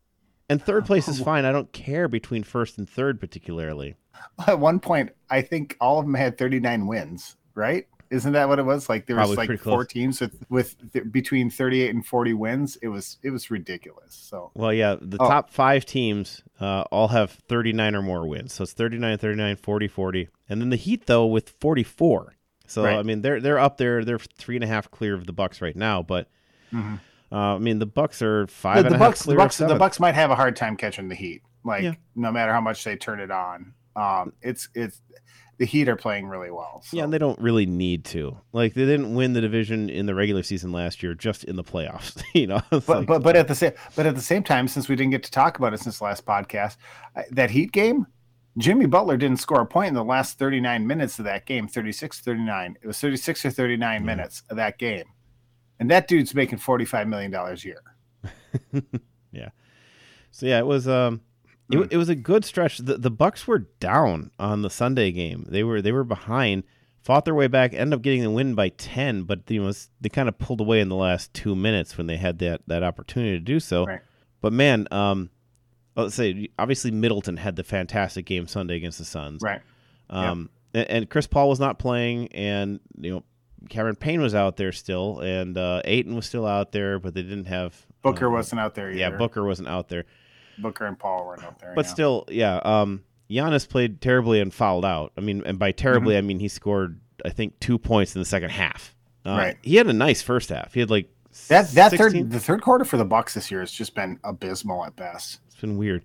and 0.51 0.62
third 0.62 0.85
place 0.85 1.09
is 1.09 1.20
fine. 1.22 1.46
I 1.46 1.53
don't 1.53 1.72
care 1.72 2.07
between 2.07 2.42
first 2.44 2.77
and 2.77 2.88
third 2.88 3.18
particularly. 3.18 3.94
at 4.46 4.59
one 4.59 4.81
point 4.81 5.11
i 5.31 5.40
think 5.42 5.76
all 5.81 5.98
of 5.98 6.04
them 6.07 6.14
had 6.14 6.37
39 6.38 6.87
wins 6.87 7.37
right 7.54 7.87
isn't 8.11 8.33
that 8.33 8.48
what 8.48 8.59
it 8.59 8.64
was 8.64 8.88
like 8.88 9.07
there 9.07 9.16
was 9.16 9.35
Probably 9.35 9.48
like 9.54 9.61
four 9.61 9.85
teams 9.85 10.20
with 10.20 10.42
with 10.48 10.76
th- 10.94 11.04
between 11.11 11.50
38 11.50 11.90
and 11.94 12.07
40 12.07 12.33
wins 12.33 12.76
it 12.81 12.88
was 12.88 13.18
it 13.22 13.31
was 13.31 13.50
ridiculous 13.50 14.14
so 14.14 14.50
Well, 14.54 14.72
yeah, 14.72 14.96
the 15.00 15.18
Oh. 15.20 15.28
top 15.28 15.50
five 15.50 15.85
teams 15.85 16.42
uh, 16.61 16.83
all 16.90 17.09
have 17.09 17.31
39 17.48 17.94
or 17.94 18.02
more 18.02 18.26
wins. 18.26 18.52
So 18.54 18.62
it's 18.64 18.72
39, 18.72 19.16
39, 19.18 19.57
40, 19.57 19.88
40. 19.88 20.28
And 20.48 20.61
then 20.61 20.70
the 20.70 20.76
Heat, 20.76 21.07
though, 21.07 21.26
with 21.26 21.50
44. 21.61 22.35
So, 22.66 22.85
Right. 22.85 22.96
I 22.98 23.02
mean, 23.02 23.20
they're 23.22 23.40
they're 23.40 23.59
up 23.59 23.76
there. 23.78 24.04
They're 24.04 24.18
three 24.18 24.57
and 24.57 24.64
a 24.64 24.66
half 24.66 24.90
clear 24.90 25.14
of 25.14 25.26
the 25.26 25.33
Bucks 25.33 25.61
right 25.62 25.76
now. 25.76 26.02
But, 26.02 26.28
Mhm. 26.72 27.00
uh, 27.31 27.37
I 27.37 27.59
mean, 27.59 27.78
the 27.78 27.87
Bucks 27.87 28.20
are 28.22 28.46
five 28.48 28.76
the, 28.85 28.87
and 28.87 28.90
the 28.92 28.96
a 28.96 28.98
half 28.98 29.09
bucks 29.09 29.22
the 29.24 29.35
bucks 29.35 29.57
the 29.59 29.74
bucks 29.76 30.00
might 30.00 30.14
have 30.14 30.31
a 30.31 30.35
hard 30.35 30.57
time 30.57 30.76
catching 30.76 31.09
the 31.09 31.14
heat 31.14 31.42
like 31.64 31.83
Yeah. 31.85 31.94
no 32.16 32.31
matter 32.33 32.52
how 32.52 32.61
much 32.61 32.83
they 32.85 32.96
turn 32.96 33.20
it 33.20 33.31
on 33.31 33.74
um 33.98 34.32
it's 34.42 34.68
it's 34.74 35.00
the 35.58 35.66
heat 35.66 35.88
are 35.88 35.96
playing 35.96 36.28
really 36.28 36.52
well 36.52 36.82
so. 36.84 36.96
Yeah, 36.96 37.02
and 37.02 37.12
they 37.12 37.18
don't 37.18 37.38
really 37.40 37.66
need 37.66 38.04
to. 38.06 38.38
Like, 38.52 38.74
they 38.74 38.87
didn't 38.87 39.12
win 39.16 39.32
the 39.32 39.40
division 39.40 39.90
in 39.90 40.06
the 40.06 40.14
regular 40.14 40.44
season 40.44 40.70
last 40.70 41.02
year, 41.02 41.14
just 41.14 41.42
in 41.42 41.56
the 41.56 41.64
playoffs. 41.64 42.22
you 42.32 42.46
know, 42.46 42.61
but, 42.70 42.88
like- 42.88 43.06
but 43.08 43.22
but 43.24 43.34
at 43.37 43.48
the 43.48 43.56
same 43.56 43.72
but 43.96 44.06
at 44.06 44.14
the 44.14 44.20
same 44.20 44.44
time, 44.44 44.68
since 44.68 44.88
we 44.88 44.94
didn't 44.94 45.11
get 45.11 45.24
to 45.24 45.30
talk 45.32 45.58
about 45.58 45.74
it 45.74 45.80
since 45.80 45.98
the 45.98 46.04
last 46.04 46.24
podcast, 46.24 46.76
that 47.32 47.50
Heat 47.50 47.72
game, 47.72 48.06
Jimmy 48.56 48.87
Butler 48.87 49.16
didn't 49.16 49.38
score 49.38 49.61
a 49.62 49.66
point 49.66 49.88
in 49.88 49.94
the 49.94 50.04
last 50.04 50.38
39 50.38 50.87
minutes 50.87 51.18
of 51.18 51.24
that 51.24 51.44
game, 51.44 51.66
36 51.66 52.20
39. 52.20 52.76
It 52.80 52.87
was 52.87 53.00
36 53.00 53.44
or 53.46 53.50
39 53.50 54.04
minutes 54.04 54.42
of 54.50 54.56
that 54.58 54.78
game. 54.78 55.06
And 55.80 55.90
that 55.90 56.06
dude's 56.06 56.34
making 56.37 56.58
$45 56.58 57.08
million 57.08 57.34
a 57.34 57.54
year. 57.56 57.82
Yeah. 59.32 59.50
So 60.30 60.46
yeah, 60.46 60.58
it 60.58 60.66
was 60.66 60.88
um 60.88 61.20
it, 61.70 61.76
Hmm. 61.76 61.83
it 61.90 61.96
was 61.96 62.09
a 62.09 62.14
good 62.14 62.44
stretch. 62.44 62.78
The 62.78 62.96
the 62.98 63.11
Bucks 63.11 63.46
were 63.46 63.66
down 63.81 64.31
on 64.38 64.62
the 64.62 64.70
Sunday 64.70 65.11
game. 65.12 65.44
They 65.48 65.62
were 65.62 65.83
they 65.83 65.92
were 65.92 66.04
behind, 66.04 66.64
fought 67.02 67.24
their 67.24 67.35
way 67.35 67.46
back, 67.46 67.72
ended 67.74 67.94
up 67.98 68.02
getting 68.02 68.22
the 68.22 68.31
win 68.31 68.54
by 68.54 68.70
10, 68.70 69.22
but 69.24 69.40
you 69.50 69.62
know, 69.62 69.72
they 70.00 70.09
kind 70.09 70.28
of 70.28 70.38
pulled 70.38 70.61
away 70.61 70.81
in 70.81 70.88
the 70.88 70.96
last 70.96 71.33
2 71.35 71.54
minutes 71.54 71.96
when 71.98 72.07
they 72.07 72.16
had 72.16 72.38
that 72.40 72.62
that 72.66 72.83
opportunity 72.83 73.33
to 73.33 73.40
do 73.40 73.61
so. 73.61 73.85
Right. 73.85 74.00
But 74.40 74.52
man, 74.52 74.87
um 74.90 75.31
let's 75.96 76.14
say 76.14 76.48
obviously 76.59 76.90
Middleton 76.90 77.37
had 77.38 77.57
the 77.57 77.64
fantastic 77.64 78.24
game 78.24 78.46
Sunday 78.46 78.76
against 78.76 78.98
the 78.98 79.04
Suns. 79.04 79.42
Right. 79.42 79.61
Um 80.11 80.50
and, 80.74 80.88
and 80.90 81.11
Chris 81.11 81.26
Paul 81.26 81.48
was 81.48 81.61
not 81.61 81.78
playing 81.78 82.28
and 82.33 82.81
you 82.98 83.11
know 83.11 83.24
Cameron 83.68 83.96
Payne 83.96 84.20
was 84.20 84.35
out 84.35 84.57
there 84.57 84.70
still 84.72 85.18
and 85.20 85.59
uh 85.59 85.83
Ayton 85.85 86.14
was 86.14 86.26
still 86.26 86.46
out 86.46 86.72
there, 86.72 86.98
but 86.98 87.14
they 87.14 87.22
didn't 87.22 87.46
have 87.46 87.85
Booker 88.02 88.28
uh, 88.28 88.31
wasn't 88.31 88.61
out 88.61 88.74
there 88.76 88.90
either. 88.90 88.98
Yeah, 88.98 89.11
Booker 89.11 89.42
wasn't 89.44 89.68
out 89.68 89.88
there. 89.88 90.04
Booker 90.61 90.87
and 90.87 90.99
Paul 90.99 91.27
weren't 91.27 91.44
out 91.44 91.59
there. 91.59 91.73
But 91.75 91.85
yeah. 91.87 91.90
still, 91.90 92.25
yeah. 92.29 92.57
Um, 92.64 93.05
Giannis 93.31 93.68
played 93.68 94.01
terribly 94.01 94.40
and 94.40 94.53
fouled 94.53 94.85
out. 94.85 95.12
I 95.16 95.21
mean, 95.21 95.42
and 95.44 95.59
by 95.59 95.73
terribly, 95.73 96.14
Mm-hmm. 96.14 96.25
I 96.25 96.27
mean 96.29 96.38
he 96.40 96.49
scored, 96.49 97.01
I 97.25 97.31
think, 97.31 97.59
two 97.61 97.79
points 97.79 98.14
in 98.14 98.21
the 98.21 98.27
second 98.27 98.51
half. 98.51 98.94
Uh, 99.27 99.31
Right. 99.31 99.57
He 99.62 99.77
had 99.77 99.87
a 99.87 99.92
nice 99.92 100.23
first 100.23 100.49
half. 100.49 100.75
He 100.75 100.81
had 100.81 100.90
like 100.90 101.11
that 101.49 101.68
that 101.73 101.90
16 101.90 101.99
third 101.99 102.31
the 102.31 102.40
third 102.40 102.62
quarter 102.62 102.85
for 102.85 102.97
the 102.97 103.05
Bucks 103.05 103.35
this 103.35 103.51
year 103.51 103.61
has 103.61 103.71
just 103.71 103.94
been 103.94 104.18
abysmal 104.25 104.85
at 104.85 104.97
best. 104.97 105.40
It's 105.47 105.61
been 105.61 105.77
weird. 105.77 106.05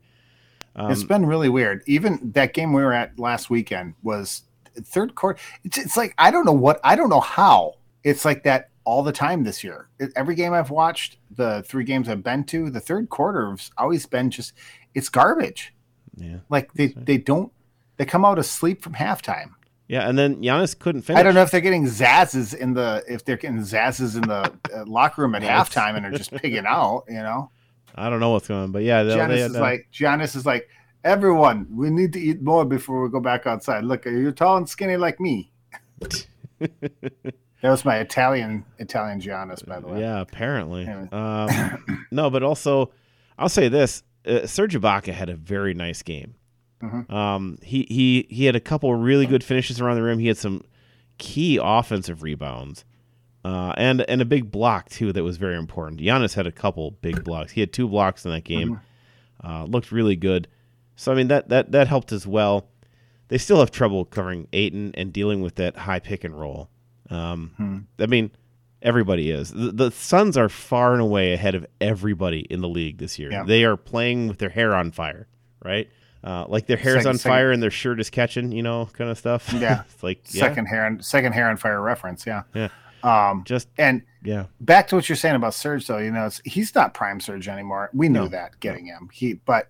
Um, 0.76 0.92
it's 0.92 1.04
been 1.04 1.26
really 1.26 1.50
weird. 1.50 1.84
Even 1.88 2.20
that 2.34 2.54
game 2.54 2.74
we 2.74 2.82
were 2.84 2.94
at 2.94 3.18
last 3.20 3.50
weekend 3.50 3.94
was 4.04 4.44
third 4.76 5.16
quarter. 5.16 5.40
It's, 5.64 5.78
it's 5.78 5.96
like 5.96 6.14
I 6.18 6.30
don't 6.32 6.46
know 6.46 6.52
what 6.54 6.80
I 6.84 6.96
don't 6.96 7.10
know 7.10 7.20
how 7.22 7.76
it's 8.04 8.26
like 8.26 8.44
that 8.44 8.70
all 8.86 9.04
the 9.04 9.12
time 9.12 9.44
this 9.44 9.64
year. 9.64 9.88
Every 10.16 10.36
game 10.36 10.54
I've 10.54 10.70
watched, 10.70 11.18
the 11.32 11.64
three 11.66 11.84
games 11.84 12.10
I've 12.10 12.24
been 12.24 12.44
to, 12.46 12.70
the 12.70 12.80
third 12.80 13.10
quarter 13.10 13.52
has 13.52 13.72
always 13.78 14.06
been 14.06 14.30
just 14.30 14.54
it's 14.94 15.10
garbage. 15.10 15.74
yeah, 16.18 16.38
Like 16.50 16.74
they 16.74 16.88
they 16.88 17.18
don't 17.18 17.52
they 17.98 18.06
come 18.06 18.26
out 18.26 18.40
asleep 18.40 18.82
from 18.82 18.94
halftime. 18.94 19.52
yeah. 19.88 20.08
And 20.08 20.18
then 20.18 20.38
Giannis 20.42 20.78
couldn't 20.78 21.04
finish. 21.04 21.20
I 21.20 21.24
don't 21.24 21.34
know 21.36 21.42
if 21.44 21.52
they're 21.52 21.62
getting 21.62 21.86
zazzes 21.86 22.56
in 22.56 22.74
the 22.74 23.04
if 23.08 23.24
they're 23.26 23.38
getting 23.38 23.60
zazzes 23.60 24.16
in 24.16 24.22
the 24.24 24.52
uh, 24.76 24.86
locker 24.86 25.22
room 25.22 25.36
at 25.36 25.42
halftime 25.44 25.96
and 25.96 26.06
are 26.06 26.12
just 26.12 26.32
pigging 26.32 26.66
out. 26.68 27.04
You 27.08 27.16
know, 27.22 27.52
I 27.96 28.10
don't 28.10 28.20
know 28.20 28.32
what's 28.32 28.48
going 28.48 28.64
on, 28.64 28.72
but 28.72 28.84
yeah, 28.84 29.04
Giannis 29.04 29.28
they 29.28 29.42
is 29.42 29.56
uh, 29.56 29.60
like 29.60 29.88
Giannis 29.94 30.36
is 30.36 30.46
like 30.46 30.68
everyone. 31.04 31.68
We 31.72 31.90
need 31.90 32.14
to 32.14 32.20
eat 32.20 32.42
more 32.42 32.66
before 32.66 33.04
we 33.04 33.10
go 33.10 33.20
back 33.20 33.46
outside. 33.48 33.84
Look, 33.84 34.06
you're 34.06 34.32
tall 34.32 34.58
and 34.58 34.68
skinny 34.68 34.98
like 34.98 35.20
me. 35.20 35.52
that 37.64 37.72
was 37.72 37.84
my 37.86 37.98
Italian 37.98 38.66
Italian 38.78 39.20
Giannis, 39.20 39.66
by 39.66 39.80
the 39.80 39.88
way. 39.88 40.02
yeah, 40.02 40.20
apparently. 40.20 40.86
Um, 40.88 42.06
no, 42.12 42.30
but 42.30 42.44
also, 42.44 42.92
I'll 43.40 43.50
say 43.50 43.70
this: 43.70 44.04
uh, 44.28 44.46
Serge 44.46 44.76
Ibaka 44.76 45.14
had 45.14 45.30
a 45.30 45.36
very 45.36 45.74
nice 45.74 46.04
game. 46.04 46.36
Mhm. 46.82 47.10
Um, 47.12 47.58
he 47.64 47.88
he 47.90 48.28
he 48.30 48.46
had 48.46 48.56
a 48.56 48.60
couple 48.60 48.94
really 48.94 49.26
good 49.26 49.44
finishes 49.44 49.80
around 49.80 49.96
the 49.96 50.04
rim. 50.04 50.20
He 50.20 50.28
had 50.28 50.38
some 50.38 50.62
key 51.18 51.58
offensive 51.62 52.22
rebounds, 52.22 52.84
uh, 53.46 53.74
and 53.78 54.02
and 54.10 54.22
a 54.22 54.26
big 54.26 54.52
block 54.52 54.90
too 54.90 55.14
that 55.14 55.24
was 55.24 55.38
very 55.38 55.56
important. 55.56 56.02
Giannis 56.02 56.34
had 56.34 56.46
a 56.46 56.52
couple 56.52 56.92
big 56.92 57.24
blocks. 57.24 57.54
He 57.54 57.62
had 57.62 57.72
two 57.72 57.88
blocks 57.88 58.26
in 58.26 58.32
that 58.32 58.44
game. 58.44 58.82
Uh, 59.42 59.64
looked 59.64 59.92
really 59.92 60.16
good. 60.18 60.48
So 60.98 61.12
I 61.12 61.16
mean 61.16 61.30
that 61.30 61.48
that 61.48 61.72
that 61.72 61.88
helped 61.88 62.12
as 62.12 62.28
well. 62.28 62.68
They 63.30 63.38
still 63.38 63.60
have 63.62 63.72
trouble 63.72 64.04
covering 64.04 64.48
Ayton 64.52 64.92
and 64.96 65.14
dealing 65.14 65.42
with 65.42 65.56
that 65.56 65.78
high 65.78 66.00
pick 66.00 66.24
and 66.26 66.38
roll. 66.38 66.70
Um, 67.14 67.52
Hmm. 67.58 67.78
I 68.00 68.06
mean, 68.08 68.32
everybody 68.82 69.30
is. 69.32 69.52
The, 69.52 69.72
the 69.72 69.92
Suns 69.92 70.38
are 70.38 70.50
far 70.50 70.94
and 70.94 71.02
away 71.02 71.34
ahead 71.34 71.56
of 71.56 71.66
everybody 71.80 72.42
in 72.42 72.62
the 72.62 72.70
league 72.70 72.98
this 72.98 73.18
year. 73.20 73.32
Yeah. 73.32 73.44
They 73.44 73.64
are 73.64 73.78
playing 73.78 74.28
with 74.28 74.40
their 74.40 74.50
hair 74.50 74.76
on 74.76 74.92
fire, 74.92 75.28
right? 75.64 75.90
Uh, 76.24 76.46
like 76.48 76.68
their 76.68 76.78
hair's 76.78 76.96
Second- 77.00 77.08
on 77.10 77.18
second- 77.18 77.32
fire 77.32 77.52
and 77.52 77.62
their 77.62 77.72
shirt 77.72 78.00
is 78.00 78.10
catching, 78.10 78.52
you 78.52 78.64
know, 78.64 78.88
kind 78.94 79.10
of 79.10 79.18
stuff. 79.18 79.52
Yeah. 79.58 79.84
it's 79.92 80.02
like 80.04 80.22
yeah, 80.34 80.42
Second 80.48 80.68
hair 80.68 80.86
and 80.86 81.04
second 81.04 81.34
hair 81.34 81.50
on 81.50 81.58
fire 81.58 81.82
reference. 81.82 82.26
Yeah. 82.26 82.44
Um, 83.04 83.44
Just 83.46 83.68
and 83.78 84.02
yeah, 84.24 84.46
back 84.62 84.88
to 84.88 84.96
what 84.96 85.10
you're 85.10 85.18
saying 85.18 85.36
about 85.36 85.54
Serge, 85.54 85.86
though, 85.88 85.98
you 85.98 86.10
know, 86.12 86.28
it's, 86.28 86.42
he's 86.46 86.74
not 86.74 86.94
prime 86.94 87.20
Serge 87.20 87.50
anymore. 87.50 87.90
We 87.94 88.08
knew 88.08 88.22
No. 88.22 88.28
that 88.30 88.58
getting 88.62 88.86
him. 88.86 89.10
He, 89.12 89.34
but 89.34 89.68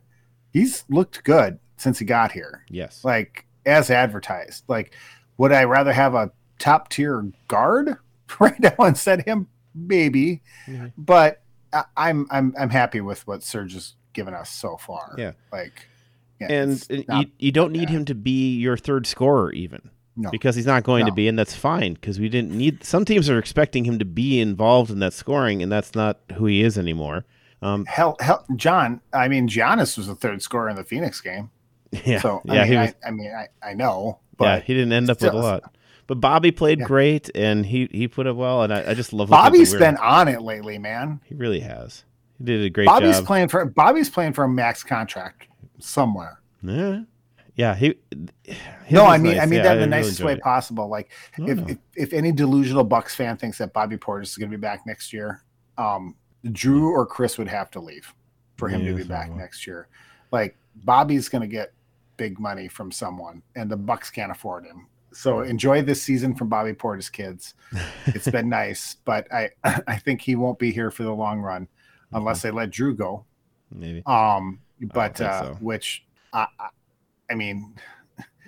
he's 0.52 0.84
looked 0.90 1.24
good 1.24 1.58
since 1.78 1.98
he 1.98 2.06
got 2.06 2.32
here, 2.32 2.64
yes, 2.70 3.04
like 3.04 3.48
as 3.66 3.90
advertised. 3.90 4.64
Like, 4.68 4.94
would 5.40 5.52
I 5.52 5.64
rather 5.64 5.92
have 5.92 6.14
a 6.14 6.32
top 6.60 6.90
tier 6.90 7.32
guard 7.48 7.98
right 8.40 8.60
now 8.60 8.74
and 8.80 8.96
of 9.08 9.26
him? 9.26 9.48
Maybe, 9.76 10.42
Mhm. 10.68 10.94
but 10.98 11.42
I, 11.72 11.84
I'm 11.98 12.28
I'm 12.30 12.54
I'm 12.60 12.70
happy 12.70 13.02
with 13.02 13.26
what 13.26 13.42
Serge 13.44 13.74
has 13.74 13.94
given 14.14 14.34
us 14.36 14.50
so 14.52 14.78
far. 14.78 15.16
Yeah. 15.18 15.32
like, 15.52 15.88
yeah, 16.40 16.52
and 16.52 17.08
not- 17.08 17.22
you, 17.26 17.32
you 17.40 17.52
don't 17.52 17.72
need 17.72 17.88
bad. 17.88 17.90
him 17.96 18.06
to 18.06 18.16
be 18.16 18.56
your 18.56 18.78
third 18.78 19.08
scorer 19.08 19.52
even 19.54 19.90
no, 20.16 20.30
because 20.30 20.56
he's 20.56 20.68
not 20.68 20.84
going 20.84 21.08
to 21.08 21.12
be, 21.12 21.28
and 21.28 21.40
that's 21.40 21.56
fine 21.56 21.96
because 21.96 22.20
we 22.20 22.30
didn't 22.30 22.52
need. 22.52 22.84
Some 22.84 23.04
teams 23.04 23.32
are 23.32 23.40
expecting 23.40 23.84
him 23.86 23.98
to 23.98 24.06
be 24.06 24.40
involved 24.40 24.92
in 24.92 25.00
that 25.00 25.14
scoring, 25.14 25.64
and 25.64 25.72
that's 25.72 25.96
not 25.96 26.20
who 26.36 26.46
he 26.46 26.62
is 26.62 26.78
anymore. 26.78 27.26
Um, 27.64 27.86
hell, 27.86 28.18
hell, 28.20 28.46
John. 28.56 29.02
I 29.12 29.28
mean, 29.28 29.48
Giannis 29.50 29.98
was 29.98 30.06
the 30.06 30.14
third 30.16 30.44
scorer 30.44 30.70
in 30.70 30.76
the 30.76 30.84
Phoenix 30.84 31.20
game. 31.20 31.50
yeah, 32.06 32.20
So 32.20 32.42
I 32.48 32.54
yeah, 32.56 32.62
mean, 32.64 32.72
he 32.72 32.78
was. 32.78 32.94
I, 33.04 33.08
I 33.08 33.12
mean, 33.12 33.32
I, 33.34 33.48
I 33.68 33.74
know, 33.74 34.20
yeah, 34.20 34.36
but 34.38 34.64
he 34.66 34.76
didn't 34.76 34.94
end 34.94 35.10
up 35.10 35.20
with 35.20 35.34
a 35.34 35.36
lot. 35.36 35.74
But 36.14 36.20
Bobby 36.22 36.52
played 36.52 36.80
Yeah. 36.80 36.86
great, 36.86 37.30
and 37.36 37.66
he 37.66 37.88
he 37.92 38.08
put 38.08 38.28
it 38.28 38.36
well, 38.36 38.62
and 38.64 38.72
I, 38.74 38.92
I 38.92 38.94
just 38.94 39.14
love. 39.14 39.30
looking 39.30 39.40
at 39.46 39.52
the 39.52 39.58
Bobby's 39.58 39.74
been 39.76 39.98
on 39.98 40.28
it 40.28 40.42
lately, 40.42 40.78
man. 40.78 41.20
He 41.26 41.34
really 41.36 41.60
has. 41.62 42.04
He 42.38 42.46
did 42.46 42.64
a 42.64 42.70
great 42.70 42.86
Bobby's 42.88 43.18
job. 43.18 43.26
playing 43.26 43.48
for 43.48 43.66
Bobby's 43.66 44.10
playing 44.10 44.34
for 44.34 44.44
a 44.44 44.50
max 44.50 44.84
contract 44.84 45.48
somewhere. 45.80 46.40
yeah, 46.62 47.02
yeah. 47.56 47.74
He. 47.76 47.96
no, 48.92 49.06
I 49.06 49.18
mean 49.18 49.34
nice. 49.34 49.42
I 49.42 49.46
mean 49.46 49.58
Yeah, 49.58 49.64
that 49.64 49.76
in 49.78 49.82
the 49.82 49.88
nicest 49.88 50.20
enjoyed 50.20 50.26
way 50.28 50.34
it. 50.34 50.42
possible. 50.42 50.88
Like 50.88 51.10
if, 51.38 51.70
if 51.70 51.78
if 51.96 52.14
any 52.14 52.32
delusional 52.32 52.84
Bucks 52.84 53.16
fan 53.16 53.38
thinks 53.38 53.58
that 53.58 53.74
Bobby 53.74 53.98
Portis 53.98 54.24
is 54.30 54.38
going 54.38 54.52
to 54.52 54.58
be 54.58 54.62
back 54.62 54.86
next 54.86 55.14
year, 55.14 55.44
um, 55.78 56.16
Jrue 56.46 56.90
or 56.90 57.06
Khris 57.06 57.38
would 57.38 57.48
have 57.48 57.72
to 57.72 57.80
leave 57.80 58.14
for 58.58 58.68
him 58.70 58.86
to 58.86 58.94
be 58.94 59.04
back 59.04 59.28
so- 59.30 59.36
next 59.36 59.66
year. 59.66 59.88
Like 60.32 60.58
Bobby's 60.84 61.30
going 61.30 61.42
to 61.42 61.48
get 61.48 61.74
big 62.18 62.40
money 62.40 62.68
from 62.68 62.92
someone, 62.92 63.42
and 63.56 63.70
the 63.72 63.78
Bucks 63.78 64.10
can't 64.12 64.32
afford 64.32 64.66
him. 64.66 64.88
So 65.14 65.42
enjoy 65.42 65.82
this 65.82 66.02
season 66.02 66.36
from 66.36 66.50
Bobby 66.50 66.74
Portis, 66.74 67.12
kids. 67.12 67.54
It's 68.08 68.30
been 68.30 68.50
nice, 68.62 68.98
but 69.06 69.32
I 69.32 69.50
I 69.88 69.98
think 69.98 70.22
he 70.22 70.36
won't 70.36 70.60
be 70.60 70.72
here 70.72 70.92
for 70.92 71.04
the 71.04 71.12
long 71.14 71.40
run 71.40 71.68
unless 72.12 72.42
they 72.42 72.52
let 72.52 72.70
Jrue 72.72 72.96
go. 72.98 73.26
maybe 73.72 74.04
Um, 74.06 74.60
but 74.82 75.20
uh, 75.22 75.44
so. 75.44 75.58
which 75.62 76.06
I, 76.34 76.48
I, 76.60 76.70
I 77.32 77.36
mean, 77.36 77.76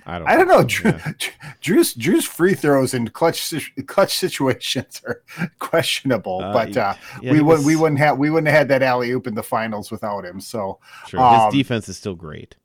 I 0.07 0.19
don't. 0.19 0.27
I 0.27 0.37
don't 0.37 0.47
know. 0.47 0.57
think 0.59 0.71
Jrue, 0.71 1.29
yeah. 1.43 1.51
Jrue's 1.61 1.95
Jrue's 1.95 2.25
free 2.25 2.53
throws 2.53 2.93
in 2.93 3.07
clutch 3.09 3.53
clutch 3.87 4.15
situations 4.17 5.01
are 5.07 5.23
questionable, 5.59 6.41
Uh, 6.43 6.53
but 6.53 6.77
uh, 6.77 6.93
Yeah, 7.21 7.31
we 7.31 7.41
wouldn't 7.41 7.65
we 7.65 7.75
wouldn't 7.75 7.99
have 7.99 8.17
we 8.17 8.29
wouldn't 8.29 8.47
have 8.47 8.57
had 8.57 8.67
that 8.69 8.83
alley 8.83 9.11
oop 9.11 9.25
in 9.27 9.33
the 9.35 9.43
finals 9.43 9.89
without 9.91 10.25
him. 10.25 10.39
So 10.39 10.79
Sure. 11.07 11.19
um, 11.19 11.45
His 11.51 11.53
defense 11.63 11.89
is 11.89 11.97
still 11.97 12.15
great. 12.15 12.55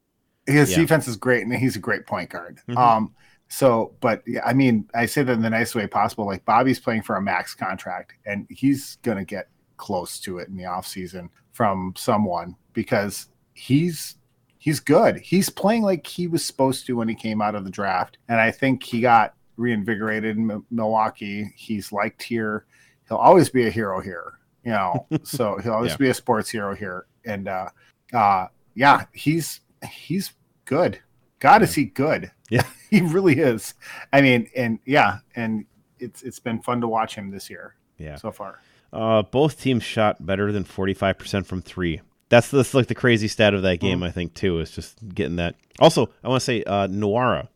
his 0.47 0.71
Yeah. 0.73 0.79
defense 0.79 1.07
is 1.09 1.17
great, 1.17 1.43
and 1.45 1.55
he's 1.55 1.77
a 1.77 1.81
great 1.81 2.07
point 2.07 2.29
guard. 2.31 2.61
Mhm. 2.69 2.77
Um, 2.77 3.15
so, 3.51 3.93
but 4.01 4.23
I 4.45 4.53
mean, 4.53 4.89
I 4.95 5.07
say 5.07 5.25
that 5.25 5.33
in 5.33 5.43
the 5.43 5.51
nicest 5.51 5.75
way 5.75 5.87
possible. 5.89 6.25
Like 6.25 6.45
Bobby's 6.45 6.79
playing 6.79 7.03
for 7.03 7.17
a 7.17 7.23
max 7.23 7.53
contract, 7.55 8.13
and 8.25 8.47
he's 8.49 8.97
gonna 9.03 9.25
get 9.25 9.49
close 9.77 10.21
to 10.21 10.39
it 10.39 10.49
in 10.49 10.57
the 10.57 10.63
offseason 10.65 11.29
from 11.53 11.93
someone 11.97 12.55
because 12.73 13.29
he's 13.55 14.17
he's 14.59 14.79
good. 14.79 15.17
He's 15.19 15.51
playing 15.51 15.83
like 15.83 16.07
he 16.07 16.29
was 16.29 16.45
supposed 16.45 16.87
to 16.87 16.97
when 16.97 17.09
he 17.09 17.15
came 17.15 17.43
out 17.43 17.57
of 17.57 17.65
the 17.65 17.71
draft, 17.71 18.19
and 18.29 18.41
I 18.41 18.53
think 18.53 18.85
he 18.85 19.01
got 19.01 19.35
reinvigorated 19.57 20.37
in 20.37 20.47
Mi- 20.47 20.63
Milwaukee. 20.71 21.53
He's 21.57 21.93
liked 21.93 22.23
here. 22.23 22.67
He'll 23.09 23.19
always 23.19 23.51
be 23.51 23.67
a 23.67 23.71
hero 23.71 24.01
here, 24.01 24.35
you 24.65 24.71
know. 24.71 25.07
so 25.25 25.59
he'll 25.59 25.73
always 25.73 25.91
Yeah. 25.93 25.97
be 25.97 26.09
a 26.11 26.15
sports 26.15 26.49
hero 26.51 26.75
here, 26.77 27.07
and 27.25 27.49
uh, 27.49 27.69
uh, 28.13 28.47
yeah, 28.77 29.07
he's 29.13 29.61
he's 29.91 30.35
good. 30.67 31.01
God, 31.41 31.63
is 31.63 31.75
he 31.75 31.87
good? 31.87 32.31
Yeah. 32.51 32.63
he 32.91 33.01
really 33.01 33.39
is. 33.39 33.75
I 34.13 34.21
mean, 34.21 34.49
and 34.57 34.79
yeah, 34.87 35.19
and 35.35 35.65
it's 35.99 36.23
it's 36.23 36.39
been 36.39 36.61
fun 36.63 36.81
to 36.83 36.89
watch 36.89 37.15
him 37.17 37.31
this 37.31 37.51
year 37.51 37.75
Yeah. 37.99 38.17
so 38.17 38.31
far. 38.31 38.61
Uh, 38.93 39.23
both 39.23 39.61
teams 39.61 39.83
shot 39.85 40.25
better 40.27 40.51
than 40.53 40.65
45% 40.65 41.47
from 41.47 41.63
three. 41.63 42.01
That's, 42.29 42.51
that's 42.51 42.75
like 42.75 42.87
the 42.89 42.95
crazy 42.95 43.29
stat 43.29 43.55
of 43.55 43.63
that 43.63 43.79
Mm-hmm. 43.79 43.87
game, 43.87 44.03
I 44.03 44.11
think, 44.11 44.35
too, 44.35 44.59
is 44.61 44.71
just 44.71 44.97
getting 45.15 45.37
that. 45.37 45.55
Also, 45.79 46.11
I 46.25 46.29
want 46.29 46.41
to 46.41 46.45
say 46.45 46.63
uh, 46.65 46.89
Nwora 46.89 47.49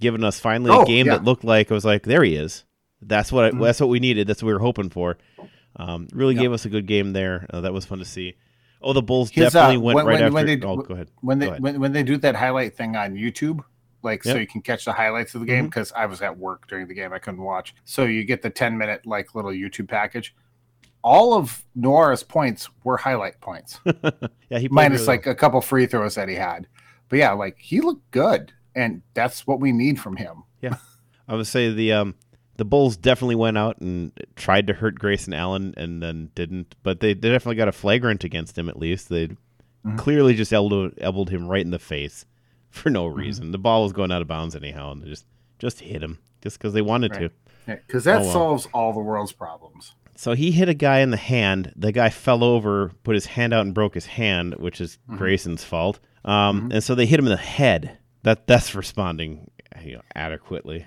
giving 0.00 0.24
us 0.24 0.40
finally 0.40 0.70
Oh, 0.70 0.82
a 0.82 0.86
game 0.86 1.06
yeah. 1.06 1.12
that 1.18 1.24
looked 1.24 1.44
like 1.44 1.70
I 1.70 1.74
was 1.74 1.84
like, 1.84 2.02
there 2.04 2.22
he 2.24 2.34
is. 2.36 2.64
That's 3.02 3.30
what 3.32 3.44
I, 3.44 3.50
Mhm. 3.52 3.62
that's 3.62 3.80
what 3.80 3.88
we 3.88 4.00
needed. 4.00 4.26
That's 4.26 4.42
what 4.42 4.48
we 4.48 4.52
were 4.54 4.58
hoping 4.60 4.90
for. 4.90 5.16
Um, 5.76 6.08
really 6.12 6.34
Yep. 6.34 6.42
gave 6.42 6.52
us 6.52 6.64
a 6.64 6.68
good 6.68 6.86
game 6.86 7.12
there. 7.12 7.46
Uh, 7.50 7.60
that 7.62 7.72
was 7.72 7.84
fun 7.84 7.98
to 7.98 8.04
see. 8.04 8.34
Oh, 8.82 8.92
the 8.92 9.02
Bulls 9.02 9.30
His, 9.30 9.52
definitely 9.52 9.76
uh, 9.76 9.80
went 9.80 9.96
when- 9.96 10.06
right 10.06 10.14
when- 10.14 10.22
after. 10.24 10.34
when 10.34 10.46
they- 10.46 10.66
oh, 10.66 10.76
go 10.76 10.94
ahead. 10.94 11.10
When 11.20 11.38
they 11.38 11.48
ahead. 11.48 11.62
when, 11.62 11.80
when 11.80 11.92
they 11.92 12.02
do 12.02 12.16
that 12.18 12.34
highlight 12.34 12.74
thing 12.76 12.96
on 12.96 13.14
YouTube, 13.14 13.62
like 14.02 14.24
so 14.24 14.36
you 14.36 14.46
can 14.46 14.62
catch 14.62 14.84
the 14.86 14.92
highlights 14.92 15.34
of 15.34 15.40
the 15.42 15.46
Mm-hmm. 15.46 15.54
game 15.56 15.64
because 15.66 15.92
I 15.92 16.06
was 16.06 16.22
at 16.22 16.38
work 16.38 16.66
during 16.68 16.86
the 16.88 16.94
game, 16.94 17.12
I 17.12 17.18
couldn't 17.18 17.42
watch. 17.42 17.74
So 17.84 18.04
you 18.04 18.24
get 18.24 18.40
the 18.42 18.48
ten 18.50 18.78
minute 18.78 19.04
like 19.06 19.34
little 19.34 19.50
YouTube 19.50 19.88
package. 19.88 20.34
All 21.02 21.32
of 21.34 21.64
Nwora's 21.78 22.22
points 22.22 22.68
were 22.84 22.96
highlight 22.98 23.40
points, 23.40 23.80
yeah, 24.50 24.58
he 24.58 24.68
minus 24.68 25.00
really 25.00 25.06
like 25.06 25.26
a 25.26 25.34
couple 25.34 25.60
free 25.62 25.86
throws 25.86 26.14
that 26.16 26.28
he 26.28 26.34
had. 26.34 26.66
But 27.08 27.18
yeah, 27.20 27.32
like 27.32 27.56
he 27.58 27.80
looked 27.80 28.10
good, 28.10 28.52
and 28.74 29.00
that's 29.14 29.46
what 29.46 29.60
we 29.60 29.72
need 29.72 29.98
from 30.00 30.16
him. 30.16 30.42
Yeah, 30.62 30.76
I 31.26 31.34
would 31.36 31.46
say 31.46 31.72
the 31.72 31.92
um 31.92 32.14
the 32.60 32.64
Bulls 32.66 32.98
definitely 32.98 33.36
went 33.36 33.56
out 33.56 33.78
and 33.80 34.12
tried 34.36 34.66
to 34.66 34.74
hurt 34.74 34.98
Grayson 34.98 35.32
Allen 35.32 35.72
and 35.78 36.02
then 36.02 36.30
didn't, 36.34 36.74
but 36.82 37.00
they, 37.00 37.14
they 37.14 37.30
definitely 37.30 37.56
got 37.56 37.68
a 37.68 37.72
flagrant 37.72 38.22
against 38.22 38.58
him 38.58 38.68
at 38.68 38.78
least. 38.78 39.08
They 39.08 39.28
Mhm. 39.86 39.96
clearly 39.96 40.34
just 40.34 40.52
elbowed, 40.52 40.98
elbowed 41.00 41.30
him 41.30 41.48
right 41.48 41.64
in 41.64 41.70
the 41.70 41.78
face 41.78 42.26
for 42.68 42.90
no 42.90 43.06
Mm-hmm. 43.08 43.18
reason. 43.18 43.50
The 43.50 43.56
ball 43.58 43.82
was 43.84 43.94
going 43.94 44.12
out 44.12 44.20
of 44.20 44.28
bounds 44.28 44.54
anyhow, 44.54 44.92
and 44.92 45.02
they 45.02 45.08
just 45.08 45.24
just 45.58 45.80
hit 45.80 46.02
him 46.02 46.18
just 46.42 46.58
because 46.58 46.74
they 46.74 46.82
wanted 46.82 47.14
to. 47.14 47.30
Right. 47.66 47.80
Because 47.86 48.04
that 48.04 48.18
Oh, 48.18 48.24
well. 48.24 48.32
solves 48.32 48.68
all 48.74 48.92
the 48.92 49.00
world's 49.00 49.32
problems. 49.32 49.94
So 50.16 50.34
he 50.34 50.50
hit 50.50 50.68
a 50.68 50.74
guy 50.74 50.98
in 51.00 51.10
the 51.10 51.16
hand. 51.16 51.72
The 51.76 51.92
guy 51.92 52.10
fell 52.10 52.44
over, 52.44 52.92
put 53.04 53.14
his 53.14 53.24
hand 53.24 53.54
out, 53.54 53.64
and 53.64 53.72
broke 53.74 53.94
his 53.94 54.04
hand, 54.04 54.56
which 54.58 54.82
is 54.82 54.98
Mhm. 55.08 55.16
Grayson's 55.16 55.64
fault. 55.64 55.98
Um, 56.26 56.68
Mhm. 56.68 56.74
And 56.74 56.84
so 56.84 56.94
they 56.94 57.06
hit 57.06 57.18
him 57.18 57.24
in 57.26 57.30
the 57.32 57.36
head. 57.38 57.96
That 58.22 58.46
that's 58.46 58.74
responding 58.74 59.50
you 59.82 59.94
know, 59.94 60.02
adequately. 60.14 60.84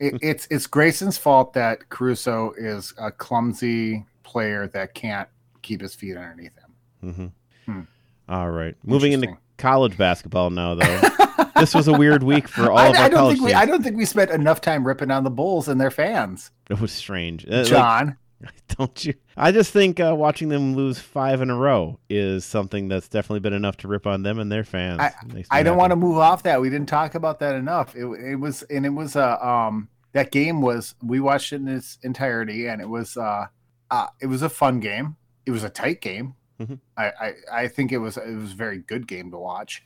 It, 0.00 0.14
it's 0.22 0.46
it's 0.50 0.66
Grayson's 0.66 1.18
fault 1.18 1.52
that 1.54 1.88
Caruso 1.88 2.52
is 2.56 2.92
a 2.98 3.10
clumsy 3.10 4.04
player 4.22 4.66
that 4.68 4.94
can't 4.94 5.28
keep 5.62 5.80
his 5.80 5.94
feet 5.94 6.16
underneath 6.16 6.52
him. 6.56 7.14
hmm 7.14 7.26
Hmm. 7.72 7.80
All 8.28 8.50
right, 8.50 8.74
moving 8.84 9.12
into 9.12 9.36
college 9.58 9.96
basketball 9.96 10.50
now, 10.50 10.74
though. 10.74 11.00
this 11.56 11.74
was 11.74 11.88
a 11.88 11.92
weird 11.92 12.22
week 12.22 12.48
for 12.48 12.70
all 12.70 12.78
I, 12.78 12.86
of 12.88 12.96
our 12.96 13.02
I 13.04 13.08
don't 13.08 13.18
college 13.18 13.36
think 13.36 13.46
we. 13.46 13.54
I 13.54 13.64
don't 13.66 13.82
think 13.82 13.96
we 13.96 14.04
spent 14.04 14.30
enough 14.30 14.60
time 14.60 14.86
ripping 14.86 15.10
on 15.10 15.24
the 15.24 15.30
Bulls 15.30 15.68
and 15.68 15.80
their 15.80 15.90
fans. 15.90 16.50
It 16.68 16.80
was 16.80 16.92
strange. 16.92 17.46
Uh, 17.46 17.58
like, 17.58 17.66
John, 17.66 18.16
don't 18.76 19.04
you? 19.04 19.14
I 19.36 19.52
just 19.52 19.72
think 19.72 20.00
uh, 20.00 20.14
watching 20.16 20.48
them 20.48 20.74
lose 20.74 20.98
five 20.98 21.40
in 21.40 21.50
a 21.50 21.56
row 21.56 21.98
is 22.08 22.44
something 22.44 22.88
that's 22.88 23.08
definitely 23.08 23.40
been 23.40 23.52
enough 23.52 23.76
to 23.78 23.88
rip 23.88 24.06
on 24.06 24.22
them 24.22 24.38
and 24.38 24.50
their 24.50 24.64
fans. 24.64 25.00
Me 25.26 25.44
I 25.50 25.62
don't 25.62 25.74
happy. 25.74 25.78
want 25.78 25.90
to 25.90 25.96
move 25.96 26.18
off 26.18 26.42
that. 26.44 26.60
We 26.60 26.70
didn't 26.70 26.88
talk 26.88 27.14
about 27.14 27.38
that 27.40 27.54
enough. 27.54 27.94
It, 27.94 28.04
it 28.06 28.36
was 28.36 28.62
and 28.64 28.84
it 28.86 28.90
was 28.90 29.16
a 29.16 29.46
um 29.46 29.88
that 30.12 30.30
game 30.30 30.60
was 30.60 30.94
we 31.02 31.20
watched 31.20 31.52
it 31.52 31.56
in 31.56 31.68
its 31.68 31.98
entirety 32.02 32.66
and 32.66 32.80
it 32.80 32.88
was 32.88 33.16
uh, 33.16 33.46
uh 33.90 34.06
it 34.20 34.26
was 34.26 34.42
a 34.42 34.48
fun 34.48 34.80
game. 34.80 35.16
It 35.46 35.50
was 35.50 35.64
a 35.64 35.70
tight 35.70 36.00
game. 36.00 36.34
Mhm. 36.60 36.78
I, 36.96 37.04
I 37.06 37.32
I 37.52 37.68
think 37.68 37.90
it 37.92 37.98
was 37.98 38.16
it 38.16 38.34
was 38.36 38.52
a 38.52 38.56
very 38.56 38.78
good 38.78 39.06
game 39.08 39.30
to 39.32 39.38
watch. 39.38 39.82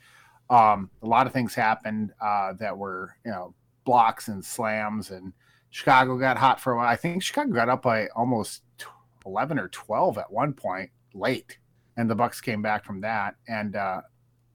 Um, 0.51 0.91
a 1.03 1.07
lot 1.07 1.27
of 1.27 1.33
things 1.33 1.55
happened 1.55 2.13
uh, 2.21 2.55
that 2.55 2.77
were 2.79 3.15
you 3.25 3.31
know 3.31 3.55
blocks 3.85 4.29
and 4.29 4.45
slams 4.45 5.11
and 5.11 5.33
Chicago 5.71 6.19
got 6.19 6.39
hot 6.39 6.61
for 6.61 6.73
a 6.73 6.77
while. 6.77 6.89
I 6.89 6.97
think 6.97 7.23
Chicago 7.23 7.53
got 7.53 7.69
up 7.69 7.83
by 7.83 8.07
almost 8.17 8.63
eleven 9.27 9.59
or 9.59 9.69
twelve 9.69 10.17
at 10.19 10.31
one 10.33 10.53
point 10.53 10.91
late, 11.15 11.59
and 11.97 12.09
the 12.09 12.15
Bucks 12.15 12.41
came 12.41 12.63
back 12.63 12.85
from 12.85 13.01
that. 13.03 13.35
And 13.49 13.77
uh, 13.77 14.01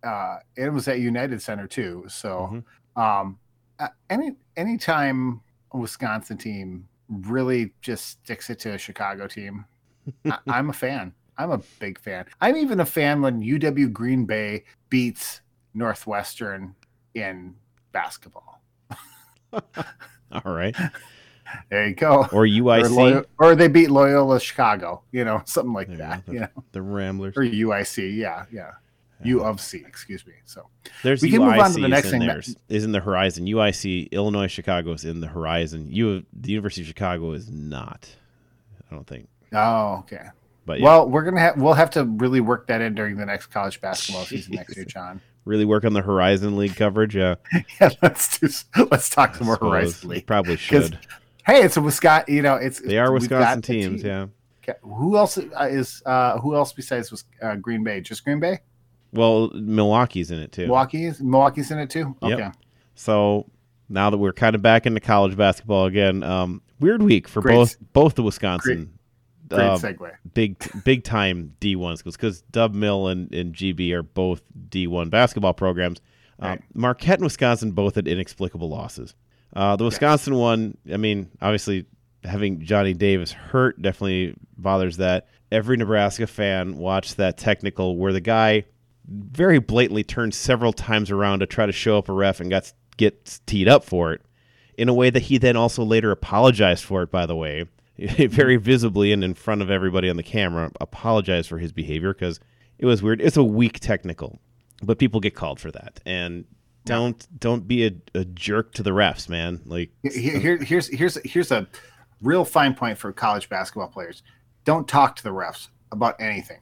uh, 0.04 0.38
it 0.56 0.71
was 0.71 0.88
at 0.88 0.99
United 0.99 1.41
Center 1.41 1.67
too. 1.67 2.06
So 2.08 2.49
Mhm. 2.97 3.02
um, 3.02 3.39
uh, 3.80 3.89
any 4.10 4.32
anytime 4.58 5.41
a 5.71 5.78
Wisconsin 5.78 6.38
team 6.38 6.88
really 7.10 7.73
just 7.82 8.10
sticks 8.23 8.49
it 8.49 8.60
to 8.60 8.74
a 8.74 8.78
Chicago 8.78 9.28
team, 9.28 9.66
I, 10.26 10.38
I'm 10.47 10.70
a 10.70 10.74
fan. 10.74 11.14
I'm 11.38 11.51
a 11.51 11.59
big 11.80 11.99
fan. 11.99 12.26
I'm 12.41 12.55
even 12.55 12.80
a 12.80 12.86
fan 12.86 13.22
when 13.22 13.41
UW 13.41 13.91
Green 13.91 14.26
Bay 14.26 14.64
beats 14.89 15.41
Northwestern 15.74 16.76
in 17.16 17.55
basketball. 17.91 18.61
All 20.32 20.54
right, 20.54 20.76
There 21.70 21.88
you 21.88 21.95
go. 21.95 22.24
or 22.32 22.43
Or, 22.43 22.47
UIC, 22.47 23.26
or 23.39 23.56
they 23.56 23.68
beat 23.68 23.89
Loyola 23.91 24.39
Chicago, 24.39 25.04
you 25.12 25.24
know, 25.26 25.41
something 25.45 25.74
like 25.74 25.88
There 25.89 25.97
that. 25.97 26.24
You 26.28 26.39
know, 26.41 26.47
the 26.72 26.82
Ramblers. 26.82 27.36
or 27.38 27.41
UIC, 27.43 28.16
yeah, 28.18 28.45
yeah. 28.51 28.72
U 29.26 29.41
of 29.43 29.62
C, 29.62 29.84
excuse 29.88 30.26
me. 30.28 30.34
So 30.43 30.68
There's 31.01 31.22
we 31.22 31.30
UIC 31.30 31.32
can 31.32 31.41
move 31.43 31.60
on 31.60 31.72
to 31.74 31.80
the 31.82 31.88
next 31.88 32.12
in 32.12 32.20
thing 32.20 32.28
that- 32.28 32.56
is 32.68 32.84
in 32.84 32.91
the 32.91 32.99
horizon. 32.99 33.45
UIC, 33.45 34.12
Illinois, 34.12 34.47
Chicago 34.47 34.91
is 34.91 35.06
in 35.06 35.22
the 35.22 35.28
horizon. 35.28 35.88
U, 35.91 36.26
the 36.34 36.51
University 36.51 36.82
of 36.82 36.88
Chicago 36.88 37.32
is 37.32 37.49
not. 37.49 38.10
I 38.91 38.95
don't 38.95 39.08
think. 39.08 39.30
Oh, 39.54 39.99
okay. 39.99 40.26
But 40.66 40.80
yeah, 40.80 40.86
Well, 40.86 41.10
we're 41.10 41.24
gonna 41.24 41.39
have 41.39 41.58
we'll 41.58 41.74
have 41.74 41.89
to 41.91 42.04
really 42.04 42.41
work 42.41 42.68
that 42.68 42.82
in 42.82 42.95
during 42.95 43.16
the 43.16 43.26
next 43.26 43.45
college 43.47 43.80
basketball 43.80 44.26
season 44.26 44.56
next 44.56 44.76
year, 44.76 44.86
John. 44.88 45.22
Really 45.45 45.65
work 45.65 45.83
on 45.85 45.93
the 45.93 46.01
Horizon 46.01 46.57
League 46.57 46.75
coverage. 46.75 47.15
Yeah, 47.15 47.35
Yeah, 47.81 47.89
let's 48.01 48.37
do 48.39 48.47
let's 48.91 49.09
talk 49.09 49.35
some 49.35 49.47
more. 49.47 49.57
Horizon 49.57 50.09
League. 50.09 50.25
Probably 50.27 50.57
should. 50.57 50.97
Hey, 51.45 51.61
it's 51.63 51.77
a 51.77 51.81
Wisconsin. 51.81 52.33
You 52.33 52.41
know, 52.41 52.55
it's 52.55 52.79
They 52.79 52.97
are 52.97 53.11
Wisconsin 53.11 53.61
teams. 53.61 54.01
team. 54.01 54.09
Yeah. 54.09 54.25
Okay, 54.63 54.79
Who 54.83 55.17
else 55.17 55.37
uh, 55.37 55.67
is 55.69 56.01
uh, 56.05 56.37
who 56.39 56.55
else 56.55 56.71
besides 56.71 57.11
Wis- 57.11 57.25
uh, 57.41 57.55
Green 57.57 57.83
Bay? 57.83 57.99
Just 58.01 58.23
Green 58.23 58.39
Bay? 58.39 58.59
Well, 59.11 59.49
Milwaukee's 59.53 60.31
in 60.31 60.39
it 60.39 60.51
too. 60.53 60.63
Milwaukee 60.67 61.05
is 61.05 61.21
Milwaukee's 61.21 61.69
in 61.69 61.79
it 61.79 61.89
too. 61.89 62.15
Yep. 62.21 62.39
Okay, 62.39 62.49
So 62.95 63.49
now 63.89 64.09
that 64.09 64.17
we're 64.17 64.31
kind 64.33 64.55
of 64.55 64.61
back 64.61 64.85
into 64.85 64.99
college 65.01 65.35
basketball 65.35 65.85
again, 65.85 66.23
um, 66.23 66.61
weird 66.79 67.01
week 67.03 67.27
for 67.27 67.41
Great- 67.41 67.55
both 67.55 67.75
both 67.91 68.15
the 68.15 68.23
Wisconsin 68.23 68.93
great 69.54 69.66
uh, 69.68 69.78
segue. 69.78 70.12
big 70.34 70.58
big 70.84 71.04
time 71.04 71.54
D 71.60 71.76
one 71.76 71.97
schools 71.97 72.16
because 72.16 72.41
Dub 72.43 72.74
Mill 72.74 73.08
and, 73.08 73.34
and 73.34 73.54
GB 73.54 73.91
are 73.93 74.04
both 74.04 74.41
D 74.70 74.88
one 74.88 75.10
basketball 75.10 75.54
programs. 75.54 75.99
Uh, 76.41 76.47
Right. 76.47 76.62
Marquette 76.74 77.20
and 77.20 77.24
Wisconsin 77.24 77.72
both 77.72 77.95
had 77.95 78.08
inexplicable 78.08 78.68
losses. 78.70 79.16
Uh, 79.56 79.76
the 79.76 79.84
Wisconsin 79.84 80.36
one, 80.36 80.78
I 80.91 80.97
mean, 80.97 81.30
obviously 81.41 81.86
having 82.24 82.62
Johnny 82.62 82.93
Davis 82.93 83.32
hurt 83.32 83.82
definitely 83.82 84.36
bothers 84.58 84.97
that. 84.97 85.28
Every 85.51 85.78
Nebraska 85.78 86.26
fan 86.26 86.78
watched 86.78 87.18
that 87.18 87.38
technical 87.38 87.97
where 87.97 88.12
the 88.12 88.22
guy 88.22 88.66
very 89.08 89.60
blatantly 89.60 90.04
turned 90.04 90.34
several 90.34 90.74
times 90.74 91.12
around 91.12 91.39
to 91.39 91.45
try 91.45 91.66
to 91.66 91.72
show 91.72 91.97
up 91.97 92.10
a 92.10 92.14
ref 92.14 92.39
and 92.39 92.49
got 92.49 92.72
get 92.97 93.39
teed 93.45 93.68
up 93.68 93.84
for 93.84 94.14
it 94.14 94.22
in 94.78 94.89
a 94.89 94.93
way 94.93 95.10
that 95.10 95.24
he 95.24 95.38
then 95.38 95.56
also 95.56 95.84
later 95.84 96.10
apologized 96.12 96.84
for 96.84 97.04
it 97.04 97.12
by 97.12 97.26
the 97.26 97.36
way 97.36 97.66
very 97.97 98.57
visibly 98.57 99.11
and 99.11 99.23
in 99.23 99.33
front 99.33 99.61
of 99.61 99.69
everybody 99.69 100.09
on 100.09 100.17
the 100.17 100.23
camera 100.23 100.71
apologized 100.81 101.47
for 101.47 101.59
his 101.59 101.71
behavior 101.71 102.13
because 102.13 102.39
it 102.79 102.85
was 102.85 103.03
weird 103.03 103.21
it's 103.21 103.37
a 103.37 103.43
weak 103.43 103.79
technical 103.79 104.39
but 104.81 104.97
people 104.97 105.19
get 105.19 105.35
called 105.35 105.59
for 105.59 105.69
that 105.71 105.99
and 106.05 106.43
don't 106.85 107.27
don't 107.39 107.67
be 107.67 107.85
a, 107.85 107.91
a 108.15 108.25
jerk 108.25 108.73
to 108.73 108.81
the 108.81 108.89
refs 108.89 109.29
man 109.29 109.61
like 109.65 109.91
Here, 110.01 110.39
here, 110.39 110.57
here's 110.57 110.87
here's 110.87 111.17
here's 111.23 111.51
a 111.51 111.67
real 112.23 112.45
fine 112.45 112.73
point 112.73 112.97
for 112.97 113.11
college 113.11 113.49
basketball 113.49 113.89
players. 113.89 114.23
Don't 114.63 114.87
talk 114.87 115.15
to 115.17 115.23
the 115.23 115.29
refs 115.29 115.67
about 115.91 116.19
anything, 116.19 116.61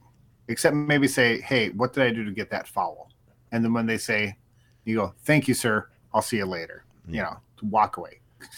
except 0.50 0.76
maybe 0.76 1.08
say, 1.08 1.40
"Hey, 1.40 1.70
what 1.70 1.94
did 1.94 2.04
I 2.04 2.10
do 2.10 2.26
to 2.26 2.32
get 2.32 2.50
that 2.50 2.68
foul?" 2.68 3.10
And 3.52 3.64
then 3.64 3.74
when 3.74 3.86
they 3.86 3.98
say, 3.98 4.36
you 4.84 4.96
go, 4.96 5.14
"Thank 5.20 5.48
you, 5.48 5.54
sir. 5.54 5.88
I'll 6.14 6.22
see 6.22 6.38
you 6.38 6.46
later." 6.46 6.84
You 7.08 7.22
mm. 7.22 7.24
know, 7.24 7.38
walk 7.70 7.98
away. 7.98 8.20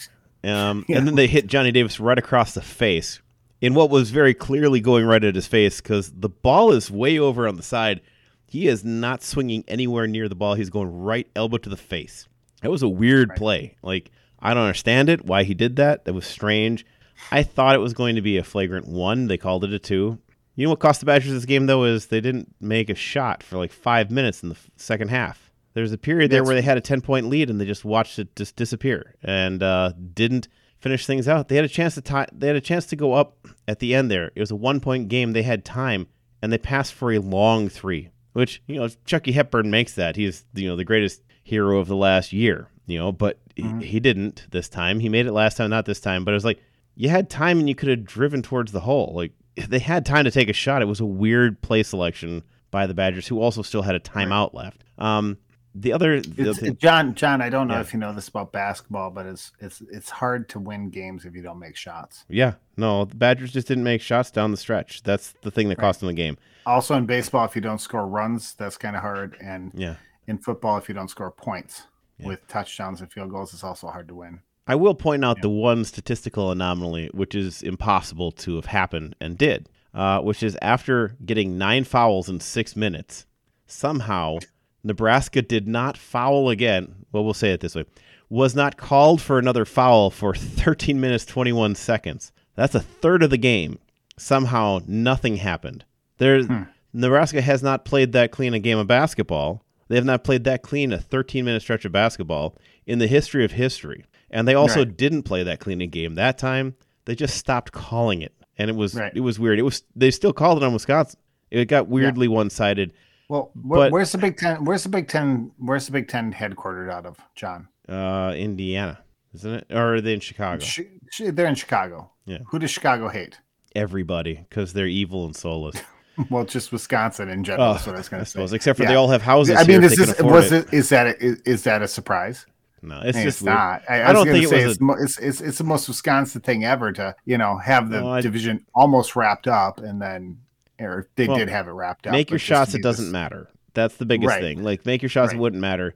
Um, 0.44 0.84
Yeah. 0.88 0.98
And 0.98 1.06
then 1.06 1.14
they 1.14 1.26
hit 1.26 1.46
Johnny 1.46 1.72
Davis 1.72 1.98
right 2.00 2.18
across 2.18 2.54
the 2.54 2.60
face 2.62 3.20
in 3.60 3.74
what 3.74 3.90
was 3.90 4.10
very 4.10 4.34
clearly 4.34 4.80
going 4.80 5.04
right 5.06 5.22
at 5.24 5.34
his 5.34 5.46
face 5.46 5.80
because 5.80 6.10
the 6.12 6.28
ball 6.28 6.72
is 6.72 6.90
way 6.90 7.18
over 7.18 7.46
on 7.48 7.56
the 7.56 7.62
side. 7.62 8.00
He 8.46 8.68
is 8.68 8.84
not 8.84 9.22
swinging 9.22 9.64
anywhere 9.66 10.06
near 10.06 10.28
the 10.28 10.34
ball. 10.34 10.54
He's 10.54 10.70
going 10.70 10.88
right 11.02 11.26
elbow 11.34 11.56
to 11.58 11.68
the 11.70 11.76
face. 11.76 12.28
That 12.62 12.70
was 12.70 12.82
a 12.82 12.88
weird 12.88 13.30
Right. 13.30 13.38
play. 13.38 13.76
Like, 13.82 14.10
I 14.40 14.54
don't 14.54 14.64
understand 14.64 15.08
it, 15.08 15.24
why 15.24 15.44
he 15.44 15.54
did 15.54 15.76
that. 15.76 16.04
That 16.04 16.12
was 16.12 16.26
strange. 16.26 16.84
I 17.30 17.42
thought 17.42 17.74
it 17.74 17.78
was 17.80 17.94
going 17.94 18.16
to 18.16 18.22
be 18.22 18.36
a 18.36 18.44
flagrant 18.44 18.86
one. 18.86 19.26
They 19.28 19.38
called 19.38 19.64
it 19.64 19.72
a 19.72 19.78
two. 19.78 20.18
You 20.56 20.64
know 20.66 20.70
what 20.70 20.78
cost 20.80 21.00
the 21.00 21.06
Badgers 21.06 21.32
this 21.32 21.46
game, 21.46 21.66
though, 21.66 21.84
is 21.84 22.06
they 22.06 22.20
didn't 22.20 22.54
make 22.60 22.88
a 22.90 22.94
shot 22.94 23.42
for 23.42 23.56
like 23.56 23.72
five 23.72 24.10
minutes 24.10 24.42
in 24.42 24.50
the 24.50 24.56
second 24.76 25.08
half. 25.08 25.43
There's 25.74 25.92
a 25.92 25.98
period 25.98 26.30
there 26.30 26.38
That's- 26.38 26.46
where 26.46 26.54
they 26.56 26.62
had 26.62 26.76
a 26.78 26.80
10 26.80 27.00
point 27.00 27.28
lead 27.28 27.50
and 27.50 27.60
they 27.60 27.64
just 27.66 27.84
watched 27.84 28.18
it 28.18 28.34
just 28.36 28.56
disappear 28.56 29.14
and 29.22 29.62
uh, 29.62 29.92
didn't 30.14 30.48
finish 30.78 31.06
things 31.06 31.26
out. 31.28 31.48
They 31.48 31.56
had 31.56 31.64
a 31.64 31.68
chance 31.68 31.94
to 31.94 32.00
tie, 32.00 32.26
they 32.32 32.46
had 32.46 32.56
a 32.56 32.60
chance 32.60 32.86
to 32.86 32.96
go 32.96 33.12
up 33.14 33.46
at 33.66 33.78
the 33.80 33.94
end 33.94 34.10
there. 34.10 34.30
It 34.34 34.40
was 34.40 34.50
a 34.50 34.56
one 34.56 34.80
point 34.80 35.08
game. 35.08 35.32
They 35.32 35.42
had 35.42 35.64
time 35.64 36.06
and 36.42 36.52
they 36.52 36.58
passed 36.58 36.94
for 36.94 37.12
a 37.12 37.18
long 37.18 37.68
three, 37.68 38.10
which, 38.34 38.62
you 38.66 38.76
know, 38.76 38.88
Chucky 39.04 39.32
Hepburn 39.32 39.70
makes 39.70 39.94
that. 39.94 40.16
He's, 40.16 40.44
you 40.54 40.68
know, 40.68 40.76
the 40.76 40.84
greatest 40.84 41.22
hero 41.42 41.78
of 41.78 41.88
the 41.88 41.96
last 41.96 42.32
year, 42.32 42.68
you 42.86 42.98
know, 42.98 43.12
but 43.12 43.38
Mhm. 43.56 43.80
he, 43.82 43.88
he 43.88 44.00
didn't 44.00 44.46
this 44.50 44.68
time. 44.68 45.00
He 45.00 45.08
made 45.08 45.26
it 45.26 45.32
last 45.32 45.56
time, 45.56 45.70
not 45.70 45.86
this 45.86 46.00
time, 46.00 46.24
but 46.24 46.32
it 46.32 46.34
was 46.36 46.44
like 46.44 46.60
you 46.96 47.08
had 47.08 47.28
time 47.30 47.58
and 47.58 47.68
you 47.68 47.74
could 47.74 47.88
have 47.88 48.04
driven 48.04 48.42
towards 48.42 48.70
the 48.72 48.80
hole. 48.80 49.12
Like 49.16 49.32
they 49.68 49.78
had 49.80 50.04
time 50.06 50.24
to 50.24 50.30
take 50.30 50.48
a 50.48 50.52
shot. 50.52 50.82
It 50.82 50.86
was 50.86 51.00
a 51.00 51.04
weird 51.06 51.62
play 51.62 51.82
selection 51.82 52.42
by 52.70 52.86
the 52.86 52.94
Badgers, 52.94 53.26
who 53.28 53.40
also 53.40 53.62
still 53.62 53.82
had 53.82 53.94
a 53.94 54.00
timeout 54.00 54.52
left. 54.52 54.82
Um, 54.98 55.38
the 55.74 55.92
other, 55.92 56.20
the 56.20 56.42
other 56.42 56.50
It's, 56.52 56.60
thing- 56.60 56.76
John, 56.76 57.14
John, 57.14 57.40
I 57.42 57.48
don't 57.48 57.66
know 57.68 57.74
Yeah. 57.74 57.80
if 57.80 57.92
you 57.92 57.98
know 57.98 58.12
this 58.12 58.28
about 58.28 58.52
basketball, 58.52 59.10
but 59.10 59.26
it's 59.26 59.52
it's 59.60 59.82
it's 59.90 60.10
hard 60.10 60.48
to 60.50 60.58
win 60.60 60.90
games 60.90 61.24
if 61.24 61.34
you 61.34 61.42
don't 61.42 61.58
make 61.58 61.76
shots. 61.76 62.24
yeah, 62.28 62.54
no, 62.76 63.04
the 63.04 63.16
Badgers 63.16 63.52
just 63.52 63.66
didn't 63.68 63.84
make 63.84 64.00
shots 64.00 64.30
down 64.30 64.50
the 64.50 64.56
stretch. 64.56 65.02
That's 65.02 65.34
the 65.42 65.50
thing 65.50 65.68
that 65.70 65.76
cost 65.78 66.00
them 66.00 66.06
the 66.08 66.12
game. 66.14 66.36
Also 66.66 66.94
in 66.94 67.06
baseball, 67.06 67.44
if 67.44 67.54
you 67.56 67.60
don't 67.62 67.80
score 67.80 68.06
runs, 68.06 68.54
that's 68.54 68.76
kind 68.78 68.94
of 68.96 69.02
hard. 69.02 69.36
And 69.42 69.72
Yeah. 69.74 69.96
in 70.26 70.38
football, 70.38 70.78
if 70.78 70.88
you 70.88 70.94
don't 70.94 71.08
score 71.10 71.30
points 71.30 71.82
Yeah. 72.18 72.28
with 72.28 72.46
touchdowns 72.48 73.00
and 73.00 73.12
field 73.12 73.30
goals, 73.30 73.52
it's 73.52 73.64
also 73.64 73.88
hard 73.88 74.08
to 74.08 74.14
win. 74.14 74.40
I 74.66 74.76
will 74.76 74.94
point 74.94 75.24
out 75.24 75.38
Yeah. 75.38 75.42
the 75.42 75.50
one 75.50 75.84
statistical 75.84 76.50
anomaly, 76.52 77.10
which 77.12 77.34
is 77.34 77.62
impossible 77.62 78.30
to 78.32 78.54
have 78.56 78.66
happened 78.66 79.14
and 79.20 79.36
did, 79.36 79.68
uh, 79.92 80.20
which 80.20 80.42
is 80.42 80.56
after 80.62 81.16
getting 81.24 81.58
nine 81.58 81.84
fouls 81.84 82.28
in 82.30 82.40
six 82.40 82.74
minutes, 82.76 83.26
somehow 83.66 84.38
Nebraska 84.84 85.42
did 85.42 85.66
not 85.66 85.96
foul 85.96 86.48
again. 86.50 86.94
Well, 87.12 87.24
we'll 87.24 87.34
say 87.34 87.50
it 87.52 87.60
this 87.60 87.74
way 87.74 87.84
was 88.30 88.54
not 88.54 88.76
called 88.76 89.20
for 89.20 89.38
another 89.38 89.64
foul 89.64 90.10
for 90.10 90.34
13 90.34 91.00
minutes 91.00 91.24
21 91.26 91.74
seconds. 91.74 92.32
That's 92.56 92.74
a 92.74 92.80
third 92.80 93.22
of 93.22 93.30
the 93.30 93.36
game. 93.38 93.78
Somehow 94.16 94.80
nothing 94.86 95.36
happened. 95.36 95.84
There, 96.18 96.42
Hmm. 96.44 96.62
Nebraska 96.92 97.40
has 97.42 97.62
not 97.62 97.84
played 97.84 98.12
that 98.12 98.30
clean 98.30 98.54
a 98.54 98.58
game 98.60 98.78
of 98.78 98.86
basketball. 98.86 99.64
They 99.88 99.96
have 99.96 100.04
not 100.04 100.24
played 100.24 100.44
that 100.44 100.62
clean 100.62 100.92
a 100.92 100.98
13 100.98 101.44
minute 101.44 101.62
stretch 101.62 101.84
of 101.84 101.92
basketball 101.92 102.56
in 102.86 102.98
the 102.98 103.06
history 103.06 103.44
of 103.44 103.52
history. 103.52 104.04
And 104.30 104.46
they 104.48 104.54
also 104.54 104.80
Right. 104.80 104.96
didn't 104.96 105.24
play 105.24 105.42
that 105.42 105.60
clean 105.60 105.80
a 105.80 105.86
game 105.86 106.14
that 106.14 106.38
time. 106.38 106.74
They 107.04 107.14
just 107.14 107.36
stopped 107.36 107.72
calling 107.72 108.22
it, 108.22 108.32
and 108.56 108.70
it 108.70 108.76
was 108.76 108.94
Right. 108.94 109.12
it 109.14 109.20
was 109.20 109.38
weird. 109.38 109.58
It 109.58 109.62
was 109.62 109.82
they 109.94 110.10
still 110.10 110.32
called 110.32 110.58
it 110.62 110.64
on 110.64 110.72
Wisconsin. 110.72 111.20
It 111.50 111.66
got 111.66 111.88
weirdly 111.88 112.26
one 112.28 112.48
sided. 112.50 112.92
Well, 113.28 113.50
wh- 113.54 113.68
But- 113.68 113.92
where's 113.92 114.12
the 114.12 114.18
Big 114.18 114.36
Ten? 114.36 114.64
Where's 114.64 114.82
the 114.82 114.88
Big 114.88 115.08
Ten? 115.08 115.50
Where's 115.58 115.86
the 115.86 115.92
Big 115.92 116.08
Ten 116.08 116.32
headquartered 116.32 116.90
out 116.92 117.06
of, 117.06 117.18
John? 117.34 117.68
Uh, 117.88 118.32
Indiana, 118.36 118.98
isn't 119.34 119.52
it? 119.54 119.66
Or 119.70 119.94
are 119.96 120.00
they 120.00 120.14
in 120.14 120.20
Chicago? 120.20 120.62
Sh- 120.64 120.80
sh- 121.10 121.22
they're 121.32 121.46
in 121.46 121.54
Chicago. 121.54 122.10
Yeah. 122.26 122.38
Who 122.48 122.58
does 122.58 122.70
Chicago 122.70 123.08
hate? 123.08 123.38
Everybody, 123.74 124.44
because 124.48 124.72
they're 124.72 124.86
evil 124.86 125.24
and 125.26 125.34
soulless. 125.36 125.76
Well, 126.30 126.44
just 126.44 126.70
Wisconsin 126.70 127.28
in 127.28 127.42
general. 127.42 127.70
Oh, 127.70 127.72
that's 127.72 127.86
what 127.88 127.96
I 127.96 127.98
was 127.98 128.08
going 128.08 128.24
to 128.24 128.30
say. 128.30 128.54
except 128.54 128.76
for 128.76 128.84
Yeah. 128.84 128.90
they 128.90 128.94
all 128.94 129.08
have 129.08 129.20
houses. 129.20 129.56
I 129.58 129.64
mean, 129.64 129.82
is 129.82 129.96
this 129.96 130.20
was 130.22 130.52
it. 130.52 130.68
it? 130.68 130.72
Is 130.72 130.88
that 130.90 131.08
a, 131.08 131.20
is, 131.24 131.40
is 131.40 131.62
that 131.64 131.82
a 131.82 131.88
surprise? 131.88 132.46
No, 132.82 133.00
it's 133.02 133.16
I 133.16 133.20
mean, 133.20 133.26
just 133.26 133.38
it's 133.38 133.42
not. 133.44 133.82
I, 133.88 134.00
I, 134.02 134.10
I 134.10 134.12
don't 134.12 134.24
think 134.26 134.44
it 134.44 134.52
was 134.52 134.72
it's, 134.74 134.80
mo- 134.80 134.94
it's 135.00 135.18
it's 135.18 135.40
it's 135.40 135.58
the 135.58 135.64
most 135.64 135.88
Wisconsin 135.88 136.40
thing 136.42 136.62
ever 136.64 136.92
to 136.92 137.16
you 137.24 137.36
know 137.36 137.58
have 137.58 137.90
the 137.90 138.00
No, 138.00 138.20
division 138.20 138.64
almost 138.76 139.16
wrapped 139.16 139.48
up 139.48 139.80
and 139.80 140.00
then 140.00 140.38
or 140.80 141.08
they 141.16 141.26
Well, 141.28 141.38
did 141.38 141.48
have 141.48 141.68
it 141.68 141.72
wrapped 141.72 142.06
up. 142.06 142.12
make 142.12 142.30
your 142.30 142.36
but 142.36 142.40
just 142.42 142.48
to 142.48 142.54
shots. 142.54 142.74
It 142.74 142.82
doesn't 142.82 143.06
this- 143.06 143.12
matter. 143.12 143.48
That's 143.74 143.96
the 143.96 144.06
biggest 144.06 144.28
Right. 144.28 144.40
thing. 144.40 144.62
Like 144.62 144.86
make 144.86 145.02
your 145.02 145.08
shots. 145.08 145.32
It 145.32 145.38
wouldn't 145.38 145.60
matter. 145.60 145.94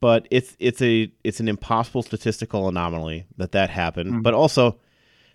But 0.00 0.28
it's 0.30 0.56
it's 0.60 0.80
a 0.80 1.10
it's 1.24 1.40
an 1.40 1.48
impossible 1.48 2.02
statistical 2.02 2.68
anomaly 2.68 3.26
that 3.36 3.52
that 3.52 3.68
happened. 3.70 4.12
Mhm. 4.14 4.22
But 4.22 4.32
also, 4.34 4.78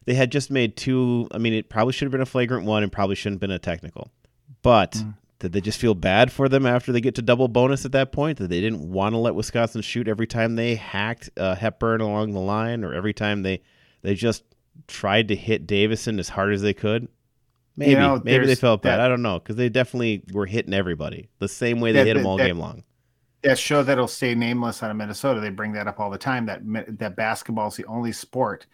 they 0.06 0.14
had 0.16 0.32
just 0.32 0.50
made 0.50 0.76
two. 0.78 1.28
I 1.32 1.38
mean, 1.38 1.54
it 1.54 1.70
probably 1.70 1.94
should 1.94 2.06
have 2.06 2.12
been 2.12 2.22
a 2.22 2.26
flagrant 2.26 2.66
one, 2.66 2.82
and 2.84 2.92
probably 2.92 3.16
shouldn't 3.16 3.36
have 3.36 3.42
been 3.42 3.52
a 3.52 3.60
technical. 3.60 4.10
But 4.62 4.94
Mhm. 4.94 5.14
did 5.40 5.52
they 5.52 5.60
just 5.62 5.78
feel 5.80 5.94
bad 5.96 6.32
for 6.32 6.48
them 6.48 6.66
after 6.66 6.92
they 6.94 7.02
get 7.02 7.16
to 7.16 7.22
double 7.22 7.48
bonus 7.50 7.84
at 7.86 7.92
that 7.92 8.12
point? 8.14 8.38
That 8.38 8.50
they 8.50 8.62
didn't 8.62 8.90
want 8.90 9.14
to 9.14 9.18
let 9.18 9.36
Wisconsin 9.36 9.82
shoot 9.82 10.08
every 10.08 10.28
time 10.28 10.56
they 10.56 10.76
hacked 10.76 11.30
uh, 11.38 11.56
Hepburn 11.56 12.00
along 12.02 12.32
the 12.32 12.40
line, 12.40 12.84
or 12.86 12.94
every 12.94 13.14
time 13.14 13.44
they 13.44 13.62
they 14.02 14.16
just 14.16 14.44
tried 14.88 15.28
to 15.28 15.36
hit 15.36 15.68
Davison 15.68 16.20
as 16.20 16.30
hard 16.30 16.54
as 16.54 16.62
they 16.62 16.74
could. 16.74 17.08
Maybe, 17.76 17.96
know, 17.96 18.22
maybe 18.24 18.46
they 18.46 18.56
felt 18.56 18.84
bad. 18.84 18.98
that- 18.98 19.02
I 19.02 19.08
don't 19.08 19.22
know 19.24 19.40
because 19.40 19.56
they 19.56 19.68
definitely 19.70 20.24
were 20.32 20.46
hitting 20.46 20.74
everybody 20.74 21.30
the 21.40 21.48
same 21.48 21.80
way 21.80 21.92
they 21.92 22.00
That- 22.00 22.08
hit 22.08 22.14
them 22.16 22.26
all 22.28 22.38
that- 22.38 22.46
game 22.48 22.60
long. 22.60 22.84
that 23.42 23.58
show 23.58 23.82
that'll 23.84 24.08
stay 24.08 24.36
nameless 24.36 24.82
out 24.84 24.92
of 24.92 24.96
Minnesota. 24.98 25.40
They 25.42 25.50
bring 25.50 25.74
that 25.74 25.88
up 25.88 26.00
all 26.00 26.10
the 26.10 26.18
time. 26.18 26.46
That 26.46 26.62
that 27.00 27.16
basketball 27.16 27.68
is 27.70 27.76
the 27.76 27.86
only 27.86 28.12
sport 28.12 28.68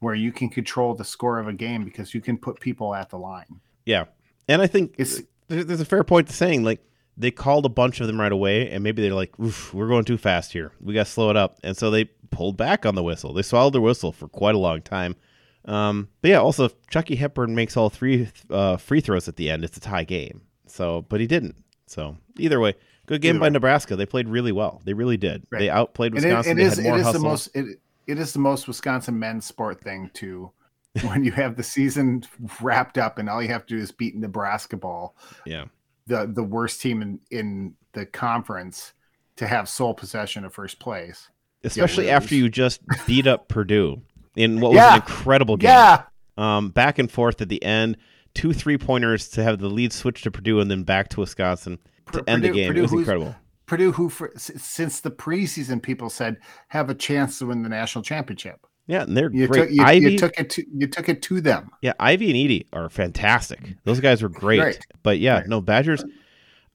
where 0.00 0.14
you 0.14 0.32
can 0.32 0.48
control 0.48 0.94
the 0.94 1.04
score 1.04 1.38
of 1.38 1.48
a 1.48 1.52
game 1.52 1.84
because 1.84 2.12
you 2.14 2.20
can 2.20 2.36
put 2.36 2.60
people 2.60 2.94
at 2.94 3.08
the 3.10 3.18
line. 3.18 3.46
Yeah, 3.86 4.04
and 4.48 4.60
I 4.60 4.66
think 4.66 4.94
It's- 4.98 5.22
there's 5.48 5.80
a 5.80 5.84
fair 5.84 6.04
point 6.04 6.28
to 6.28 6.32
saying 6.34 6.62
like 6.62 6.80
they 7.16 7.30
called 7.30 7.66
a 7.66 7.68
bunch 7.68 8.00
of 8.00 8.06
them 8.06 8.20
right 8.20 8.32
away, 8.32 8.70
and 8.70 8.82
maybe 8.84 9.02
they're 9.02 9.12
like, 9.14 9.38
Oof, 9.40 9.72
"We're 9.74 9.88
going 9.88 10.04
too 10.04 10.16
fast 10.18 10.52
here. 10.52 10.72
We 10.80 10.94
got 10.94 11.06
to 11.06 11.12
slow 11.12 11.30
it 11.30 11.36
up," 11.36 11.58
and 11.62 11.76
so 11.76 11.90
they 11.90 12.04
pulled 12.30 12.56
back 12.56 12.86
on 12.86 12.94
the 12.94 13.02
whistle. 13.02 13.32
They 13.32 13.42
swallowed 13.42 13.74
their 13.74 13.80
whistle 13.80 14.12
for 14.12 14.28
quite 14.28 14.54
a 14.54 14.58
long 14.58 14.80
time. 14.82 15.16
Um, 15.64 16.08
but 16.20 16.30
yeah, 16.30 16.38
also 16.38 16.70
Chucky 16.90 17.16
Hepburn 17.16 17.54
makes 17.54 17.76
all 17.76 17.88
three 17.88 18.28
uh, 18.50 18.76
free 18.76 19.00
throws 19.00 19.28
at 19.28 19.36
the 19.36 19.50
end. 19.50 19.64
It's 19.64 19.76
a 19.76 19.80
tie 19.80 20.04
game. 20.04 20.42
So, 20.66 21.04
but 21.08 21.20
he 21.20 21.26
didn't. 21.26 21.56
So 21.86 22.16
either 22.38 22.58
way, 22.58 22.74
good 23.06 23.20
game 23.20 23.36
Either 23.36 23.40
by 23.40 23.46
way. 23.46 23.50
Nebraska. 23.50 23.96
They 23.96 24.06
played 24.06 24.28
really 24.28 24.52
well. 24.52 24.80
They 24.84 24.94
really 24.94 25.16
did. 25.16 25.44
Right. 25.50 25.60
They 25.60 25.70
outplayed 25.70 26.12
it, 26.12 26.16
Wisconsin. 26.16 26.52
it 26.52 26.54
they 26.56 26.62
is 26.64 26.76
had 26.76 26.84
more 26.84 26.98
is 26.98 27.12
the 27.12 27.18
most 27.18 27.48
it, 27.54 27.78
it 28.06 28.18
is 28.18 28.32
the 28.32 28.38
most 28.38 28.66
Wisconsin 28.66 29.18
men's 29.18 29.44
sport 29.44 29.80
thing 29.80 30.10
to 30.14 30.50
when 31.02 31.24
you 31.24 31.32
have 31.32 31.56
the 31.56 31.62
season 31.62 32.24
wrapped 32.60 32.98
up 32.98 33.18
and 33.18 33.28
all 33.28 33.42
you 33.42 33.48
have 33.48 33.66
to 33.66 33.76
do 33.76 33.80
is 33.80 33.92
beat 33.92 34.16
Nebraska 34.16 34.76
ball. 34.76 35.16
Yeah. 35.46 35.66
The 36.06 36.30
the 36.32 36.42
worst 36.42 36.80
team 36.80 37.02
in 37.02 37.20
in 37.30 37.74
the 37.92 38.06
conference 38.06 38.94
to 39.36 39.46
have 39.46 39.68
sole 39.68 39.94
possession 39.94 40.44
of 40.44 40.52
first 40.52 40.78
place. 40.80 41.28
Especially 41.64 42.10
after 42.10 42.34
you 42.34 42.48
just 42.48 42.80
beat 43.06 43.26
up 43.26 43.46
Purdue 43.48 44.02
in 44.36 44.60
what 44.60 44.70
was 44.70 44.76
Yeah. 44.76 44.94
an 44.96 45.02
incredible 45.02 45.56
game. 45.56 45.68
Yeah. 45.70 46.02
Um, 46.38 46.70
back 46.70 46.98
and 46.98 47.10
forth 47.10 47.40
at 47.42 47.48
the 47.48 47.62
end, 47.62 47.96
two 48.34 48.52
three 48.52 48.78
pointers 48.78 49.28
to 49.30 49.42
have 49.42 49.58
the 49.58 49.68
lead 49.68 49.92
switch 49.92 50.22
to 50.22 50.30
Purdue 50.30 50.60
and 50.60 50.70
then 50.70 50.82
back 50.82 51.08
to 51.10 51.20
Wisconsin 51.20 51.78
to 52.12 52.20
Pur- 52.20 52.24
end 52.26 52.42
the 52.44 52.50
game. 52.50 52.68
Purdue 52.68 52.78
it 52.80 52.82
was 52.82 52.92
incredible. 52.92 53.34
Purdue, 53.66 53.92
who 53.92 54.08
for, 54.08 54.30
since 54.36 55.00
the 55.00 55.10
preseason 55.10 55.80
people 55.82 56.10
said 56.10 56.36
have 56.68 56.90
a 56.90 56.94
chance 56.94 57.38
to 57.38 57.46
win 57.46 57.62
the 57.62 57.68
national 57.68 58.02
championship. 58.02 58.66
Yeah, 58.86 59.02
and 59.02 59.16
they're 59.16 59.30
You 59.32 59.46
great. 59.46 59.60
took 59.68 59.70
you, 59.70 59.82
Ivey, 59.84 60.12
you 60.12 60.18
took 60.18 60.38
it 60.38 60.50
to 60.50 60.64
you 60.74 60.86
took 60.88 61.08
it 61.08 61.22
to 61.22 61.40
them. 61.40 61.70
yeah, 61.82 61.92
Ivey 62.00 62.26
and 62.30 62.36
Edey 62.36 62.66
are 62.72 62.88
fantastic. 62.90 63.74
Those 63.84 64.00
guys 64.00 64.22
were 64.22 64.28
great. 64.28 64.60
Right. 64.60 64.86
But 65.02 65.18
yeah, 65.20 65.38
Right. 65.38 65.46
no, 65.46 65.60
Badgers 65.60 66.04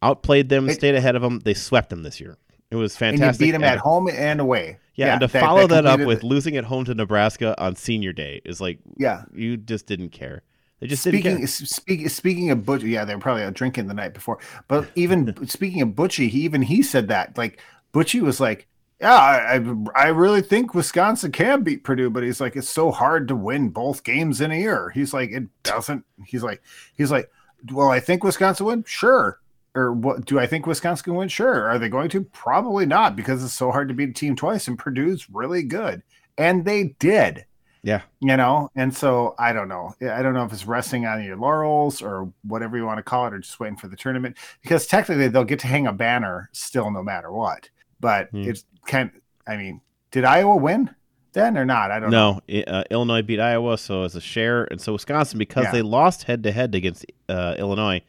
outplayed 0.01 0.49
them, 0.49 0.69
It- 0.69 0.75
stayed 0.75 0.95
ahead 0.95 1.15
of 1.15 1.21
them. 1.21 1.39
They 1.39 1.53
swept 1.53 1.89
them 1.89 2.03
this 2.03 2.19
year. 2.19 2.37
It 2.71 2.75
was 2.75 2.93
And 2.93 3.17
fantastic. 3.19 3.41
you 3.41 3.47
beat 3.47 3.51
them 3.51 3.63
And 3.63 3.71
at 3.73 3.77
home 3.79 4.09
and 4.09 4.39
away. 4.39 4.77
Yeah, 4.97 5.13
and 5.13 5.21
to 5.21 5.27
follow 5.27 5.67
that, 5.67 5.85
up 5.85 5.99
with 5.99 6.23
losing 6.23 6.57
at 6.57 6.65
home 6.65 6.83
to 6.85 6.95
Nebraska 6.95 7.59
on 7.61 7.75
senior 7.75 8.11
day 8.11 8.41
is 8.43 8.59
like 8.59 8.79
yeah. 8.97 9.23
you 9.31 9.55
just 9.55 9.85
didn't 9.85 10.09
care. 10.09 10.41
They 10.79 10.87
just 10.87 11.03
Speaking 11.03 11.21
didn't 11.21 11.39
care. 11.39 11.47
speak, 11.47 12.09
speaking 12.09 12.49
of 12.49 12.65
Butch, 12.65 12.83
yeah, 12.83 13.05
they 13.05 13.13
were 13.13 13.21
probably 13.21 13.43
out 13.43 13.53
drinking 13.53 13.87
the 13.87 13.93
night 13.93 14.15
before. 14.15 14.39
But 14.67 14.89
even 14.95 15.47
speaking 15.47 15.81
of 15.83 15.89
Butchie, 15.89 16.29
he 16.29 16.41
even 16.41 16.63
he 16.63 16.81
said 16.81 17.07
that 17.09 17.37
like 17.37 17.61
Butchie 17.93 18.21
was 18.21 18.39
like, 18.39 18.67
yeah, 18.99 19.13
I, 19.13 19.55
I 19.55 20.05
I 20.05 20.07
really 20.07 20.41
think 20.41 20.73
Wisconsin 20.73 21.31
can 21.31 21.61
beat 21.61 21.83
Purdue, 21.83 22.09
but 22.09 22.23
he's 22.23 22.41
like, 22.41 22.55
it's 22.55 22.67
so 22.67 22.89
hard 22.89 23.27
to 23.27 23.35
win 23.35 23.69
both 23.69 24.03
games 24.03 24.41
in 24.41 24.51
a 24.51 24.59
year. 24.59 24.89
He's 24.95 25.13
like, 25.13 25.29
it 25.29 25.43
doesn't. 25.61 26.05
He's 26.25 26.41
like, 26.41 26.63
he's 26.95 27.11
like, 27.11 27.29
well, 27.71 27.89
I 27.89 27.99
think 27.99 28.23
Wisconsin 28.23 28.65
win, 28.65 28.83
sure. 28.87 29.39
Or 29.77 29.93
what? 29.93 30.25
Do 30.25 30.39
I 30.39 30.47
think 30.47 30.65
Wisconsin 30.65 31.03
can 31.03 31.15
win? 31.15 31.29
Sure. 31.29 31.69
Are 31.69 31.77
they 31.79 31.87
going 31.89 32.09
to? 32.09 32.23
Probably 32.23 32.85
not, 32.85 33.15
because 33.15 33.43
it's 33.43 33.53
so 33.53 33.71
hard 33.71 33.87
to 33.89 33.93
beat 33.93 34.09
a 34.09 34.13
team 34.13 34.35
twice, 34.35 34.67
and 34.67 34.77
Purdue's 34.77 35.29
really 35.29 35.61
good, 35.63 36.01
and 36.37 36.65
they 36.65 36.95
did 36.99 37.45
Yeah. 37.83 38.01
you 38.19 38.35
know 38.35 38.69
and 38.75 38.93
so 38.93 39.33
i 39.39 39.53
don't 39.53 39.69
know 39.69 39.93
i 40.01 40.21
don't 40.23 40.33
know 40.33 40.43
if 40.43 40.51
it's 40.51 40.65
resting 40.65 41.05
on 41.05 41.23
your 41.23 41.37
laurels 41.37 42.01
or 42.01 42.33
whatever 42.43 42.75
you 42.75 42.85
want 42.85 42.97
to 42.97 43.03
call 43.03 43.27
it 43.27 43.33
or 43.33 43.39
just 43.39 43.59
waiting 43.59 43.77
for 43.77 43.87
the 43.87 43.95
tournament 43.95 44.35
because 44.61 44.87
technically 44.87 45.27
they'll 45.29 45.43
get 45.45 45.59
to 45.59 45.67
hang 45.67 45.85
a 45.87 45.93
banner 45.93 46.49
still 46.51 46.89
no 46.91 47.01
matter 47.03 47.31
what 47.31 47.69
but 47.99 48.29
Hmm. 48.31 48.49
it's 48.49 48.65
kind 48.87 49.11
i 49.47 49.55
mean 49.55 49.79
did 50.11 50.25
iowa 50.25 50.55
win 50.55 50.89
then 51.33 51.55
or 51.57 51.65
not 51.65 51.91
i 51.91 51.99
don't 51.99 52.09
know 52.11 52.41
No, 52.49 52.61
uh, 52.67 52.83
Illinois 52.91 53.21
beat 53.21 53.39
Iowa, 53.39 53.77
so 53.77 54.03
as 54.03 54.15
a 54.15 54.21
share, 54.21 54.63
and 54.71 54.81
so 54.81 54.93
Wisconsin 54.93 55.37
because 55.37 55.65
Yeah. 55.65 55.71
they 55.71 55.81
lost 55.83 56.23
head 56.23 56.43
to 56.43 56.51
head 56.51 56.73
against 56.75 57.05
uh, 57.29 57.55
Illinois. 57.59 58.01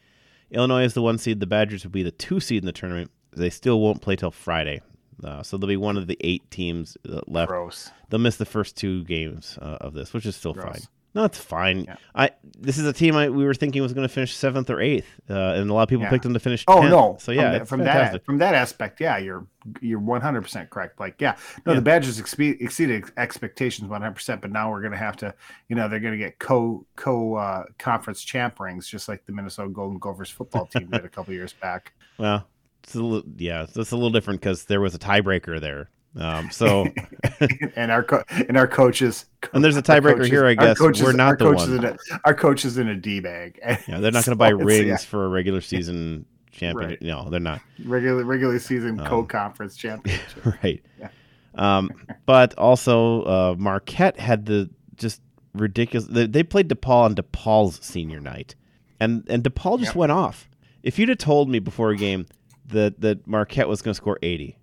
Illinois 0.51 0.85
is 0.85 0.95
the 0.95 1.03
one 1.03 1.19
seed. 1.19 1.41
The 1.41 1.47
Badgers 1.47 1.85
will 1.85 1.91
be 1.91 2.03
the 2.03 2.11
two 2.11 2.41
seed 2.41 2.63
in 2.63 2.67
the 2.67 2.73
tournament. 2.73 3.11
They 3.33 3.51
still 3.51 3.81
won't 3.81 4.01
play 4.01 4.17
till 4.17 4.31
Friday, 4.31 4.81
uh, 5.23 5.43
so 5.43 5.57
they'll 5.57 5.69
be 5.69 5.77
one 5.77 5.97
of 5.97 6.07
the 6.07 6.17
eight 6.21 6.51
teams 6.51 6.97
uh, 7.09 7.21
left. 7.27 7.51
gross 7.51 7.91
They'll 8.09 8.21
miss 8.21 8.37
the 8.37 8.47
first 8.47 8.77
two 8.77 9.05
games 9.05 9.59
uh, 9.61 9.79
of 9.81 9.95
this, 9.95 10.13
which 10.13 10.27
is 10.27 10.35
still 10.37 10.55
Gross. 10.55 10.65
fine. 10.65 10.83
No, 11.15 11.25
it's 11.25 11.39
fine. 11.39 11.85
Yeah. 11.85 11.97
I 12.15 12.31
this 12.59 12.77
is 12.79 12.87
a 12.87 12.93
team 12.93 13.17
I 13.17 13.29
we 13.31 13.45
were 13.45 13.55
thinking 13.55 13.83
was 13.83 13.93
going 13.95 14.07
to 14.07 14.13
finish 14.13 14.35
seventh 14.35 14.69
or 14.71 14.81
eighth, 14.81 15.07
uh, 15.29 15.35
and 15.57 15.69
a 15.71 15.75
lot 15.75 15.83
of 15.85 15.89
people 15.89 16.05
Yeah. 16.05 16.11
picked 16.11 16.23
them 16.25 16.35
to 16.35 16.39
finish. 16.41 16.65
oh 16.69 16.81
10th. 16.83 16.91
no 16.91 17.17
So 17.19 17.33
yeah, 17.33 17.41
from, 17.41 17.55
it's 17.55 17.61
that, 17.61 17.69
from 17.69 17.85
that 17.85 18.25
from 18.27 18.39
that 18.39 18.55
aspect 18.55 19.01
yeah 19.01 19.17
you're 19.19 19.47
you're 19.81 20.01
100% 20.01 20.71
correct 20.71 21.01
like 21.01 21.17
yeah 21.21 21.37
no 21.67 21.73
Yeah. 21.73 21.77
the 21.77 21.83
badgers 21.83 22.21
expe- 22.21 22.61
exceeded 22.61 23.05
expectations 23.17 23.89
100% 23.91 24.41
but 24.41 24.51
now 24.53 24.71
we're 24.71 24.81
going 24.81 24.93
to 24.93 24.99
have 24.99 25.17
to 25.17 25.35
you 25.69 25.77
know 25.77 25.89
they're 25.89 25.99
going 26.01 26.13
to 26.13 26.19
get 26.19 26.39
co 26.39 26.87
co 26.97 27.35
uh, 27.35 27.65
conference 27.79 28.23
champ 28.23 28.61
rings 28.61 28.87
just 28.87 29.09
like 29.09 29.25
the 29.27 29.33
minnesota 29.33 29.69
golden 29.71 29.99
gophers 29.99 30.31
football 30.31 30.67
team 30.67 30.89
did 30.91 31.05
a 31.05 31.09
couple 31.09 31.33
years 31.35 31.53
back 31.55 31.93
Well, 32.19 32.47
it's 32.83 32.95
a 32.97 33.01
little, 33.03 33.31
yeah, 33.37 33.63
it's 33.63 33.77
a 33.93 33.97
little 33.97 34.11
different 34.11 34.41
because 34.41 34.65
there 34.65 34.81
was 34.81 34.95
a 34.95 34.99
tiebreaker 34.99 35.61
there. 35.61 35.89
Um, 36.17 36.51
so 36.51 36.87
and 37.77 37.93
our 37.93 38.03
co- 38.03 38.25
and 38.49 38.57
our 38.57 38.67
coaches 38.67 39.27
And 39.53 39.63
there's 39.63 39.77
a 39.77 39.83
tiebreaker 39.83 40.27
here, 40.27 40.47
I 40.47 40.55
guess. 40.55 40.79
coaches- 40.79 41.03
We're 41.03 41.13
not 41.13 41.39
the 41.39 41.45
coaches 41.45 41.69
one. 41.69 41.85
A, 41.85 41.97
our 42.25 42.35
coach 42.35 42.65
is 42.65 42.79
in 42.79 42.89
a 42.89 42.97
d 42.97 43.21
bag. 43.21 43.61
yeah, 43.87 44.01
they're 44.01 44.11
not 44.11 44.25
going 44.25 44.33
to 44.33 44.37
buy 44.37 44.49
rings 44.51 44.87
yeah, 44.87 44.97
for 44.97 45.25
a 45.25 45.29
regular 45.29 45.61
season 45.61 46.25
champion. 46.51 46.91
Right. 46.91 47.03
No, 47.03 47.29
they're 47.31 47.39
not. 47.41 47.61
regular 47.85 48.25
regular 48.25 48.59
season 48.59 48.99
Um, 49.01 49.07
co 49.07 49.23
conference 49.23 49.77
championship. 49.77 50.45
right. 50.63 50.83
Yeah. 50.99 51.09
Um, 51.55 51.91
but 52.27 52.55
also 52.57 53.23
uh, 53.23 53.55
Marquette 53.59 54.19
had 54.19 54.47
the 54.47 54.71
just 54.97 55.21
ridiculous. 55.55 56.09
They, 56.09 56.27
they 56.27 56.43
played 56.43 56.69
DePaul 56.69 57.05
on 57.05 57.15
DePaul's 57.15 57.85
senior 57.85 58.21
night, 58.21 58.55
and 59.01 59.25
and 59.29 59.43
DePaul 59.45 59.79
just 59.79 59.91
Yep. 59.91 59.97
went 59.97 60.13
off. 60.13 60.49
If 60.83 60.99
you'd 60.99 61.09
have 61.11 61.19
told 61.19 61.49
me 61.49 61.59
before 61.59 61.91
a 61.91 61.97
game 61.97 62.27
that 62.67 63.01
that 63.01 63.27
Marquette 63.27 63.69
was 63.69 63.83
going 63.83 63.93
to 63.93 63.97
score 63.97 64.19
eighty, 64.23 64.58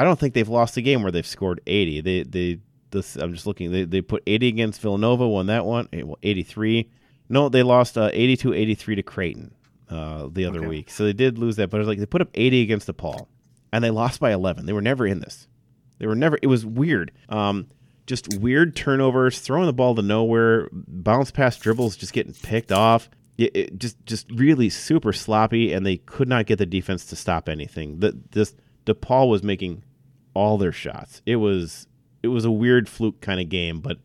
I 0.00 0.04
don't 0.04 0.18
think 0.18 0.34
they've 0.34 0.48
lost 0.48 0.76
a 0.76 0.82
game 0.82 1.02
where 1.02 1.12
they've 1.12 1.26
scored 1.26 1.60
eighty. 1.66 2.00
They 2.00 2.22
they 2.22 2.60
this 2.90 3.16
I'm 3.16 3.32
just 3.32 3.46
looking. 3.46 3.70
They 3.72 3.84
they 3.84 4.00
put 4.00 4.22
eighty 4.26 4.48
against 4.48 4.80
Villanova, 4.80 5.28
won 5.28 5.46
that 5.46 5.64
one. 5.64 5.88
eh, 5.92 6.02
Well, 6.02 6.18
eighty 6.22 6.42
three. 6.42 6.88
No, 7.28 7.48
they 7.48 7.62
lost 7.62 7.96
uh, 7.96 8.10
82-83 8.10 8.96
to 8.96 9.02
Creighton 9.04 9.54
uh, 9.88 10.26
the 10.32 10.46
other 10.46 10.58
Okay. 10.58 10.66
week. 10.66 10.90
So 10.90 11.04
they 11.04 11.12
did 11.12 11.38
lose 11.38 11.54
that, 11.56 11.70
but 11.70 11.76
it 11.76 11.80
was 11.80 11.86
like 11.88 12.00
they 12.00 12.06
put 12.06 12.20
up 12.20 12.28
80 12.34 12.60
against 12.62 12.88
DePaul, 12.88 13.28
and 13.72 13.84
they 13.84 13.90
lost 13.90 14.18
by 14.18 14.32
11. 14.32 14.66
They 14.66 14.72
were 14.72 14.80
never 14.82 15.06
in 15.06 15.20
this. 15.20 15.46
They 16.00 16.08
were 16.08 16.16
never. 16.16 16.40
It 16.42 16.48
was 16.48 16.66
weird. 16.66 17.12
Um, 17.28 17.68
just 18.08 18.26
weird 18.26 18.74
turnovers, 18.74 19.38
throwing 19.38 19.66
the 19.66 19.72
ball 19.72 19.94
to 19.94 20.02
nowhere, 20.02 20.68
bounce 20.72 21.30
past 21.30 21.60
dribbles, 21.60 21.94
just 21.96 22.12
getting 22.12 22.34
picked 22.34 22.72
off. 22.72 23.08
It, 23.38 23.54
it 23.54 23.78
just, 23.78 24.04
just 24.06 24.28
really 24.32 24.68
super 24.68 25.12
sloppy, 25.12 25.72
and 25.72 25.86
they 25.86 25.98
could 25.98 26.26
not 26.28 26.46
get 26.46 26.58
the 26.58 26.66
defense 26.66 27.04
to 27.06 27.14
stop 27.16 27.48
anything. 27.48 28.00
That 28.00 28.32
this 28.32 28.56
DePaul 28.86 29.28
was 29.30 29.44
making 29.44 29.84
all 30.34 30.58
their 30.58 30.72
shots. 30.72 31.22
It 31.26 31.36
was, 31.36 31.86
it 32.22 32.28
was 32.28 32.44
a 32.44 32.50
weird 32.50 32.88
fluke 32.88 33.20
kind 33.20 33.40
of 33.40 33.48
game, 33.48 33.80
but 33.80 33.98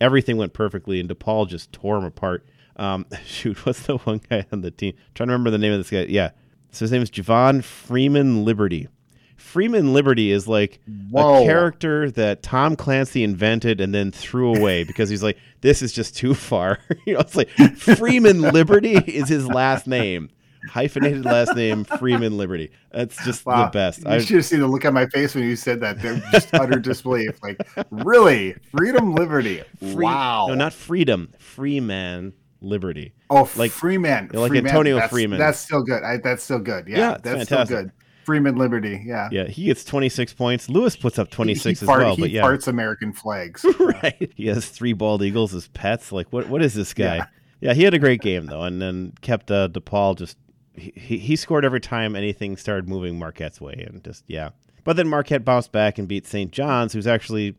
everything 0.00 0.36
went 0.36 0.52
perfectly, 0.52 1.00
and 1.00 1.08
DePaul 1.08 1.48
just 1.48 1.72
tore 1.72 1.96
them 1.96 2.04
apart. 2.04 2.46
Um, 2.76 3.06
shoot, 3.24 3.64
what's 3.66 3.82
the 3.82 3.98
one 3.98 4.20
guy 4.28 4.46
on 4.52 4.60
the 4.60 4.70
team? 4.70 4.94
trying 5.14 5.28
to 5.28 5.32
remember 5.32 5.50
the 5.50 5.58
name 5.58 5.72
of 5.72 5.78
this 5.78 5.90
guy. 5.90 6.06
Yeah, 6.08 6.30
so 6.72 6.84
his 6.84 6.92
name 6.92 7.02
is 7.02 7.10
Javon 7.10 7.64
Freeman 7.64 8.44
Liberty. 8.44 8.88
Freeman 9.36 9.92
Liberty 9.92 10.30
is 10.32 10.48
like 10.48 10.80
Whoa. 11.10 11.42
a 11.42 11.46
character 11.46 12.10
that 12.10 12.42
Tom 12.42 12.76
Clancy 12.76 13.22
invented 13.22 13.80
and 13.80 13.94
then 13.94 14.10
threw 14.10 14.54
away 14.54 14.84
because 14.86 15.08
he's 15.08 15.22
like, 15.22 15.38
this 15.60 15.80
is 15.80 15.92
just 15.92 16.16
too 16.16 16.34
far. 16.34 16.78
you 17.06 17.14
know, 17.14 17.20
it's 17.20 17.36
like 17.36 17.50
Freeman 17.50 18.42
Liberty 18.42 18.96
is 18.96 19.28
his 19.28 19.46
last 19.46 19.86
name, 19.86 20.28
hyphenated 20.70 21.24
last 21.24 21.54
name 21.54 21.84
Freeman 21.84 22.36
Liberty. 22.36 22.70
That's 22.92 23.22
just 23.24 23.44
Wow. 23.46 23.64
the 23.66 23.70
best. 23.70 24.00
You 24.00 24.10
I, 24.10 24.18
should 24.18 24.36
have 24.36 24.44
seen 24.46 24.60
the 24.60 24.66
look 24.66 24.84
on 24.84 24.94
my 24.94 25.06
face 25.06 25.34
when 25.34 25.44
you 25.44 25.56
said 25.56 25.80
that. 25.80 26.00
They're 26.00 26.20
just 26.32 26.52
utter 26.54 26.78
disbelief. 26.80 27.38
Like, 27.42 27.58
really? 27.90 28.54
Freedom, 28.76 29.14
liberty. 29.14 29.62
free- 29.78 29.94
wow. 29.94 30.46
No, 30.48 30.54
not 30.54 30.72
freedom. 30.72 31.32
Freeman 31.38 32.32
Liberty. 32.60 33.12
oh, 33.30 33.48
like- 33.56 33.70
Freeman. 33.70 34.30
like 34.32 34.48
Freeman. 34.50 34.66
Antonio 34.66 34.96
that's, 34.96 35.12
Freeman. 35.12 35.38
That's 35.38 35.58
still 35.58 35.82
good. 35.82 36.02
I, 36.02 36.16
that's 36.18 36.42
still 36.42 36.58
good. 36.58 36.88
Yeah, 36.88 36.98
Yeah, 36.98 37.10
that's 37.22 37.24
fantastic. 37.48 37.66
still 37.66 37.82
good. 37.82 37.92
Freeman 38.24 38.56
Liberty. 38.56 39.02
Yeah. 39.06 39.28
Yeah, 39.32 39.44
he 39.46 39.64
gets 39.64 39.84
26 39.84 40.34
points. 40.34 40.68
Lewis 40.68 40.96
puts 40.96 41.18
up 41.18 41.30
26 41.30 41.82
as 41.82 41.86
fart- 41.86 42.02
well. 42.02 42.16
But 42.16 42.30
yeah, 42.30 42.42
farts 42.42 42.68
American 42.68 43.12
flags. 43.12 43.64
right. 43.80 44.30
He 44.36 44.46
has 44.48 44.68
three 44.68 44.92
bald 44.92 45.22
eagles 45.22 45.54
as 45.54 45.68
pets. 45.68 46.12
Like, 46.12 46.30
what? 46.30 46.46
What 46.48 46.60
is 46.62 46.74
this 46.74 46.92
guy? 46.92 47.16
Yeah, 47.16 47.24
Yeah. 47.60 47.72
he 47.74 47.84
had 47.84 47.94
a 47.94 47.98
great 47.98 48.20
game 48.20 48.44
though, 48.46 48.62
and 48.62 48.82
then 48.82 49.14
kept 49.22 49.50
uh, 49.50 49.68
DePaul 49.68 50.16
just. 50.18 50.36
He, 50.78 51.18
he 51.18 51.36
scored 51.36 51.64
every 51.64 51.80
time 51.80 52.14
anything 52.16 52.56
started 52.56 52.88
moving 52.88 53.18
Marquette's 53.18 53.60
way, 53.60 53.84
and 53.88 54.02
just 54.04 54.24
yeah. 54.26 54.50
But 54.84 54.96
then 54.96 55.08
Marquette 55.08 55.44
bounced 55.44 55.72
back 55.72 55.98
and 55.98 56.06
beat 56.08 56.26
St. 56.26 56.50
John's, 56.52 56.92
who's 56.92 57.06
actually 57.06 57.56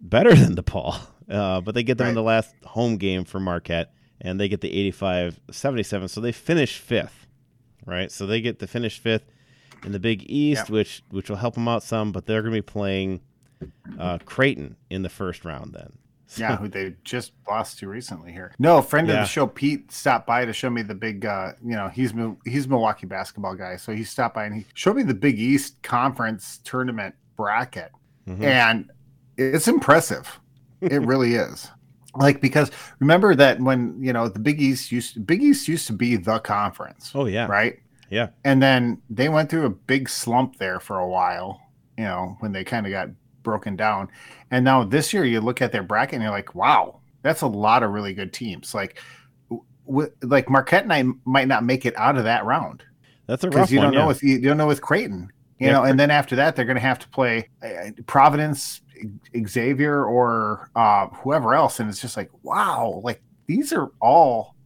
better 0.00 0.34
than 0.34 0.54
DePaul. 0.56 0.98
Uh, 1.28 1.60
but 1.60 1.74
they 1.74 1.82
get 1.82 1.98
them 1.98 2.06
in 2.08 2.14
the 2.14 2.22
last 2.22 2.54
home 2.64 2.98
game 2.98 3.24
for 3.24 3.40
Marquette, 3.40 3.92
and 4.20 4.38
they 4.38 4.48
get 4.48 4.60
the 4.60 4.92
85-77, 4.92 6.08
so 6.10 6.20
they 6.20 6.30
finish 6.32 6.78
fifth, 6.78 7.26
right? 7.84 8.12
So 8.12 8.26
they 8.26 8.40
get 8.40 8.58
to 8.60 8.66
finish 8.66 8.98
fifth 8.98 9.24
in 9.84 9.92
the 9.92 9.98
Big 9.98 10.24
East, 10.30 10.62
Yep. 10.64 10.70
which 10.70 11.02
which 11.10 11.28
will 11.28 11.36
help 11.36 11.54
them 11.54 11.66
out 11.68 11.82
some. 11.82 12.12
But 12.12 12.26
they're 12.26 12.42
going 12.42 12.54
to 12.54 12.58
be 12.58 12.62
playing 12.62 13.20
uh, 13.98 14.18
Creighton 14.24 14.76
in 14.90 15.02
the 15.02 15.08
first 15.08 15.44
round 15.44 15.72
then. 15.74 15.98
So- 16.36 16.42
Yeah, 16.42 16.56
who 16.56 16.68
they 16.68 16.94
just 17.04 17.32
lost 17.48 17.78
to 17.78 17.88
recently 17.88 18.32
here. 18.32 18.52
No, 18.58 18.78
a 18.78 18.82
friend 18.82 19.08
of 19.08 19.16
the 19.16 19.24
show, 19.26 19.46
Pete, 19.46 19.92
stopped 19.92 20.26
by 20.26 20.44
to 20.44 20.52
show 20.52 20.70
me 20.70 20.82
the 20.82 20.94
big. 20.94 21.24
uh 21.24 21.52
You 21.64 21.76
know, 21.76 21.88
he's 21.88 22.12
he's 22.44 22.66
a 22.66 22.68
Milwaukee 22.68 23.06
basketball 23.06 23.54
guy, 23.54 23.76
so 23.76 23.92
he 23.92 24.02
stopped 24.04 24.34
by 24.34 24.44
and 24.46 24.54
he 24.54 24.66
showed 24.74 24.96
me 24.96 25.02
the 25.04 25.14
Big 25.14 25.38
East 25.38 25.82
Conference 25.82 26.58
tournament 26.64 27.14
bracket, 27.36 27.92
Mhm. 28.28 28.42
and 28.42 28.90
it's 29.36 29.68
impressive. 29.68 30.40
It 30.80 31.00
really 31.02 31.34
is. 31.36 31.68
Like 32.16 32.40
because 32.40 32.70
remember 33.00 33.34
that 33.34 33.60
when 33.60 33.96
you 34.02 34.12
know 34.12 34.28
the 34.28 34.38
Big 34.38 34.60
East 34.60 34.90
used 34.92 35.26
Big 35.26 35.42
East 35.42 35.68
used 35.68 35.86
to 35.86 35.92
be 35.92 36.16
the 36.16 36.38
conference, 36.38 37.12
Oh 37.14 37.26
yeah, 37.26 37.46
right? 37.46 37.78
yeah, 38.10 38.28
And 38.44 38.62
then 38.62 39.00
they 39.10 39.28
went 39.28 39.48
through 39.50 39.66
a 39.66 39.70
big 39.70 40.08
slump 40.08 40.56
there 40.58 40.80
for 40.80 40.98
a 40.98 41.08
while, 41.08 41.60
you 41.98 42.04
know, 42.04 42.36
when 42.40 42.52
they 42.52 42.62
kind 42.64 42.86
of 42.86 42.92
got 42.92 43.08
broken 43.46 43.76
down. 43.76 44.10
And 44.50 44.64
now 44.66 44.84
this 44.84 45.14
year 45.14 45.24
you 45.24 45.40
look 45.40 45.62
at 45.62 45.72
their 45.72 45.84
bracket 45.84 46.16
and 46.16 46.22
you're 46.24 46.32
like, 46.32 46.54
wow, 46.54 47.00
That's 47.22 47.42
a 47.42 47.46
lot 47.48 47.82
of 47.84 47.92
really 47.92 48.14
good 48.14 48.32
teams. 48.34 48.74
Like, 48.74 49.00
w- 49.86 50.10
like 50.22 50.50
Marquette 50.50 50.84
and 50.84 50.92
I 50.92 51.04
might 51.24 51.48
not 51.48 51.64
make 51.64 51.86
it 51.86 51.96
out 51.96 52.16
of 52.18 52.24
that 52.24 52.44
round 52.44 52.84
That's 53.26 53.44
a 53.44 53.48
because 53.48 53.70
you 53.72 53.80
don't 53.80 53.94
know 53.94 54.02
yeah. 54.02 54.06
with 54.06 54.22
you 54.22 54.40
don't 54.40 54.56
know 54.58 54.66
with 54.66 54.82
Creighton, 54.82 55.30
you 55.60 55.68
Yeah, 55.68 55.72
know, 55.72 55.84
and 55.84 55.98
then 55.98 56.10
after 56.10 56.36
that 56.36 56.56
they're 56.56 56.64
going 56.64 56.76
to 56.76 56.80
have 56.82 56.98
to 57.00 57.08
play 57.08 57.48
uh, 57.62 57.90
Providence, 58.06 58.82
Xavier, 59.46 60.04
or 60.04 60.70
uh, 60.76 61.08
whoever 61.08 61.54
else, 61.54 61.80
and 61.80 61.88
it's 61.90 62.00
just 62.00 62.16
like 62.16 62.30
wow, 62.42 63.00
like 63.04 63.22
these 63.46 63.72
are 63.72 63.90
all 64.00 64.56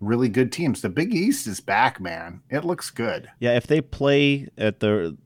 really 0.00 0.28
good 0.28 0.52
teams. 0.52 0.82
The 0.82 0.88
Big 0.88 1.14
East 1.14 1.46
is 1.46 1.60
back, 1.60 2.00
man. 2.00 2.42
It 2.50 2.64
looks 2.64 2.90
good. 2.90 3.28
Yeah, 3.40 3.56
if 3.56 3.66
they 3.66 3.80
play 3.80 4.48
at 4.58 4.80
the 4.80 5.16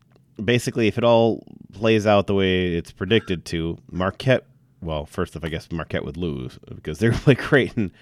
basically 0.42 0.86
if 0.88 0.98
it 0.98 1.04
all 1.04 1.44
plays 1.72 2.06
out 2.06 2.26
the 2.26 2.34
way 2.34 2.74
it's 2.74 2.92
predicted 2.92 3.44
to, 3.46 3.78
Marquette. 3.90 4.46
Well, 4.82 5.06
first 5.06 5.34
off, 5.36 5.42
I 5.44 5.48
guess 5.48 5.70
Marquette 5.72 6.04
would 6.04 6.16
lose 6.18 6.58
because 6.74 6.98
they're 6.98 7.12
play 7.24 7.34
Creighton. 7.34 7.92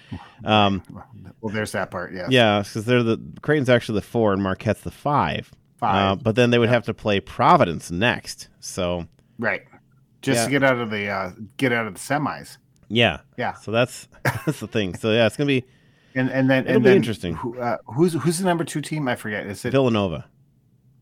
Um, 0.43 0.83
Well, 1.41 1.53
there's 1.53 1.71
that 1.71 1.89
part. 1.91 2.13
yeah. 2.13 2.27
yeah, 2.29 2.63
because 2.63 2.85
they're 2.85 3.01
the 3.03 3.19
Creighton's 3.41 3.69
actually 3.69 3.99
the 3.99 4.05
four 4.05 4.33
and 4.33 4.43
Marquette's 4.43 4.81
the 4.81 4.91
five. 4.91 5.51
Five. 5.77 6.11
Uh, 6.11 6.15
but 6.21 6.35
then 6.35 6.51
they 6.51 6.57
would 6.59 6.67
Yeah. 6.69 6.73
have 6.75 6.85
to 6.85 6.93
play 6.93 7.19
Providence 7.19 7.91
next. 7.91 8.49
So 8.59 9.07
Right. 9.39 9.63
Just 10.21 10.39
Yeah. 10.39 10.45
to 10.45 10.51
get 10.51 10.63
out 10.63 10.77
of 10.79 10.89
the 10.91 11.07
uh, 11.07 11.31
get 11.57 11.71
out 11.71 11.87
of 11.87 11.93
the 11.93 11.99
semis. 11.99 12.57
yeah, 12.89 13.19
Yeah. 13.37 13.53
so 13.53 13.71
that's 13.71 14.07
that's 14.23 14.59
the 14.59 14.67
thing. 14.67 14.95
So 14.95 15.11
yeah, 15.11 15.25
it's 15.27 15.37
gonna 15.37 15.47
be 15.47 15.63
And 16.13 16.29
and 16.29 16.49
then 16.49 16.63
It'll 16.65 16.75
and 16.75 16.83
be 16.83 16.89
then 16.89 16.97
interesting. 16.97 17.35
Who, 17.35 17.57
uh, 17.59 17.77
who's 17.87 18.13
who's 18.13 18.39
the 18.39 18.45
number 18.45 18.63
two 18.63 18.81
team? 18.81 19.07
I 19.07 19.15
forget. 19.15 19.45
Is 19.47 19.63
it 19.65 19.71
Villanova. 19.71 20.25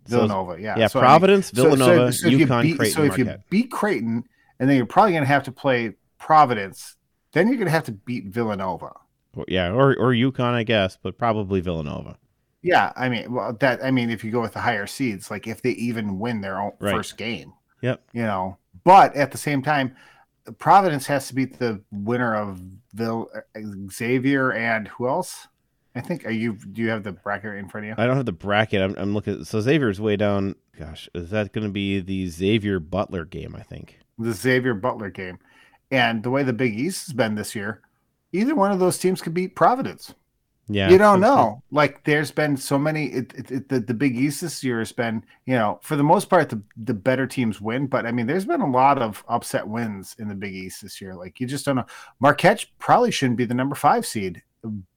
So- 0.05 0.17
Villanova? 0.17 0.61
yeah. 0.61 0.77
yeah, 0.77 0.87
So, 0.87 0.99
I 0.99 1.03
mean, 1.03 1.07
Providence, 1.09 1.47
so- 1.47 1.55
so- 1.55 1.75
Villanova, 1.75 2.11
so 2.13 2.27
UConn, 2.29 2.61
beat- 2.63 2.77
Creighton, 2.77 2.95
So 2.95 3.03
if 3.03 3.17
you 3.17 3.35
beat 3.49 3.71
Creighton, 3.71 4.23
and 4.59 4.69
then 4.69 4.77
you're 4.77 4.85
probably 4.85 5.11
going 5.11 5.23
to 5.23 5.27
have 5.27 5.43
to 5.43 5.51
play 5.51 5.93
Providence, 6.19 6.95
then 7.33 7.47
you're 7.47 7.57
going 7.57 7.65
to 7.67 7.71
have 7.71 7.85
to 7.85 7.91
beat 7.91 8.25
Villanova. 8.27 8.91
Or- 9.35 9.45
yeah, 9.47 9.71
or 9.71 9.95
or 9.97 10.13
UConn, 10.13 10.53
I 10.53 10.63
guess, 10.63 10.97
but 11.01 11.17
probably 11.17 11.59
Villanova. 11.61 12.17
Yeah, 12.61 12.93
I 12.95 13.09
mean, 13.09 13.33
well, 13.33 13.53
that 13.59 13.83
I 13.83 13.91
mean, 13.91 14.09
if 14.09 14.23
you 14.23 14.31
go 14.31 14.41
with 14.41 14.53
the 14.53 14.59
higher 14.61 14.87
seeds, 14.87 15.29
like 15.31 15.47
if 15.47 15.61
they 15.61 15.71
even 15.71 16.19
win 16.19 16.39
their 16.41 16.59
own 16.61 16.71
Right. 16.79 16.93
first 16.95 17.17
game, 17.17 17.51
Yep. 17.81 18.01
you 18.13 18.21
know. 18.23 18.57
But 18.85 19.15
at 19.15 19.31
the 19.31 19.37
same 19.37 19.61
time, 19.61 19.95
Providence 20.59 21.07
has 21.07 21.27
to 21.29 21.35
beat 21.35 21.57
the 21.59 21.81
winner 21.91 22.35
of 22.35 22.61
Vil- 22.93 23.29
uh, 23.35 23.59
Xavier 23.91 24.51
and 24.53 24.87
who 24.89 25.07
else? 25.07 25.47
I 25.95 26.01
think. 26.01 26.25
Are 26.25 26.31
you? 26.31 26.53
Do 26.53 26.81
you 26.81 26.89
have 26.89 27.03
the 27.03 27.11
bracket 27.11 27.55
in 27.55 27.69
front 27.69 27.85
of 27.85 27.89
you? 27.89 28.03
I 28.03 28.07
don't 28.07 28.17
have 28.17 28.25
the 28.25 28.31
bracket. 28.31 28.81
I'm, 28.81 28.95
I'm 28.97 29.13
looking. 29.13 29.43
So 29.43 29.61
Xavier's 29.61 30.01
way 30.01 30.15
down. 30.15 30.55
Gosh, 30.77 31.07
is 31.13 31.29
that 31.29 31.53
going 31.53 31.67
to 31.67 31.71
be 31.71 31.99
the 31.99 32.27
Xavier 32.27 32.79
Butler 32.79 33.25
game? 33.25 33.55
I 33.55 33.61
think. 33.61 33.99
the 34.17 34.33
Xavier 34.33 34.73
Butler 34.73 35.09
game. 35.09 35.39
And 35.91 36.23
the 36.23 36.31
way 36.31 36.41
the 36.41 36.53
Big 36.53 36.79
East 36.79 37.05
has 37.07 37.13
been 37.13 37.35
this 37.35 37.53
year, 37.53 37.81
either 38.31 38.55
one 38.55 38.71
of 38.71 38.79
those 38.79 38.97
teams 38.97 39.21
could 39.21 39.35
beat 39.35 39.55
Providence. 39.55 40.15
Yeah, 40.67 40.89
you 40.89 40.97
don't 40.97 41.19
know. 41.19 41.61
Like 41.71 42.03
there's 42.05 42.31
been 42.31 42.55
so 42.57 42.79
many. 42.79 43.07
It, 43.07 43.33
it, 43.35 43.51
it, 43.51 43.69
the 43.69 43.81
the 43.81 43.93
Big 43.93 44.15
East 44.15 44.41
this 44.41 44.63
year 44.63 44.79
has 44.79 44.93
been, 44.93 45.23
you 45.45 45.55
know, 45.55 45.79
for 45.83 45.95
the 45.95 46.03
most 46.03 46.29
part, 46.29 46.49
the 46.49 46.61
the 46.77 46.93
better 46.93 47.27
teams 47.27 47.59
win. 47.61 47.85
But 47.85 48.05
I 48.05 48.11
mean, 48.11 48.25
there's 48.25 48.45
been 48.45 48.61
a 48.61 48.71
lot 48.71 48.99
of 48.99 49.23
upset 49.27 49.67
wins 49.67 50.15
in 50.17 50.29
the 50.29 50.35
Big 50.35 50.55
East 50.55 50.81
this 50.81 51.01
year. 51.01 51.13
Like 51.13 51.39
you 51.39 51.45
just 51.45 51.65
don't 51.65 51.75
know. 51.75 51.85
Marquette 52.19 52.65
probably 52.79 53.11
shouldn't 53.11 53.37
be 53.37 53.45
the 53.45 53.53
number 53.53 53.75
five 53.75 54.05
seed 54.05 54.41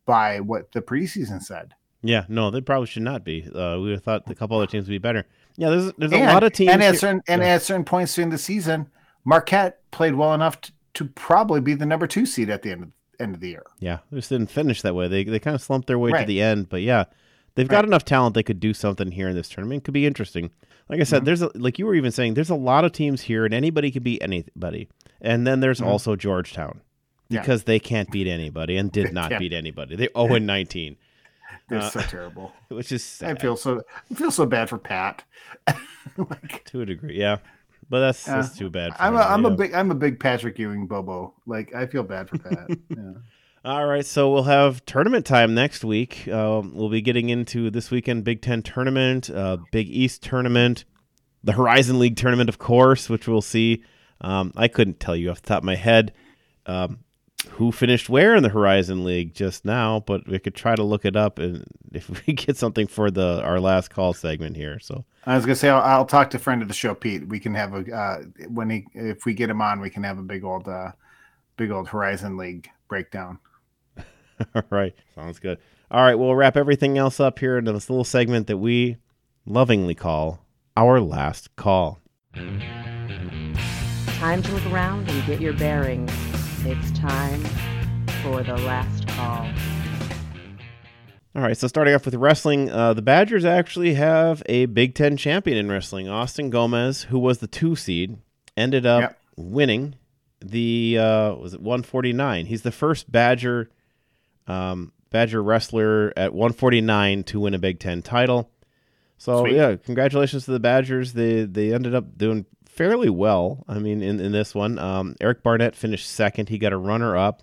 by 0.07 0.41
what 0.41 0.73
the 0.73 0.81
preseason 0.81 1.43
said. 1.43 1.75
Yeah, 2.03 2.25
no, 2.29 2.51
they 2.51 2.61
probably 2.61 2.87
should 2.87 3.03
not 3.03 3.25
be. 3.25 3.49
Uh, 3.53 3.79
we 3.81 3.97
thought 3.99 4.23
a 4.31 4.35
couple 4.35 4.57
other 4.57 4.67
teams 4.67 4.87
would 4.87 4.93
be 4.93 4.99
better. 4.99 5.27
Yeah, 5.57 5.71
there's 5.71 5.93
there's 5.99 6.13
a 6.13 6.17
and, 6.17 6.27
lot 6.33 6.45
of 6.45 6.53
teams. 6.53 6.71
and 6.71 6.83
at 6.83 6.93
here- 6.93 6.99
certain 7.01 7.23
and 7.27 7.43
at 7.43 7.63
certain 7.63 7.85
points 7.85 8.15
during 8.15 8.31
the 8.31 8.39
season, 8.39 8.89
Marquette 9.25 9.81
played 9.91 10.15
well 10.15 10.33
enough 10.35 10.61
to, 10.63 10.73
to 10.95 11.05
probably 11.07 11.61
be 11.61 11.75
the 11.75 11.87
number 11.87 12.07
two 12.07 12.25
seed 12.27 12.49
at 12.51 12.63
the 12.63 12.71
end 12.71 12.83
of 12.85 12.89
end 13.19 13.35
of 13.35 13.41
the 13.41 13.49
year. 13.49 13.65
Yeah, 13.81 13.99
they 14.11 14.19
just 14.19 14.29
didn't 14.29 14.51
finish 14.51 14.83
that 14.83 14.95
way. 14.95 15.09
They 15.09 15.25
they 15.25 15.39
kind 15.39 15.55
of 15.55 15.61
slumped 15.63 15.89
their 15.89 15.99
way 15.99 16.13
to 16.13 16.25
the 16.25 16.41
end, 16.43 16.69
but 16.69 16.83
yeah, 16.83 17.05
they've 17.55 17.67
got 17.69 17.85
enough 17.85 18.05
talent. 18.05 18.35
They 18.35 18.43
could 18.43 18.61
do 18.61 18.75
something 18.75 19.11
here 19.11 19.29
in 19.29 19.35
this 19.35 19.49
tournament. 19.49 19.83
It 19.83 19.85
could 19.85 19.95
be 19.95 20.07
interesting. 20.07 20.51
Like 20.89 21.01
I 21.01 21.05
said, 21.05 21.23
Mhm. 21.23 21.25
there's 21.25 21.43
a, 21.43 21.51
like 21.57 21.79
you 21.81 21.87
were 21.87 21.97
even 21.97 22.13
saying, 22.13 22.35
there's 22.35 22.51
a 22.51 22.55
lot 22.55 22.85
of 22.85 22.93
teams 22.93 23.23
here, 23.23 23.45
and 23.45 23.53
anybody 23.53 23.91
could 23.91 24.05
beat 24.05 24.23
anybody. 24.23 24.89
And 25.21 25.45
then 25.45 25.59
there's 25.59 25.81
Mhm. 25.81 25.87
also 25.87 26.15
Georgetown 26.15 26.81
Yeah. 27.29 27.41
because 27.41 27.65
they 27.65 27.79
can't 27.81 28.11
beat 28.11 28.27
anybody 28.29 28.77
and 28.77 28.91
did 28.93 29.13
not 29.21 29.39
beat 29.39 29.53
anybody. 29.53 29.97
They 29.97 30.09
0 30.17 30.35
and 30.35 30.47
19, 30.47 30.97
They're 31.69 31.79
Uh, 31.81 31.91
so 31.91 32.01
terrible. 32.01 32.53
which 32.69 32.93
is 32.93 33.23
I 33.25 33.35
feel 33.35 33.57
so 33.57 33.83
I 34.11 34.15
feel 34.15 34.31
so 34.31 34.47
bad 34.47 34.69
for 34.69 34.79
Pat. 34.79 35.25
like, 36.17 36.65
to 36.67 36.81
a 36.83 36.87
degree. 36.87 37.19
Yeah, 37.19 37.39
but 37.89 38.01
that's, 38.01 38.29
Uh, 38.29 38.37
that's 38.43 38.57
too 38.57 38.71
bad. 38.71 38.95
For 38.95 39.03
I'm 39.03 39.15
a, 39.17 39.21
I'm 39.21 39.45
a 39.47 39.51
big 39.51 39.75
I'm 39.75 39.91
a 39.91 39.95
big 39.95 40.21
Patrick 40.21 40.59
Ewing 40.59 40.87
Bobo. 40.87 41.35
Like 41.47 41.75
I 41.75 41.87
feel 41.87 42.03
bad 42.03 42.29
for 42.29 42.39
Pat. 42.39 42.69
yeah. 42.91 43.13
All 43.65 43.85
right, 43.87 44.07
so 44.07 44.33
we'll 44.33 44.45
have 44.45 44.85
tournament 44.87 45.27
time 45.27 45.53
next 45.53 45.85
week. 45.85 46.29
Um, 46.29 46.73
we'll 46.77 46.89
be 46.89 47.01
getting 47.01 47.31
into 47.31 47.69
this 47.69 47.91
weekend 47.91 48.23
Big 48.23 48.41
Ten 48.41 48.63
tournament, 48.63 49.29
uh, 49.29 49.57
Big 49.73 49.89
East 49.89 50.23
tournament, 50.23 50.85
the 51.43 51.51
Horizon 51.51 51.99
League 51.99 52.15
tournament, 52.17 52.49
of 52.49 52.59
course, 52.59 53.09
which 53.09 53.27
we'll 53.27 53.43
see. 53.43 53.83
Um, 54.21 54.53
I 54.57 54.69
couldn't 54.69 55.01
tell 55.01 55.17
you 55.17 55.31
off 55.33 55.43
the 55.43 55.49
top 55.49 55.59
of 55.59 55.65
my 55.65 55.75
head 55.75 56.13
um, 56.67 57.01
who 57.51 57.71
finished 57.71 58.09
where 58.09 58.35
in 58.35 58.43
the 58.43 58.49
Horizon 58.49 59.05
League 59.05 59.35
just 59.35 59.65
now, 59.65 60.01
but 60.01 60.27
we 60.27 60.39
could 60.39 60.55
try 60.55 60.75
to 60.75 60.83
look 60.83 61.05
it 61.05 61.17
up 61.17 61.39
and 61.39 61.65
if 61.93 62.27
we 62.27 62.33
get 62.33 62.57
something 62.57 62.87
for 62.87 63.11
the 63.11 63.43
our 63.43 63.61
last 63.61 63.91
call 63.91 64.13
segment 64.13 64.57
here. 64.57 64.79
So 64.81 65.05
I 65.25 65.37
was 65.37 65.45
gonna 65.45 65.57
say 65.57 65.69
I'll, 65.69 65.83
I'll 65.83 66.07
talk 66.07 66.31
to 66.31 66.39
friend 66.39 66.63
of 66.63 66.69
the 66.69 66.75
show 66.75 66.95
Pete. 66.95 67.29
We 67.29 67.39
can 67.39 67.55
have 67.55 67.75
a 67.75 67.95
uh, 67.95 68.23
when 68.49 68.71
he 68.71 68.87
if 68.95 69.25
we 69.25 69.35
get 69.35 69.51
him 69.51 69.61
on, 69.61 69.81
we 69.81 69.91
can 69.91 70.03
have 70.05 70.19
a 70.19 70.23
big 70.23 70.45
old 70.45 70.69
uh, 70.69 70.93
big 71.57 71.71
old 71.71 71.89
Horizon 71.89 72.37
League 72.37 72.69
breakdown. 72.89 73.39
All 74.55 74.63
right. 74.71 74.95
Sounds 75.15 75.39
good. 75.39 75.59
All 75.91 76.03
right. 76.03 76.15
We'll 76.15 76.35
wrap 76.35 76.57
everything 76.57 76.99
else 76.99 77.21
up 77.21 77.39
here 77.39 77.59
into 77.59 77.73
this 77.73 77.89
little 77.89 78.05
segment 78.05 78.47
that 78.49 78.59
we 78.59 78.97
lovingly 79.47 79.95
call 79.95 80.45
our 80.77 81.01
last 81.01 81.55
call. 81.57 82.01
Time 82.35 84.43
to 84.43 84.53
look 84.53 84.67
around 84.67 85.09
and 85.09 85.27
get 85.27 85.41
your 85.41 85.55
bearings. 85.55 86.13
It's 86.69 86.91
time 86.99 87.45
for 88.23 88.43
the 88.43 88.57
last 88.57 89.07
call. 89.09 89.49
All 91.37 91.43
right. 91.43 91.57
So 91.57 91.69
starting 91.69 91.95
off 91.95 92.05
with 92.05 92.15
wrestling, 92.15 92.71
uh, 92.71 92.93
the 92.93 93.03
Badgers 93.03 93.45
actually 93.45 93.95
have 93.95 94.43
a 94.47 94.67
Big 94.67 94.95
Ten 94.95 95.17
champion 95.17 95.59
in 95.59 95.69
wrestling. 95.71 96.09
Austin 96.09 96.51
Gomez, 96.51 97.05
who 97.05 97.19
was 97.21 97.39
the 97.39 97.47
two 97.47 97.77
seed, 97.77 98.17
ended 98.57 98.85
up 98.85 99.01
Yep. 99.03 99.19
winning 99.37 99.95
the 100.41 100.99
uh, 100.99 101.35
was 101.35 101.55
it 101.55 101.61
149. 101.61 102.47
He's 102.47 102.63
the 102.63 102.73
first 102.73 103.11
Badger 103.13 103.71
um, 104.49 104.93
Badger 105.11 105.43
wrestler 105.43 106.13
at 106.17 106.33
149 106.35 107.23
to 107.25 107.41
win 107.41 107.55
a 107.55 107.59
Big 107.59 107.79
Ten 107.79 108.03
title. 108.03 108.51
So 109.19 109.43
Sweet. 109.45 109.55
yeah, 109.55 109.77
congratulations 109.77 110.45
to 110.47 110.51
the 110.51 110.61
Badgers. 110.61 111.13
They 111.13 111.45
they 111.45 111.73
ended 111.73 111.95
up 111.95 112.19
doing 112.19 112.45
fairly 112.77 113.11
well. 113.11 113.65
I 113.67 113.79
mean, 113.79 114.03
in, 114.03 114.21
in 114.21 114.33
this 114.33 114.55
one, 114.55 114.79
um, 114.79 115.17
Eric 115.21 115.43
Barnett 115.43 115.75
finished 115.75 116.09
second. 116.09 116.51
He 116.51 116.59
got 116.59 116.73
a 116.73 116.77
runner 116.77 117.17
up. 117.17 117.43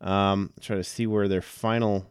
Um, 0.00 0.52
try 0.60 0.76
to 0.76 0.84
see 0.84 1.06
where 1.06 1.28
their 1.28 1.42
final. 1.42 2.06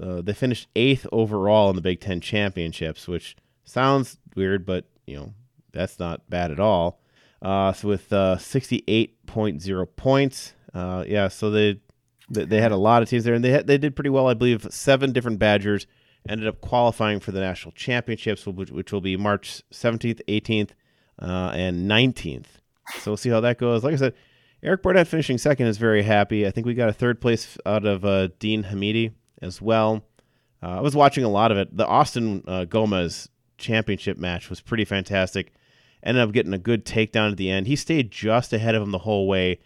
Uh, 0.00 0.22
they 0.22 0.32
finished 0.32 0.68
eighth 0.76 1.06
overall 1.10 1.70
in 1.70 1.76
the 1.76 1.82
Big 1.82 2.00
Ten 2.00 2.20
championships, 2.20 3.08
which 3.08 3.36
sounds 3.64 4.18
weird, 4.36 4.64
but 4.64 4.84
you 5.06 5.16
know 5.16 5.34
that's 5.72 5.98
not 5.98 6.28
bad 6.30 6.50
at 6.50 6.60
all. 6.60 7.00
Uh, 7.42 7.72
so 7.72 7.88
with 7.88 8.12
uh, 8.12 8.36
68.0 8.38 9.88
points, 9.96 10.54
uh, 10.72 11.04
yeah, 11.06 11.28
so 11.28 11.50
they 11.50 11.80
they 12.30 12.44
they 12.44 12.60
had 12.60 12.72
a 12.72 12.76
lot 12.76 13.02
of 13.02 13.08
teams 13.08 13.24
there, 13.24 13.34
and 13.34 13.44
they 13.44 13.50
had, 13.50 13.66
they 13.66 13.78
did 13.78 13.96
pretty 13.96 14.10
well. 14.10 14.28
I 14.28 14.34
believe 14.34 14.66
seven 14.70 15.12
different 15.12 15.38
Badgers 15.38 15.86
ended 16.28 16.46
up 16.46 16.60
qualifying 16.60 17.20
for 17.20 17.32
the 17.32 17.40
national 17.40 17.72
championships, 17.72 18.46
which, 18.46 18.70
which 18.70 18.92
will 18.92 19.00
be 19.00 19.16
March 19.16 19.62
17th, 19.72 20.22
18th, 20.26 20.70
uh, 21.20 21.52
and 21.54 21.90
19th. 21.90 22.46
So 23.00 23.12
we'll 23.12 23.16
see 23.16 23.30
how 23.30 23.40
that 23.40 23.58
goes. 23.58 23.84
Like 23.84 23.94
I 23.94 23.96
said, 23.96 24.14
Eric 24.62 24.82
Barnett 24.82 25.08
finishing 25.08 25.38
second 25.38 25.66
is 25.66 25.78
very 25.78 26.02
happy. 26.02 26.46
I 26.46 26.50
think 26.50 26.66
we 26.66 26.74
got 26.74 26.88
a 26.88 26.92
third 26.92 27.20
place 27.20 27.58
out 27.66 27.84
of 27.84 28.04
uh, 28.04 28.28
Dean 28.38 28.64
Hamiti 28.64 29.12
as 29.42 29.60
well. 29.60 30.04
Uh, 30.62 30.78
I 30.78 30.80
was 30.80 30.96
watching 30.96 31.24
a 31.24 31.28
lot 31.28 31.52
of 31.52 31.58
it. 31.58 31.76
The 31.76 31.86
Austin 31.86 32.42
uh, 32.46 32.64
Gomez 32.64 33.28
championship 33.58 34.16
match 34.16 34.48
was 34.48 34.60
pretty 34.60 34.84
fantastic. 34.84 35.52
Ended 36.02 36.22
up 36.22 36.32
getting 36.32 36.54
a 36.54 36.58
good 36.58 36.86
takedown 36.86 37.30
at 37.30 37.36
the 37.36 37.50
end. 37.50 37.66
He 37.66 37.76
stayed 37.76 38.10
just 38.10 38.52
ahead 38.52 38.74
of 38.74 38.82
him 38.82 38.90
the 38.90 38.98
whole 38.98 39.26
way, 39.26 39.60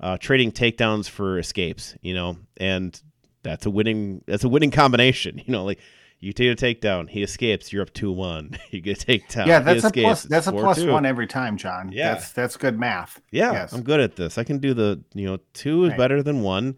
uh, 0.00 0.18
trading 0.18 0.50
takedowns 0.52 1.08
for 1.08 1.38
escapes. 1.38 1.96
You 2.00 2.14
know, 2.14 2.36
and 2.56 3.00
that's 3.42 3.66
a 3.66 3.70
winning. 3.70 4.22
That's 4.26 4.44
a 4.44 4.48
winning 4.48 4.70
combination. 4.70 5.40
You 5.46 5.52
know, 5.52 5.64
like 5.64 5.80
you 6.20 6.32
take 6.32 6.52
a 6.52 6.54
takedown, 6.56 7.08
he 7.08 7.22
escapes. 7.22 7.72
You're 7.72 7.82
up 7.82 7.92
two 7.92 8.12
one. 8.12 8.58
You 8.70 8.80
get 8.80 9.02
a 9.02 9.06
takedown. 9.06 9.46
Yeah, 9.46 9.58
he 9.60 9.64
that's 9.64 9.84
a 9.84 9.86
escapes, 9.88 10.04
plus. 10.04 10.22
That's 10.24 10.46
a 10.46 10.52
plus 10.52 10.78
4-2. 10.80 10.92
one 10.92 11.06
every 11.06 11.26
time, 11.26 11.56
John. 11.56 11.90
Yeah. 11.92 12.14
that's 12.14 12.32
that's 12.32 12.56
good 12.56 12.78
math. 12.78 13.20
Yeah, 13.32 13.52
Yes. 13.52 13.72
I'm 13.72 13.82
good 13.82 14.00
at 14.00 14.16
this. 14.16 14.38
I 14.38 14.44
can 14.44 14.58
do 14.58 14.74
the, 14.74 15.02
you 15.14 15.26
know, 15.26 15.38
two 15.54 15.84
is 15.84 15.90
Right. 15.90 15.98
better 15.98 16.22
than 16.22 16.42
one, 16.42 16.76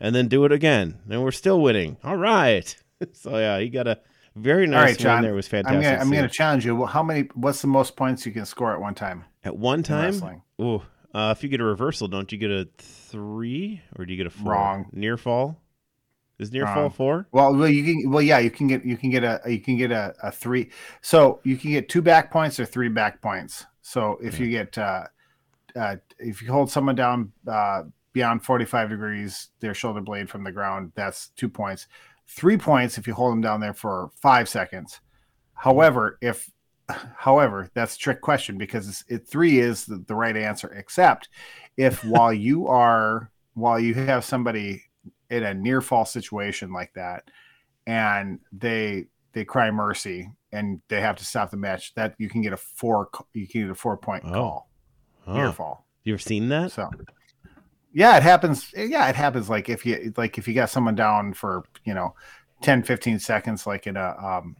and 0.00 0.14
then 0.14 0.28
do 0.28 0.44
it 0.44 0.52
again, 0.52 0.98
and 1.10 1.22
we're 1.22 1.30
still 1.32 1.60
winning. 1.60 1.96
All 2.04 2.16
right. 2.16 2.74
so 3.12 3.36
yeah, 3.36 3.58
he 3.58 3.68
got 3.68 3.86
a 3.88 3.98
very 4.36 4.66
nice 4.66 4.76
All 4.76 4.82
right, 4.84 4.96
win 4.96 4.98
John. 5.02 5.22
there. 5.22 5.32
It 5.32 5.36
was 5.36 5.46
I'm 5.46 5.50
fantastic. 5.64 5.82
gonna 5.82 5.98
I'm 6.00 6.10
gonna 6.10 6.28
challenge 6.28 6.64
you. 6.64 6.74
Well, 6.76 6.86
How 6.88 7.02
many? 7.02 7.28
What's 7.34 7.60
the 7.62 7.68
most 7.68 7.96
points 7.96 8.24
you 8.26 8.32
can 8.32 8.46
score 8.46 8.72
at 8.72 8.80
one 8.80 8.94
time 8.94 9.24
At 9.44 9.56
one 9.56 9.82
time, 9.82 10.04
wrestling? 10.04 10.42
ooh, 10.60 10.82
Uh, 11.14 11.32
if 11.36 11.42
you 11.44 11.48
get 11.48 11.60
a 11.60 11.64
reversal, 11.64 12.08
don't 12.08 12.30
you 12.32 12.38
get 12.38 12.50
a 12.50 12.68
three 12.78 13.80
or 13.96 14.04
do 14.06 14.12
you 14.12 14.16
get 14.16 14.26
a 14.26 14.30
four? 14.30 14.52
Wrong. 14.52 14.86
Near 14.92 15.16
fall. 15.16 15.60
Is 16.38 16.50
near 16.50 16.66
fall 16.66 16.74
Wrong. 16.74 16.90
four? 16.90 17.28
Well, 17.30 17.54
well, 17.54 17.68
you 17.68 17.84
can. 17.84 18.10
Well, 18.10 18.22
yeah, 18.22 18.38
you 18.38 18.50
can 18.50 18.66
get 18.66 18.84
you 18.84 18.96
can 18.96 19.10
get 19.10 19.22
a 19.22 19.40
you 19.46 19.60
can 19.60 19.76
get 19.76 19.92
a, 19.92 20.14
a 20.22 20.32
three. 20.32 20.70
So 21.00 21.40
you 21.44 21.56
can 21.56 21.70
get 21.70 21.88
two 21.88 22.02
back 22.02 22.32
points 22.32 22.58
or 22.58 22.66
three 22.66 22.88
back 22.88 23.20
points. 23.22 23.64
So 23.82 24.18
if 24.20 24.40
you 24.40 24.50
get 24.50 24.76
uh, 24.76 25.04
uh, 25.76 25.96
if 26.18 26.42
you 26.42 26.50
hold 26.50 26.70
someone 26.70 26.96
down 26.96 27.32
uh, 27.46 27.84
beyond 28.12 28.44
forty 28.44 28.64
five 28.64 28.90
degrees, 28.90 29.50
their 29.60 29.74
shoulder 29.74 30.00
blade 30.00 30.28
from 30.28 30.42
the 30.42 30.50
ground, 30.50 30.90
that's 30.96 31.28
two 31.36 31.48
points. 31.48 31.86
Three 32.26 32.56
points 32.56 32.98
if 32.98 33.06
you 33.06 33.14
hold 33.14 33.32
them 33.32 33.40
down 33.40 33.60
there 33.60 33.74
for 33.74 34.10
five 34.20 34.48
seconds. 34.48 35.00
However, 35.52 36.18
if 36.20 36.50
however, 36.88 37.70
that's 37.74 37.94
a 37.94 37.98
trick 37.98 38.20
question 38.20 38.58
because 38.58 38.88
it's, 38.88 39.04
it 39.08 39.28
three 39.28 39.60
is 39.60 39.86
the, 39.86 40.02
the 40.06 40.14
right 40.14 40.36
answer, 40.36 40.72
except 40.74 41.28
if 41.76 42.04
while 42.04 42.32
you 42.32 42.66
are 42.66 43.30
while 43.54 43.78
you 43.78 43.94
have 43.94 44.24
somebody 44.24 44.83
in 45.30 45.42
a 45.42 45.54
near 45.54 45.80
fall 45.80 46.04
situation 46.04 46.72
like 46.72 46.92
that 46.94 47.30
and 47.86 48.38
they 48.52 49.06
they 49.32 49.44
cry 49.44 49.70
mercy 49.70 50.30
and 50.52 50.80
they 50.88 51.00
have 51.00 51.16
to 51.16 51.24
stop 51.24 51.50
the 51.50 51.56
match 51.56 51.94
that 51.94 52.14
you 52.18 52.28
can 52.28 52.40
get 52.42 52.52
a 52.52 52.56
four 52.56 53.08
you 53.32 53.46
can 53.46 53.62
get 53.62 53.70
a 53.70 53.74
four 53.74 53.96
point 53.96 54.24
Oh. 54.26 54.32
call 54.32 54.68
near 55.26 55.52
fall 55.52 55.86
you've 56.04 56.22
seen 56.22 56.48
that? 56.50 56.70
so 56.72 56.90
yeah 57.92 58.16
it 58.16 58.22
happens 58.22 58.72
yeah 58.76 59.08
it 59.08 59.16
happens 59.16 59.48
like 59.48 59.68
if 59.68 59.86
you 59.86 60.12
like 60.16 60.36
if 60.38 60.46
you 60.48 60.54
got 60.54 60.70
someone 60.70 60.94
down 60.94 61.32
for 61.32 61.64
you 61.84 61.94
know 61.94 62.14
10 62.62 62.82
15 62.82 63.18
seconds 63.18 63.66
like 63.66 63.86
in 63.86 63.96
a 63.96 64.16
um 64.22 64.56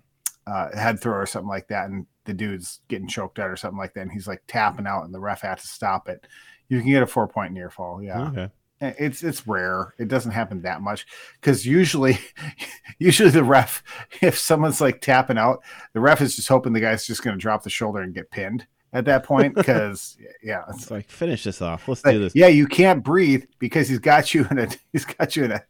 uh, 0.47 0.69
head 0.77 1.01
throw 1.01 1.15
or 1.15 1.25
something 1.27 1.49
like 1.49 1.69
that 1.69 1.89
and 1.89 2.07
the 2.27 2.35
dude's 2.35 2.81
getting 2.89 3.09
choked 3.09 3.39
out 3.39 3.49
or 3.51 3.57
something 3.57 3.79
like 3.79 3.95
that 3.95 4.03
and 4.03 4.13
he's 4.13 4.27
like 4.29 4.43
tapping 4.47 4.87
out 4.87 5.05
and 5.05 5.15
the 5.15 5.19
ref 5.21 5.41
had 5.41 5.57
to 5.59 5.67
stop 5.67 6.07
it 6.09 6.27
you 6.69 6.81
can 6.81 6.91
get 6.91 7.03
a 7.03 7.07
four 7.07 7.27
point 7.27 7.53
near 7.53 7.71
fall 7.71 8.03
yeah 8.03 8.29
Okay. 8.29 8.51
It's 8.99 9.23
it's 9.23 9.47
rare. 9.47 9.95
It 9.99 10.09
doesn't 10.09 10.33
happen 10.33 10.63
that 10.63 10.81
much 10.83 11.07
because 11.41 11.65
usually, 11.67 12.19
usually 12.99 13.31
the 13.31 13.45
ref, 13.45 13.83
if 14.23 14.39
someone's 14.39 14.81
like 14.81 15.01
tapping 15.01 15.39
out, 15.39 15.63
the 15.93 16.01
ref 16.01 16.21
is 16.21 16.37
just 16.37 16.49
hoping 16.49 16.73
the 16.73 16.81
guy's 16.81 17.07
just 17.07 17.23
going 17.23 17.37
to 17.37 17.41
drop 17.41 17.63
the 17.63 17.71
shoulder 17.71 18.01
and 18.01 18.15
get 18.15 18.31
pinned 18.31 18.67
at 18.93 19.05
that 19.07 19.25
point. 19.25 19.55
Because 19.55 20.17
yeah, 20.43 20.65
it's 20.69 20.83
It's 20.83 20.91
like 20.91 21.09
finish 21.11 21.45
this 21.45 21.61
off. 21.63 21.89
Let's 21.89 22.05
like, 22.05 22.15
do 22.15 22.21
this. 22.21 22.35
yeah, 22.35 22.47
you 22.49 22.67
can't 22.67 23.03
breathe 23.05 23.45
because 23.59 23.89
he's 23.89 23.99
got 23.99 24.33
you 24.35 24.47
in 24.51 24.59
a 24.59 24.69
he's 24.93 25.05
got 25.05 25.37
you 25.37 25.45
in 25.45 25.53
a 25.53 25.63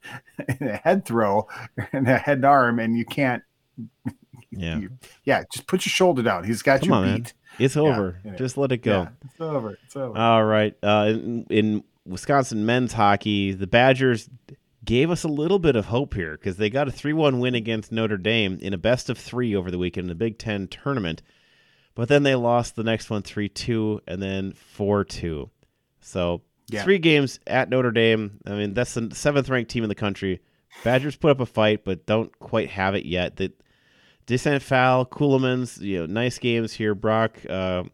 in 0.61 0.69
a 0.69 0.77
head 0.77 1.05
throw 1.05 1.47
and 1.93 2.09
a 2.09 2.19
head 2.19 2.39
and 2.39 2.45
arm, 2.45 2.79
and 2.79 2.97
you 2.97 3.05
can't. 3.05 3.43
Yeah. 4.51 4.79
you- 4.79 4.91
yeah, 5.25 5.43
just 5.53 5.67
put 5.67 5.85
your 5.85 5.91
shoulder 5.91 6.23
down. 6.23 6.45
He's 6.45 6.63
got 6.63 6.81
Come 6.81 6.89
you 6.91 6.95
on, 6.95 7.05
man. 7.05 7.17
beat. 7.23 7.35
It's 7.59 7.77
over. 7.77 8.21
yeah. 8.25 8.35
Just 8.35 8.57
let 8.57 8.73
it 8.73 8.79
go. 8.79 9.03
Yeah, 9.03 9.09
it's 9.25 9.41
over. 9.41 9.79
It's 9.85 9.97
over. 9.97 10.19
All 10.19 10.45
right. 10.45 10.77
Uh, 10.83 11.07
in, 11.11 11.47
in 11.51 11.85
Wisconsin 12.07 12.67
men's 12.67 12.93
hockey, 12.93 13.53
the 13.53 13.67
Badgers 13.67 14.29
gave 14.85 15.11
us 15.11 15.25
a 15.25 15.29
little 15.29 15.59
bit 15.59 15.77
of 15.77 15.87
hope 15.87 16.15
here 16.15 16.33
because 16.33 16.57
they 16.57 16.69
got 16.69 16.89
a 16.89 16.93
3 16.93 17.13
1 17.13 17.41
win 17.41 17.55
against 17.55 17.91
Notre 17.93 18.19
Dame 18.19 18.59
in 18.61 18.75
a 18.75 18.79
best 18.79 19.09
of 19.09 19.17
three 19.19 19.55
over 19.55 19.71
the 19.71 19.79
weekend 19.79 20.05
in 20.05 20.09
the 20.09 20.15
Big 20.15 20.39
Ten 20.39 20.69
tournament. 20.69 21.23
But 21.95 22.09
then 22.09 22.23
they 22.25 22.35
lost 22.35 22.77
the 22.77 22.83
next 22.83 23.09
one 23.09 23.23
3 23.23 23.49
2 23.49 24.03
and 24.07 24.21
then 24.23 24.53
4 24.53 25.05
2. 25.05 25.51
So 26.01 26.43
Yeah. 26.69 26.83
three 26.83 26.99
games 26.99 27.41
at 27.47 27.71
Notre 27.71 27.91
Dame. 27.93 28.41
I 28.47 28.51
mean, 28.55 28.75
that's 28.75 28.95
the 28.95 29.15
seventh 29.15 29.49
ranked 29.49 29.71
team 29.71 29.85
in 29.85 29.89
the 29.89 29.95
country. 29.95 30.41
Badgers 30.83 31.17
put 31.17 31.31
up 31.31 31.41
a 31.41 31.47
fight, 31.47 31.85
but 31.85 32.05
don't 32.05 32.37
quite 32.41 32.69
have 32.71 32.95
it 32.95 33.07
yet. 33.07 33.37
That 33.37 33.53
Descent 34.27 34.63
Foul, 34.63 35.07
Ceulemans, 35.07 35.81
you 35.81 36.01
know, 36.01 36.07
nice 36.07 36.39
games 36.39 36.73
here. 36.73 36.95
Brock, 36.95 37.39
uh, 37.49 37.85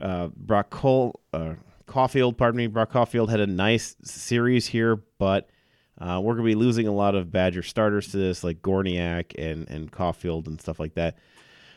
uh, 0.00 0.28
Brock 0.36 0.70
Cole, 0.70 1.20
uh, 1.32 1.54
Caulfield, 1.90 2.38
pardon 2.38 2.56
me, 2.56 2.66
Brock 2.66 2.90
Caulfield 2.90 3.30
had 3.30 3.40
a 3.40 3.46
nice 3.46 3.96
series 4.02 4.66
here, 4.66 4.96
but 5.18 5.50
uh, 5.98 6.20
we're 6.22 6.34
gonna 6.34 6.46
be 6.46 6.54
losing 6.54 6.86
a 6.86 6.92
lot 6.92 7.14
of 7.14 7.30
Badger 7.30 7.62
starters 7.62 8.08
to 8.12 8.16
this, 8.16 8.42
like 8.42 8.62
Gorniak 8.62 9.34
and 9.38 9.68
and 9.68 9.92
Caulfield 9.92 10.46
and 10.46 10.60
stuff 10.60 10.80
like 10.80 10.94
that. 10.94 11.18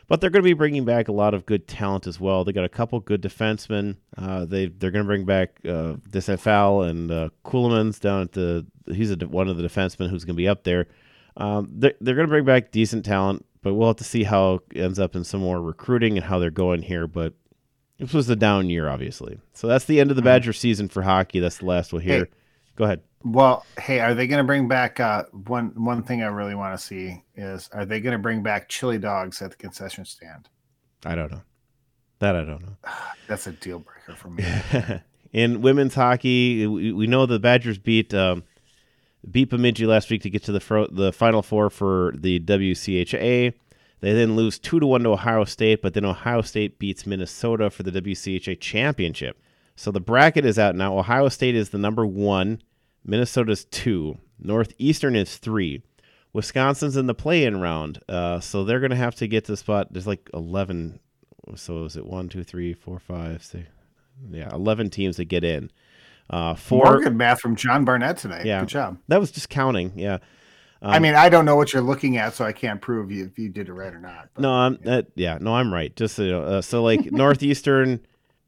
But 0.06 0.20
they're 0.20 0.30
going 0.30 0.42
to 0.42 0.48
be 0.48 0.52
bringing 0.52 0.84
back 0.84 1.08
a 1.08 1.12
lot 1.12 1.32
of 1.32 1.46
good 1.46 1.66
talent 1.66 2.06
as 2.06 2.20
well. 2.20 2.44
They 2.44 2.52
got 2.52 2.64
a 2.64 2.68
couple 2.68 3.00
good 3.00 3.22
defensemen. 3.22 3.96
Uh, 4.16 4.44
they 4.44 4.66
they're 4.66 4.90
going 4.90 5.04
to 5.04 5.08
bring 5.08 5.24
back 5.24 5.60
uh, 5.66 5.94
De 6.10 6.20
St. 6.20 6.38
Phalle 6.38 6.82
and 6.82 7.10
uh, 7.10 7.30
Ceulemans 7.44 8.00
down 8.00 8.22
at 8.22 8.32
the. 8.32 8.66
He's 8.86 9.10
a, 9.10 9.16
one 9.16 9.48
of 9.48 9.56
the 9.56 9.62
defensemen 9.62 10.10
who's 10.10 10.24
going 10.24 10.36
to 10.36 10.42
be 10.42 10.48
up 10.48 10.64
there. 10.64 10.88
Um, 11.36 11.70
they're 11.72 11.94
they're 12.00 12.14
going 12.14 12.26
to 12.26 12.30
bring 12.30 12.44
back 12.44 12.70
decent 12.70 13.04
talent, 13.04 13.46
but 13.62 13.74
we'll 13.74 13.88
have 13.88 13.96
to 13.96 14.04
see 14.04 14.24
how 14.24 14.60
it 14.70 14.78
ends 14.78 14.98
up 14.98 15.16
in 15.16 15.24
some 15.24 15.40
more 15.40 15.60
recruiting 15.60 16.18
and 16.18 16.26
how 16.26 16.38
they're 16.38 16.50
going 16.50 16.82
here. 16.82 17.06
But 17.06 17.32
this 17.98 18.12
was 18.12 18.28
a 18.28 18.36
down 18.36 18.70
year, 18.70 18.88
obviously. 18.88 19.38
So 19.52 19.66
that's 19.66 19.84
the 19.84 20.00
end 20.00 20.10
of 20.10 20.16
the 20.16 20.22
Badger 20.22 20.52
season 20.52 20.88
for 20.88 21.02
hockey. 21.02 21.40
That's 21.40 21.58
the 21.58 21.66
last 21.66 21.92
we'll 21.92 22.02
hear. 22.02 22.24
Hey. 22.24 22.30
Go 22.76 22.84
ahead. 22.84 23.02
Well, 23.24 23.64
hey, 23.78 24.00
are 24.00 24.14
they 24.14 24.26
going 24.26 24.38
to 24.38 24.44
bring 24.44 24.68
back 24.68 25.00
uh, 25.00 25.24
one? 25.46 25.72
One 25.76 26.02
thing 26.02 26.22
I 26.22 26.26
really 26.26 26.54
want 26.54 26.78
to 26.78 26.84
see 26.84 27.22
is 27.36 27.70
are 27.72 27.86
they 27.86 28.00
going 28.00 28.12
to 28.12 28.18
bring 28.18 28.42
back 28.42 28.68
chili 28.68 28.98
dogs 28.98 29.40
at 29.40 29.52
the 29.52 29.56
concession 29.56 30.04
stand? 30.04 30.48
I 31.06 31.14
don't 31.14 31.30
know. 31.30 31.42
That 32.18 32.36
I 32.36 32.44
don't 32.44 32.62
know. 32.62 32.76
That's 33.28 33.46
a 33.46 33.52
deal 33.52 33.78
breaker 33.78 34.14
for 34.14 34.28
me. 34.28 34.44
in 35.32 35.62
women's 35.62 35.94
hockey, 35.94 36.66
we, 36.66 36.92
we 36.92 37.06
know 37.06 37.26
the 37.26 37.38
Badgers 37.38 37.78
beat 37.78 38.12
um, 38.12 38.42
beat 39.30 39.50
Bemidji 39.50 39.86
last 39.86 40.10
week 40.10 40.22
to 40.22 40.30
get 40.30 40.44
to 40.44 40.52
the 40.52 40.60
fro- 40.60 40.88
the 40.88 41.12
final 41.12 41.42
four 41.42 41.70
for 41.70 42.12
the 42.16 42.40
WCHA. 42.40 43.54
They 44.04 44.12
then 44.12 44.36
lose 44.36 44.58
two 44.58 44.80
to 44.80 44.86
one 44.86 45.02
to 45.04 45.12
Ohio 45.12 45.44
State, 45.44 45.80
but 45.80 45.94
then 45.94 46.04
Ohio 46.04 46.42
State 46.42 46.78
beats 46.78 47.06
Minnesota 47.06 47.70
for 47.70 47.84
the 47.84 48.02
WCHA 48.02 48.60
championship. 48.60 49.40
So 49.76 49.90
the 49.90 49.98
bracket 49.98 50.44
is 50.44 50.58
out 50.58 50.76
now. 50.76 50.98
Ohio 50.98 51.30
State 51.30 51.54
is 51.54 51.70
the 51.70 51.78
number 51.78 52.04
one, 52.04 52.60
Minnesota's 53.02 53.64
two, 53.64 54.18
Northeastern 54.38 55.16
is 55.16 55.38
three. 55.38 55.84
Wisconsin's 56.34 56.98
in 56.98 57.06
the 57.06 57.14
play-in 57.14 57.62
round, 57.62 57.98
uh, 58.06 58.40
so 58.40 58.62
they're 58.62 58.78
going 58.78 58.90
to 58.90 58.96
have 58.96 59.14
to 59.14 59.26
get 59.26 59.46
to 59.46 59.52
the 59.52 59.56
spot. 59.56 59.90
There's 59.90 60.06
like 60.06 60.28
eleven. 60.34 61.00
So 61.56 61.86
is 61.86 61.96
it 61.96 62.04
one, 62.04 62.28
two, 62.28 62.44
three, 62.44 62.74
four, 62.74 62.98
five, 62.98 63.42
six? 63.42 63.66
Yeah, 64.30 64.50
eleven 64.52 64.90
teams 64.90 65.16
that 65.16 65.26
get 65.26 65.44
in. 65.44 65.70
Uh, 66.28 66.52
four. 66.52 66.84
More 66.84 67.00
good 67.00 67.16
math 67.16 67.40
from 67.40 67.56
John 67.56 67.86
Barnett 67.86 68.18
tonight. 68.18 68.44
Yeah. 68.44 68.60
Good 68.60 68.68
job. 68.68 68.98
That 69.08 69.18
was 69.18 69.30
just 69.30 69.48
counting. 69.48 69.98
Yeah. 69.98 70.18
I 70.84 70.98
mean, 70.98 71.14
I 71.14 71.28
don't 71.28 71.44
know 71.44 71.56
what 71.56 71.72
you're 71.72 71.82
looking 71.82 72.16
at, 72.18 72.34
so 72.34 72.44
I 72.44 72.52
can't 72.52 72.80
prove 72.80 73.10
you 73.10 73.24
if 73.24 73.38
you 73.38 73.48
did 73.48 73.68
it 73.68 73.72
right 73.72 73.92
or 73.92 74.00
not. 74.00 74.28
but- 74.34 74.42
No, 74.42 74.50
I'm 74.52 74.78
uh, 74.86 75.02
yeah, 75.14 75.38
no, 75.40 75.54
I'm 75.54 75.72
right. 75.72 75.94
Just 75.96 76.14
so 76.16 76.42
uh, 76.42 76.60
so 76.62 76.82
like 76.82 77.10
Northeastern, 77.12 78.00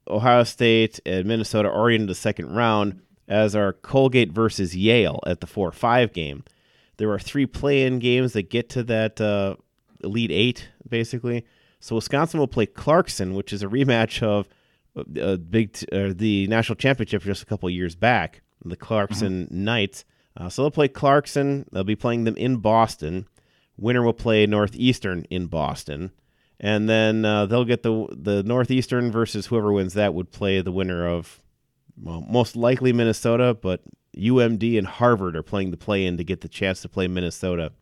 Ohio 0.08 0.44
State, 0.44 1.00
and 1.06 1.24
Minnesota 1.26 1.68
are 1.68 1.74
already 1.74 1.96
in 1.96 2.06
the 2.06 2.14
second 2.14 2.54
round, 2.54 3.00
as 3.26 3.56
are 3.56 3.72
Colgate 3.72 4.32
versus 4.32 4.76
Yale 4.76 5.20
at 5.26 5.40
the 5.40 5.46
four 5.46 5.72
five 5.72 6.12
game. 6.12 6.44
There 6.98 7.10
are 7.10 7.18
three 7.18 7.46
play-in 7.46 7.98
games 7.98 8.32
that 8.34 8.48
get 8.50 8.68
to 8.70 8.82
that 8.84 9.20
uh, 9.20 9.56
elite 10.02 10.30
eight, 10.30 10.68
basically. 10.88 11.44
So 11.80 11.94
Wisconsin 11.96 12.40
will 12.40 12.48
play 12.48 12.66
Clarkson, 12.66 13.34
which 13.34 13.52
is 13.52 13.62
a 13.62 13.66
rematch 13.66 14.22
of 14.22 14.48
uh, 15.20 15.36
big 15.36 15.72
t- 15.74 15.86
uh, 15.92 16.12
the 16.16 16.46
national 16.48 16.76
championship 16.76 17.22
just 17.22 17.42
a 17.42 17.46
couple 17.46 17.68
years 17.68 17.94
back, 17.94 18.40
the 18.64 18.76
Clarkson 18.76 19.46
Knights. 19.50 20.04
Uh, 20.36 20.48
so 20.48 20.62
they'll 20.62 20.70
play 20.70 20.88
Clarkson. 20.88 21.66
They'll 21.72 21.84
be 21.84 21.96
playing 21.96 22.24
them 22.24 22.36
in 22.36 22.58
Boston. 22.58 23.26
Winner 23.78 24.02
will 24.02 24.12
play 24.12 24.46
Northeastern 24.46 25.26
in 25.30 25.46
Boston, 25.46 26.10
and 26.58 26.88
then 26.88 27.24
uh, 27.24 27.46
they'll 27.46 27.64
get 27.64 27.82
the 27.82 28.06
the 28.10 28.42
Northeastern 28.42 29.12
versus 29.12 29.46
whoever 29.46 29.72
wins 29.72 29.94
that 29.94 30.14
would 30.14 30.32
play 30.32 30.60
the 30.60 30.72
winner 30.72 31.06
of, 31.06 31.42
well, 32.00 32.22
most 32.22 32.56
likely 32.56 32.92
Minnesota, 32.92 33.54
but 33.54 33.82
UMD 34.16 34.78
and 34.78 34.86
Harvard 34.86 35.36
are 35.36 35.42
playing 35.42 35.70
the 35.70 35.76
play 35.76 36.06
in 36.06 36.16
to 36.16 36.24
get 36.24 36.40
the 36.40 36.48
chance 36.48 36.80
to 36.82 36.88
play 36.88 37.06
Minnesota. 37.06 37.72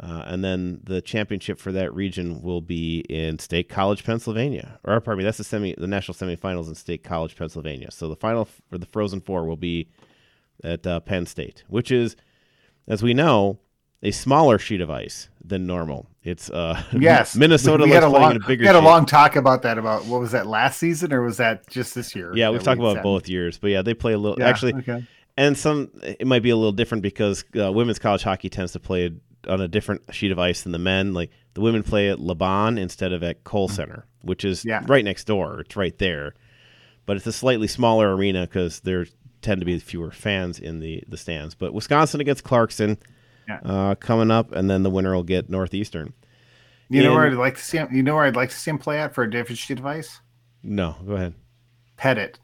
Uh, 0.00 0.22
and 0.26 0.44
then 0.44 0.80
the 0.84 1.00
championship 1.00 1.58
for 1.58 1.72
that 1.72 1.92
region 1.92 2.40
will 2.40 2.60
be 2.60 3.00
in 3.08 3.38
State 3.38 3.68
College, 3.68 4.04
Pennsylvania. 4.04 4.78
Or 4.84 5.00
pardon 5.00 5.18
me, 5.18 5.24
that's 5.24 5.38
the 5.38 5.44
semi, 5.44 5.74
the 5.76 5.88
national 5.88 6.14
semifinals 6.14 6.68
in 6.68 6.76
State 6.76 7.02
College, 7.02 7.34
Pennsylvania. 7.34 7.90
So 7.90 8.08
the 8.08 8.14
final 8.14 8.44
for 8.68 8.78
the 8.78 8.86
Frozen 8.86 9.22
Four 9.22 9.46
will 9.46 9.56
be 9.56 9.88
at 10.62 10.86
uh, 10.86 11.00
Penn 11.00 11.26
State, 11.26 11.64
which 11.68 11.90
is, 11.90 12.16
as 12.86 13.02
we 13.02 13.14
know, 13.14 13.58
a 14.02 14.10
smaller 14.10 14.58
sheet 14.58 14.80
of 14.80 14.90
ice 14.90 15.28
than 15.44 15.66
normal. 15.66 16.08
It's 16.22 16.50
uh, 16.50 16.82
Yes, 16.92 17.34
Minnesota 17.34 17.84
We, 17.84 17.90
we 17.90 17.94
had 17.94 18.04
a 18.04 18.08
long, 18.08 18.36
a 18.36 18.40
bigger. 18.40 18.62
we 18.62 18.66
had 18.66 18.76
a 18.76 18.78
sheet. 18.78 18.84
long 18.84 19.06
talk 19.06 19.36
about 19.36 19.62
that. 19.62 19.78
About 19.78 20.04
what 20.04 20.20
was 20.20 20.32
that 20.32 20.46
last 20.46 20.78
season, 20.78 21.12
or 21.12 21.22
was 21.22 21.38
that 21.38 21.66
just 21.68 21.94
this 21.94 22.14
year? 22.14 22.32
Yeah, 22.36 22.50
we've 22.50 22.62
talked 22.62 22.80
we 22.80 22.86
about 22.86 22.96
said? 22.96 23.02
both 23.02 23.28
years, 23.28 23.58
but 23.58 23.68
yeah, 23.68 23.82
they 23.82 23.94
play 23.94 24.12
a 24.12 24.18
little. 24.18 24.38
Yeah, 24.38 24.48
actually, 24.48 24.74
okay. 24.74 25.04
and 25.36 25.56
some 25.56 25.90
it 26.02 26.26
might 26.26 26.42
be 26.42 26.50
a 26.50 26.56
little 26.56 26.72
different 26.72 27.02
because 27.02 27.44
uh, 27.58 27.72
women's 27.72 27.98
college 27.98 28.22
hockey 28.22 28.48
tends 28.48 28.72
to 28.72 28.80
play 28.80 29.10
on 29.48 29.60
a 29.60 29.68
different 29.68 30.02
sheet 30.12 30.30
of 30.30 30.38
ice 30.38 30.62
than 30.62 30.72
the 30.72 30.78
men. 30.78 31.14
Like 31.14 31.30
the 31.54 31.60
women 31.60 31.82
play 31.82 32.10
at 32.10 32.18
LaBahn 32.18 32.78
instead 32.78 33.12
of 33.12 33.22
at 33.22 33.44
Kohl 33.44 33.68
Center, 33.68 34.06
which 34.22 34.44
is. 34.44 34.64
Yeah. 34.64 34.82
right 34.86 35.04
next 35.04 35.24
door. 35.24 35.60
It's 35.60 35.76
right 35.76 35.96
there, 35.98 36.34
but 37.06 37.16
it's 37.16 37.26
a 37.26 37.32
slightly 37.32 37.66
smaller 37.68 38.14
arena 38.14 38.42
because 38.42 38.80
there 38.80 39.06
tend 39.48 39.60
to 39.60 39.64
be 39.64 39.78
fewer 39.78 40.10
fans 40.10 40.58
in 40.58 40.80
the 40.80 41.02
the 41.08 41.16
stands. 41.16 41.54
But 41.54 41.72
Wisconsin 41.72 42.20
against 42.20 42.44
Clarkson 42.44 42.98
Yeah. 43.48 43.60
uh, 43.64 43.94
coming 43.94 44.30
up, 44.30 44.52
and 44.52 44.68
then 44.68 44.82
the 44.82 44.90
winner 44.90 45.14
will 45.14 45.22
get 45.22 45.48
Northeastern. 45.48 46.12
You 46.90 47.02
know 47.02 47.14
where 47.14 47.26
I'd 47.26 47.34
like 47.34 47.56
to 47.56 47.62
see 47.62 47.78
him. 47.78 47.88
You 47.92 48.02
know 48.02 48.14
where 48.14 48.24
I'd 48.24 48.36
like 48.36 48.50
to 48.50 48.56
see 48.56 48.70
him 48.70 48.78
play 48.78 48.98
at 48.98 49.14
for 49.14 49.24
a 49.24 49.30
different 49.30 49.60
device. 49.66 50.20
No, 50.62 50.96
go 51.06 51.12
ahead. 51.14 51.34
Pettit, 51.96 52.38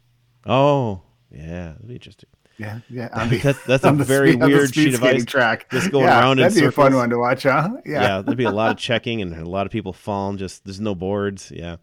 Oh, 0.47 1.01
yeah, 1.31 1.73
that'd 1.73 1.89
be 1.89 1.95
interesting. 1.95 2.29
Yeah, 2.59 2.81
yeah. 2.91 3.09
The, 3.29 3.39
That's- 3.39 3.65
that's 3.67 3.85
a 3.85 3.93
very 4.15 4.33
speed- 4.33 4.43
weird 4.45 4.75
sheet 4.75 4.95
of 4.95 5.03
ice, 5.03 5.25
track. 5.25 5.69
just 5.71 5.91
going 5.91 6.05
yeah, 6.05 6.21
around 6.21 6.39
in 6.39 6.43
That'd 6.45 6.59
be 6.61 6.67
a 6.67 6.71
fun 6.73 6.95
one 6.95 7.11
to 7.11 7.19
watch, 7.19 7.43
huh? 7.45 7.71
Yeah. 7.85 8.03
Yeah. 8.03 8.23
there'd 8.23 8.37
be 8.39 8.45
a 8.45 8.51
lot 8.51 8.71
of 8.71 8.77
checking 8.89 9.21
and 9.23 9.35
a 9.35 9.49
lot 9.49 9.67
of 9.67 9.73
people 9.73 9.93
falling. 9.93 10.37
Just 10.39 10.65
there's 10.65 10.81
no 10.81 10.95
boards. 10.95 11.51
Yeah. 11.55 11.77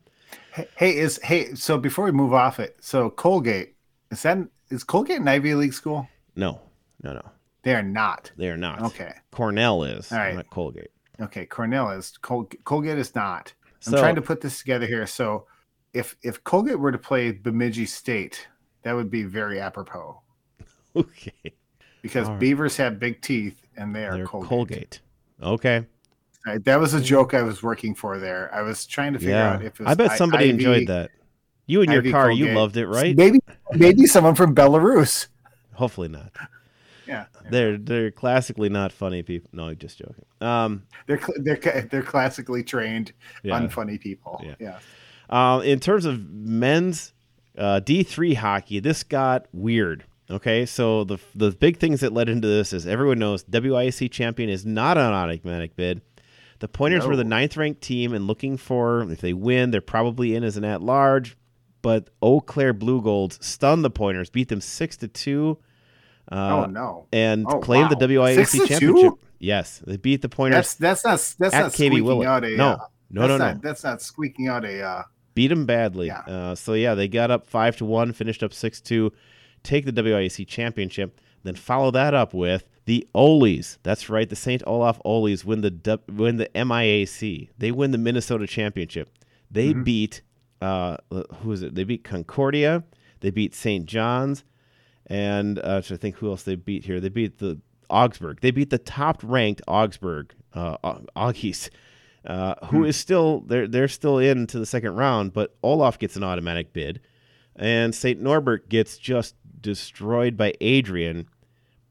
Hey, 0.53 0.67
Hey, 0.75 0.97
is 0.97 1.19
hey. 1.23 1.55
So 1.55 1.77
before 1.77 2.05
we 2.05 2.11
move 2.11 2.33
off 2.33 2.59
it, 2.59 2.77
so 2.81 3.09
Colgate 3.09 3.75
is 4.11 4.21
that 4.23 4.37
is 4.71 4.83
Colgate 4.83 5.19
an 5.19 5.27
Ivy 5.27 5.53
League 5.55 5.73
school? 5.73 6.07
No, 6.35 6.61
no, 7.03 7.13
no. 7.13 7.21
They 7.63 7.75
are 7.75 7.83
not. 7.83 8.31
They 8.37 8.49
are 8.49 8.57
not. 8.57 8.81
Okay. 8.81 9.13
Cornell 9.31 9.83
is, 9.83 10.11
All 10.11 10.17
right. 10.17 10.35
not 10.35 10.49
Colgate. 10.49 10.89
Okay. 11.21 11.45
Cornell 11.45 11.91
is. 11.91 12.17
Col- 12.21 12.49
Colgate 12.63 12.97
is 12.97 13.13
not. 13.13 13.53
I'm 13.85 13.93
trying 13.93 14.15
to 14.15 14.21
put 14.21 14.41
this 14.41 14.59
together 14.59 14.85
here. 14.87 15.05
So 15.07 15.45
if 15.93 16.15
if 16.23 16.43
Colgate 16.43 16.79
were 16.79 16.91
to 16.91 16.97
play 16.97 17.31
Bemidji 17.31 17.85
State, 17.85 18.47
that 18.83 18.93
would 18.93 19.11
be 19.11 19.23
very 19.23 19.59
apropos 19.59 20.21
Okay. 20.95 21.33
because 22.01 22.27
right. 22.27 22.39
beavers 22.39 22.77
have 22.77 22.99
big 22.99 23.21
teeth 23.21 23.61
and 23.77 23.95
they 23.95 24.05
are 24.05 24.15
They're 24.15 24.25
Colgate. 24.25 24.49
Colgate. 24.49 24.99
Okay. 25.43 25.85
Right, 26.45 26.63
that 26.65 26.79
was 26.79 26.95
a 26.95 27.01
joke 27.01 27.35
I 27.35 27.43
was 27.43 27.61
working 27.61 27.93
for 27.93 28.17
there. 28.17 28.51
I 28.53 28.63
was 28.63 28.87
trying 28.87 29.13
to 29.13 29.19
figure 29.19 29.33
Yeah. 29.35 29.53
out 29.53 29.63
if 29.63 29.79
it 29.79 29.83
was 29.83 29.87
I 29.91 29.93
bet 29.93 30.11
I- 30.11 30.15
somebody 30.17 30.45
Ivy- 30.45 30.49
enjoyed 30.53 30.87
that. 30.87 31.11
You 31.71 31.81
and 31.81 31.91
your 31.91 32.01
Ivy 32.01 32.11
car, 32.11 32.29
you 32.31 32.45
Colgate. 32.45 32.57
loved 32.57 32.77
it, 32.77 32.87
right? 32.87 33.15
Maybe 33.15 33.39
maybe 33.73 34.05
someone 34.05 34.35
from 34.35 34.53
Belarus. 34.53 35.27
Hopefully 35.73 36.09
not. 36.09 36.31
Yeah, 37.07 37.25
They're 37.49 37.77
they're 37.77 38.11
classically 38.11 38.69
not 38.69 38.91
funny 38.91 39.23
people. 39.23 39.49
No, 39.53 39.67
I'm 39.67 39.77
just 39.77 39.97
joking. 39.97 40.25
Um, 40.41 40.83
they're 41.07 41.19
cl- 41.19 41.37
they're 41.41 41.57
ca- 41.57 41.81
they're 41.89 42.03
classically 42.03 42.63
trained, 42.63 43.13
yeah. 43.43 43.59
unfunny 43.59 43.99
people. 43.99 44.41
Yeah. 44.43 44.55
Yeah. 44.59 44.79
Uh, 45.29 45.59
in 45.61 45.79
terms 45.79 46.05
of 46.05 46.29
men's 46.29 47.13
uh, 47.57 47.79
D3 47.83 48.35
hockey, 48.35 48.79
this 48.79 49.03
got 49.03 49.45
weird. 49.53 50.03
Okay, 50.29 50.65
so 50.65 51.03
the 51.05 51.17
the 51.35 51.51
big 51.51 51.77
things 51.77 52.01
that 52.01 52.13
led 52.13 52.29
into 52.29 52.47
this 52.47 52.73
is 52.73 52.85
everyone 52.85 53.19
knows 53.19 53.45
WIC 53.51 54.11
champion 54.11 54.49
is 54.49 54.65
not 54.65 54.97
an 54.97 55.11
automatic 55.13 55.75
bid. 55.75 56.01
The 56.59 56.67
Pointers 56.67 57.07
were 57.07 57.15
the 57.15 57.23
ninth 57.23 57.57
ranked 57.57 57.81
team 57.81 58.13
and 58.13 58.27
looking 58.27 58.55
for 58.55 59.01
if 59.11 59.19
they 59.19 59.33
win, 59.33 59.71
they're 59.71 59.81
probably 59.81 60.35
in 60.35 60.43
as 60.43 60.57
an 60.57 60.63
at 60.63 60.81
large. 60.81 61.35
But 61.81 62.09
Eau 62.21 62.41
Claire 62.41 62.73
Blugolds 62.73 63.41
stunned 63.43 63.83
the 63.83 63.89
Pointers, 63.89 64.29
beat 64.29 64.49
them 64.49 64.61
six 64.61 64.97
to 64.97 65.07
two, 65.07 65.57
uh, 66.31 66.35
oh 66.35 66.65
no, 66.65 67.07
and 67.11 67.45
Oh, 67.47 67.59
claimed 67.59 67.91
wow. 67.91 67.97
the 67.99 68.07
WIC 68.07 68.35
Six 68.47 68.51
to 68.51 68.57
two? 68.59 68.67
championship. 68.67 69.13
Yes, 69.39 69.81
they 69.85 69.97
beat 69.97 70.21
the 70.21 70.29
Pointers. 70.29 70.75
that's 70.75 71.01
that's 71.01 71.03
not 71.03 71.35
that's 71.39 71.55
not 71.55 71.73
squeaking 71.73 72.03
Willett. 72.03 72.27
out 72.27 72.43
a 72.45 72.55
No. 72.55 72.67
uh, 72.69 72.77
no, 73.09 73.21
no, 73.21 73.27
that's 73.27 73.39
no. 73.39 73.45
not, 73.53 73.61
that's 73.61 73.83
not 73.83 74.01
squeaking 74.01 74.47
out 74.47 74.63
a 74.63 74.81
uh, 74.81 75.03
beat 75.33 75.47
them 75.47 75.65
badly. 75.65 76.07
Yeah. 76.07 76.19
Uh, 76.19 76.55
so 76.55 76.73
yeah, 76.73 76.93
they 76.93 77.07
got 77.07 77.31
up 77.31 77.47
five 77.47 77.75
to 77.77 77.85
one, 77.85 78.13
finished 78.13 78.43
up 78.43 78.53
six 78.53 78.79
two, 78.79 79.11
take 79.63 79.85
the 79.85 79.91
WIC 80.03 80.47
championship. 80.47 81.19
Then 81.43 81.55
follow 81.55 81.89
that 81.89 82.13
up 82.13 82.35
with 82.35 82.67
the 82.85 83.07
Oles. 83.15 83.79
That's 83.81 84.09
right, 84.11 84.29
the 84.29 84.35
Saint 84.35 84.61
Olaf 84.67 84.99
Olies 85.03 85.43
win 85.43 85.61
the 85.61 85.99
win 86.07 86.37
the 86.37 86.49
MIAC. 86.53 87.49
They 87.57 87.71
win 87.71 87.89
the 87.89 87.97
Minnesota 87.97 88.45
championship. 88.45 89.09
They 89.49 89.73
Mhm. 89.73 89.83
beat 89.83 90.21
uh, 90.61 90.97
who 91.41 91.51
is 91.51 91.61
it? 91.63 91.75
They 91.75 91.83
beat 91.83 92.03
Concordia. 92.03 92.83
They 93.21 93.29
beat 93.31 93.53
St. 93.53 93.85
John's, 93.85 94.43
and 95.07 95.59
uh, 95.59 95.81
I 95.89 95.95
think 95.97 96.15
who 96.17 96.29
else 96.29 96.43
they 96.43 96.55
beat 96.55 96.85
here? 96.85 96.99
They 96.99 97.09
beat 97.09 97.37
the 97.37 97.59
Augsburg. 97.89 98.39
They 98.41 98.51
beat 98.51 98.69
the 98.71 98.77
top 98.79 99.21
ranked 99.23 99.61
Augsburg, 99.67 100.33
uh, 100.53 100.77
Au- 100.83 101.05
Auggies 101.15 101.69
uh, 102.25 102.55
who 102.67 102.79
Hmm. 102.79 102.85
is 102.85 102.97
still 102.97 103.41
they're 103.41 103.67
they're 103.67 103.87
still 103.87 104.17
into 104.19 104.59
the 104.59 104.65
second 104.65 104.95
round, 104.95 105.33
but 105.33 105.55
Olaf 105.63 105.97
gets 105.99 106.15
an 106.15 106.23
automatic 106.23 106.71
bid, 106.73 106.99
and 107.55 107.93
Saint 107.95 108.21
Norbert 108.21 108.69
gets 108.69 108.97
just 108.97 109.35
destroyed 109.59 110.37
by 110.37 110.53
Adrian, 110.61 111.27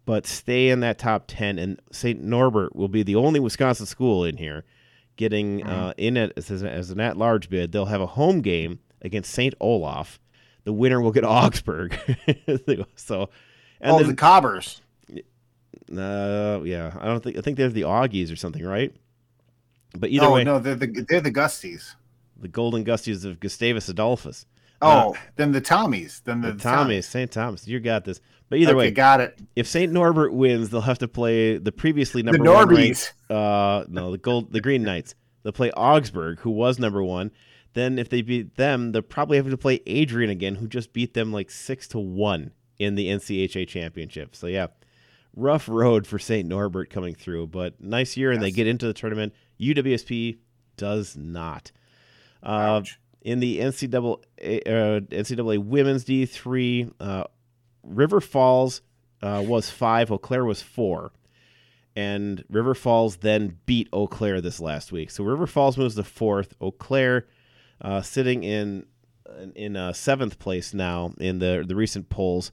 but 0.05 0.27
stay 0.27 0.69
in 0.69 0.81
that 0.81 0.99
top 0.99 1.25
ten, 1.27 1.59
and 1.59 1.81
Saint 1.93 2.23
Norbert 2.23 2.75
will 2.77 2.89
be 2.89 3.03
the 3.03 3.17
only 3.17 3.41
Wisconsin 3.41 3.87
school 3.87 4.25
in 4.25 4.37
here 4.37 4.65
getting 5.21 5.63
uh, 5.67 5.93
in 5.99 6.17
it 6.17 6.33
as, 6.39 6.51
as 6.51 6.91
an 6.91 6.99
at 6.99 7.15
large 7.15 7.51
bid. 7.51 7.73
They'll 7.73 7.85
have 7.85 8.01
a 8.01 8.07
home 8.07 8.41
game 8.41 8.79
against 9.03 9.31
Saint 9.31 9.55
Olaf. 9.61 10.19
The 10.65 10.73
winner 10.73 10.99
will 10.99 11.13
get 11.13 11.25
Augsburg. 11.27 11.95
so, 12.97 13.29
and 13.83 13.93
oh 13.93 13.99
then, 13.99 14.09
the 14.09 14.15
Cobbers. 14.15 14.81
uh, 15.95 16.61
yeah, 16.65 16.97
I 16.99 17.05
don't 17.05 17.23
think 17.23 17.37
I 17.37 17.43
think 17.43 17.59
they're 17.59 17.69
the 17.69 17.83
Augies 17.83 18.33
or 18.33 18.37
something, 18.37 18.65
right? 18.65 18.95
But 19.95 20.09
either 20.09 20.27
oh 20.27 20.35
way, 20.35 20.45
no, 20.45 20.59
they're 20.59 20.75
the 20.75 21.05
they're 21.07 21.21
the 21.21 21.31
Gusties. 21.31 21.95
the 22.39 22.49
Golden 22.49 22.83
Gusties 22.83 23.27
of 23.27 23.41
Gustavus 23.41 23.91
Adolphus. 23.91 24.47
Oh, 24.81 25.15
then 25.37 25.53
the 25.53 25.61
Tommies. 25.61 26.23
Then 26.25 26.41
the, 26.41 26.53
The 26.53 26.59
Tommy, 26.59 27.03
St. 27.03 27.31
Thomas, 27.31 27.69
you 27.69 27.79
got 27.81 28.07
this. 28.07 28.23
But 28.51 28.59
either 28.59 28.73
okay, 28.73 28.79
way, 28.79 28.91
got 28.91 29.21
it. 29.21 29.41
if 29.55 29.69
St. 29.69 29.93
Norbert 29.93 30.35
wins, 30.35 30.71
they'll 30.71 30.81
have 30.81 30.99
to 30.99 31.09
play 31.09 31.57
the 31.57 31.71
previously 31.71 32.21
The 32.21 32.33
number 32.33 32.53
one 32.53 32.69
ranked. 32.69 33.15
Norbies. 33.31 33.83
Uh, 33.83 33.85
no, 33.89 34.11
the 34.11 34.19
gold, 34.19 34.53
the 34.53 34.61
Green 34.61 34.83
Knights. 34.83 35.15
They'll 35.43 35.53
play 35.53 35.71
Augsburg, 35.71 36.41
who 36.41 36.51
was 36.51 36.79
number 36.79 37.03
one. 37.03 37.31
Then 37.75 37.99
if 37.99 38.09
they 38.09 38.23
beat 38.23 38.57
them, 38.57 38.91
they'll 38.91 39.03
probably 39.03 39.37
have 39.37 39.49
to 39.49 39.57
play 39.57 39.81
Adrian 39.87 40.31
again, 40.31 40.57
who 40.57 40.67
just 40.67 40.93
beat 40.93 41.15
them 41.15 41.33
like 41.33 41.51
six 41.51 41.87
to 41.89 42.01
one 42.01 42.51
in 42.79 42.97
the 42.97 43.07
NCHA 43.07 43.69
championship. 43.69 44.35
So 44.35 44.49
yeah, 44.49 44.67
rough 45.37 45.69
road 45.69 46.07
for 46.07 46.19
St. 46.19 46.49
Norbert 46.49 46.91
coming 46.91 47.15
through, 47.15 47.47
but 47.47 47.81
nice 47.81 48.17
year, 48.17 48.33
and 48.33 48.43
they 48.43 48.51
get 48.51 48.67
into 48.67 48.87
the 48.87 48.93
tournament. 48.93 49.33
UWSP 49.61 50.39
does 50.77 51.17
not. 51.17 51.71
Uh, 52.43 52.83
in 53.23 53.39
the 53.39 53.61
NCAA, 53.61 54.17
uh, 54.67 55.01
NCAA 55.01 55.59
women's 55.59 56.05
D3, 56.05 56.93
uh, 56.99 57.25
River 57.83 58.21
Falls 58.21 58.83
uh, 59.23 59.43
was 59.47 59.71
five, 59.71 60.11
Eau 60.11 60.19
Claire 60.19 60.45
was 60.45 60.63
four. 60.63 61.13
And 61.97 62.45
River 62.49 62.75
Falls 62.75 63.17
then 63.17 63.59
beat 63.67 63.89
Eau 63.93 64.07
Claire 64.07 64.41
this 64.41 64.61
last 64.61 64.93
week. 64.93 65.11
So 65.11 65.25
River 65.25 65.47
Falls 65.47 65.77
moves 65.77 65.97
to 65.97 66.05
fourth. 66.05 66.55
Eau 66.61 66.71
Claire 66.71 67.27
uh, 67.81 68.03
sitting 68.03 68.45
in 68.45 68.87
in 69.55 69.77
uh, 69.77 69.93
seventh 69.93 70.39
place 70.39 70.73
now 70.75 71.13
in 71.19 71.39
the 71.41 71.65
the 71.67 71.75
recent 71.77 72.09
polls. 72.09 72.53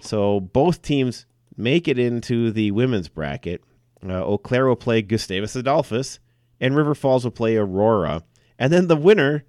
So 0.00 0.40
both 0.40 0.82
teams 0.82 1.26
make 1.56 1.86
it 1.86 1.98
into 1.98 2.50
the 2.50 2.70
women's 2.70 3.08
bracket. 3.08 3.62
Uh, 4.06 4.24
Eau 4.24 4.38
Claire 4.38 4.66
will 4.66 4.76
play 4.76 5.02
Gustavus 5.02 5.54
Adolphus, 5.54 6.18
and 6.60 6.74
River 6.74 6.94
Falls 6.94 7.24
will 7.24 7.30
play 7.30 7.56
Aurora. 7.56 8.24
And 8.58 8.72
then 8.72 8.88
the 8.88 8.96
winner 8.96 9.44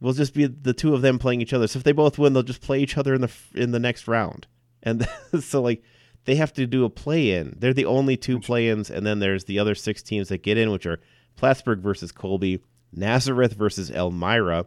will 0.00 0.12
just 0.12 0.34
be 0.34 0.46
the 0.46 0.72
two 0.72 0.94
of 0.94 1.02
them 1.02 1.18
playing 1.18 1.40
each 1.40 1.52
other. 1.52 1.66
So 1.66 1.78
if 1.78 1.84
they 1.84 1.92
both 1.92 2.18
win, 2.18 2.32
they'll 2.32 2.42
just 2.42 2.62
play 2.62 2.80
each 2.80 2.96
other 2.96 3.14
in 3.14 3.20
the 3.20 3.32
in 3.54 3.72
the 3.72 3.78
next 3.80 4.08
round. 4.08 4.46
And 4.82 5.08
so 5.40 5.60
like 5.62 5.82
they 6.24 6.36
have 6.36 6.52
to 6.54 6.66
do 6.66 6.84
a 6.84 6.90
play 6.90 7.32
in. 7.32 7.56
They're 7.58 7.72
the 7.74 7.86
only 7.86 8.16
two 8.16 8.38
play 8.40 8.68
ins, 8.68 8.90
and 8.90 9.06
then 9.06 9.18
there's 9.18 9.44
the 9.44 9.58
other 9.58 9.74
six 9.74 10.02
teams 10.02 10.28
that 10.28 10.42
get 10.42 10.58
in, 10.58 10.70
which 10.70 10.86
are 10.86 11.00
Plattsburgh 11.36 11.80
versus 11.80 12.12
Colby, 12.12 12.60
Nazareth 12.92 13.54
versus 13.54 13.90
Elmira, 13.90 14.66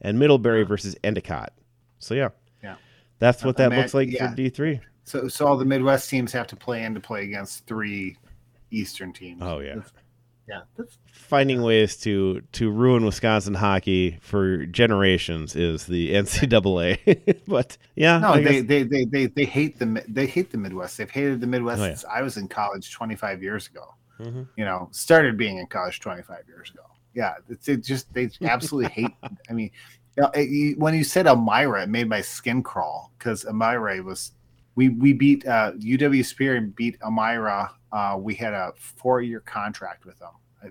and 0.00 0.18
Middlebury 0.18 0.64
versus 0.64 0.96
Endicott. 1.04 1.52
So 1.98 2.14
yeah, 2.14 2.30
Yeah. 2.62 2.76
that's 3.18 3.44
what 3.44 3.56
that 3.58 3.70
looks 3.72 3.94
like 3.94 4.10
yeah. 4.10 4.30
for 4.30 4.36
D 4.36 4.48
three. 4.48 4.80
So 5.04 5.28
so 5.28 5.46
all 5.46 5.56
the 5.56 5.64
Midwest 5.64 6.08
teams 6.08 6.32
have 6.32 6.46
to 6.48 6.56
play 6.56 6.82
in 6.84 6.94
to 6.94 7.00
play 7.00 7.24
against 7.24 7.66
three 7.66 8.16
Eastern 8.70 9.12
teams. 9.12 9.42
Oh 9.42 9.58
yeah, 9.60 9.80
yeah. 10.52 10.60
That's, 10.76 10.98
finding 11.12 11.62
ways 11.62 11.96
to 11.96 12.42
to 12.52 12.70
ruin 12.70 13.04
Wisconsin 13.06 13.54
hockey 13.54 14.18
for 14.20 14.66
generations 14.66 15.56
is 15.56 15.86
the 15.86 16.12
NCAA. 16.22 17.42
but 17.46 17.76
yeah, 17.96 18.18
no, 18.18 18.34
they, 18.40 18.60
they, 18.60 18.82
they 18.82 19.04
they 19.06 19.26
they 19.26 19.44
hate 19.44 19.78
the 19.78 20.04
they 20.08 20.26
hate 20.26 20.50
the 20.50 20.58
Midwest. 20.58 20.98
They've 20.98 21.10
hated 21.10 21.40
the 21.40 21.46
Midwest 21.46 21.80
Oh, 21.80 21.84
yeah. 21.84 21.90
since 21.90 22.04
I 22.04 22.22
was 22.22 22.36
in 22.36 22.48
college 22.48 22.92
25 22.92 23.42
years 23.42 23.66
ago. 23.68 23.94
Mhm. 24.20 24.46
You 24.56 24.64
know, 24.66 24.88
started 24.92 25.36
being 25.38 25.58
in 25.58 25.66
college 25.66 26.00
25 26.00 26.44
years 26.48 26.70
ago. 26.70 26.82
Yeah, 27.14 27.34
it's 27.48 27.68
it 27.68 27.82
just 27.82 28.12
they 28.12 28.30
absolutely 28.42 28.90
hate. 28.92 29.14
I 29.48 29.52
mean, 29.52 29.70
you 30.16 30.22
know, 30.24 30.30
it- 30.34 30.50
you- 30.50 30.74
when 30.76 30.94
you 30.94 31.04
said 31.04 31.26
Elmira, 31.26 31.82
it 31.84 31.88
made 31.88 32.08
my 32.08 32.20
skin 32.20 32.62
crawl 32.62 33.12
because 33.18 33.44
Elmira 33.46 34.02
was 34.02 34.32
we 34.74 34.90
we 34.90 35.12
beat 35.14 35.46
uh, 35.46 35.72
UWSP 35.78 36.56
and 36.56 36.74
beat 36.76 36.98
Elmira. 37.02 37.70
Uh, 37.90 38.16
we 38.18 38.34
had 38.34 38.52
a 38.54 38.72
four 38.76 39.20
year 39.20 39.40
contract 39.40 40.06
with 40.06 40.18
them, 40.18 40.30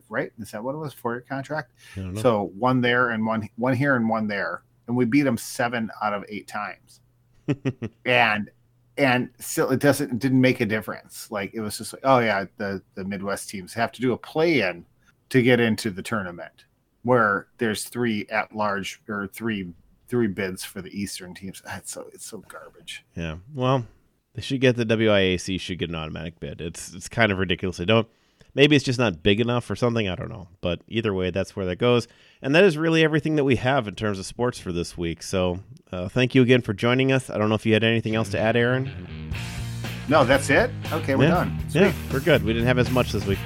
right? 0.09 0.31
Is 0.39 0.51
that 0.51 0.63
what 0.63 0.75
it 0.75 0.77
was? 0.77 0.93
Four 0.93 1.13
year 1.13 1.25
contract. 1.27 1.73
I 1.95 1.99
don't 1.99 2.13
know. 2.13 2.21
So 2.21 2.51
one 2.57 2.81
there 2.81 3.09
and 3.09 3.25
one 3.25 3.49
one 3.55 3.75
here 3.75 3.95
and 3.95 4.09
one 4.09 4.27
there, 4.27 4.63
and 4.87 4.95
we 4.95 5.05
beat 5.05 5.23
them 5.23 5.37
seven 5.37 5.89
out 6.01 6.13
of 6.13 6.25
eight 6.29 6.47
times. 6.47 6.99
and 8.05 8.49
and 8.97 9.29
still, 9.39 9.69
it 9.71 9.79
doesn't 9.79 10.11
it 10.11 10.19
didn't 10.19 10.41
make 10.41 10.61
a 10.61 10.65
difference. 10.65 11.29
Like 11.31 11.53
it 11.53 11.61
was 11.61 11.77
just 11.77 11.93
like, 11.93 12.03
oh 12.05 12.19
yeah, 12.19 12.45
the 12.57 12.81
the 12.95 13.03
Midwest 13.03 13.49
teams 13.49 13.73
have 13.73 13.91
to 13.93 14.01
do 14.01 14.13
a 14.13 14.17
play 14.17 14.61
in 14.61 14.85
to 15.29 15.41
get 15.41 15.59
into 15.59 15.89
the 15.89 16.01
tournament, 16.01 16.65
where 17.03 17.47
there's 17.57 17.85
three 17.85 18.27
at 18.29 18.55
large 18.55 19.01
or 19.07 19.27
three 19.27 19.73
three 20.07 20.27
bids 20.27 20.63
for 20.63 20.81
the 20.81 20.89
Eastern 20.89 21.33
teams. 21.33 21.61
That's 21.65 21.91
so 21.91 22.09
it's 22.13 22.25
so 22.25 22.43
garbage. 22.47 23.05
Yeah. 23.15 23.37
Well, 23.53 23.85
they 24.35 24.41
should 24.41 24.61
get 24.61 24.75
the 24.75 24.85
WIAC 24.85 25.59
should 25.59 25.79
get 25.79 25.89
an 25.89 25.95
automatic 25.95 26.39
bid. 26.39 26.61
It's 26.61 26.93
it's 26.93 27.09
kind 27.09 27.31
of 27.31 27.37
ridiculous. 27.37 27.77
They 27.77 27.85
don't. 27.85 28.07
Maybe 28.53 28.75
it's 28.75 28.83
just 28.85 28.99
not 28.99 29.23
big 29.23 29.39
enough 29.39 29.69
or 29.69 29.75
something. 29.75 30.09
I 30.09 30.15
don't 30.15 30.29
know. 30.29 30.47
But 30.59 30.81
either 30.87 31.13
way, 31.13 31.29
that's 31.31 31.55
where 31.55 31.65
that 31.67 31.77
goes. 31.77 32.07
And 32.41 32.53
that 32.55 32.63
is 32.63 32.77
really 32.77 33.03
everything 33.03 33.35
that 33.37 33.43
we 33.43 33.55
have 33.57 33.87
in 33.87 33.95
terms 33.95 34.19
of 34.19 34.25
sports 34.25 34.59
for 34.59 34.71
this 34.71 34.97
week. 34.97 35.23
So 35.23 35.59
Uh, 35.91 36.07
thank 36.07 36.33
you 36.33 36.41
again 36.41 36.61
for 36.61 36.73
joining 36.73 37.11
us. 37.11 37.29
I 37.29 37.37
don't 37.37 37.49
know 37.49 37.55
if 37.55 37.65
you 37.65 37.73
had 37.73 37.83
anything 37.83 38.15
else 38.15 38.29
to 38.29 38.39
add, 38.39 38.55
Aaron. 38.55 38.89
No, 40.07 40.23
that's 40.23 40.49
it. 40.49 40.71
Okay, 40.91 41.15
we're 41.15 41.25
yeah. 41.25 41.31
done. 41.31 41.59
Sweet. 41.69 41.81
Yeah, 41.81 41.93
we're 42.13 42.21
good. 42.21 42.43
We 42.45 42.53
didn't 42.53 42.67
have 42.67 42.79
as 42.79 42.89
much 42.89 43.11
this 43.11 43.25
week. 43.25 43.39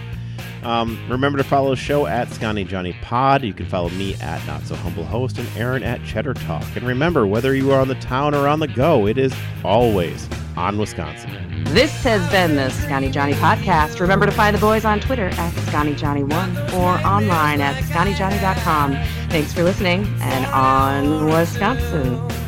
Um, 0.66 1.00
remember 1.08 1.38
to 1.38 1.44
follow 1.44 1.70
the 1.70 1.76
show 1.76 2.08
at 2.08 2.30
Scotty 2.32 2.64
Johnny 2.64 2.94
Pod. 3.02 3.44
You 3.44 3.54
can 3.54 3.68
follow 3.68 3.90
me 3.90 4.16
at 4.16 4.46
Not 4.48 4.64
So 4.64 4.76
Humble 4.76 5.06
Host 5.06 5.38
and 5.38 5.48
Aaron 5.56 5.84
at 5.84 6.04
Cheddar 6.04 6.34
Talk. 6.34 6.66
And 6.76 6.88
remember, 6.88 7.28
whether 7.28 7.54
you 7.54 7.72
are 7.72 7.80
on 7.80 7.88
the 7.88 7.96
town 7.96 8.34
or 8.34 8.48
on 8.48 8.60
the 8.60 8.68
go, 8.68 9.06
it 9.08 9.20
is 9.20 9.34
always 9.64 10.28
on 10.58 10.78
Wisconsin. 10.78 11.32
This 11.66 11.92
has 12.04 12.28
been 12.32 12.56
the 12.56 12.70
Scotty 12.70 13.12
Johnny 13.12 13.34
podcast. 13.34 14.00
Remember 14.00 14.26
to 14.26 14.32
find 14.32 14.56
the 14.56 14.60
boys 14.60 14.86
on 14.86 15.00
Twitter 15.00 15.28
at 15.28 15.54
ScottyJohnny1 15.54 16.74
or 16.74 17.06
online 17.06 17.62
at 17.62 17.76
ScottyJohnny.com. 17.84 18.94
Thanks 19.30 19.54
for 19.54 19.64
listening 19.64 20.06
and 20.22 20.46
on 20.48 21.26
Wisconsin. 21.26 22.45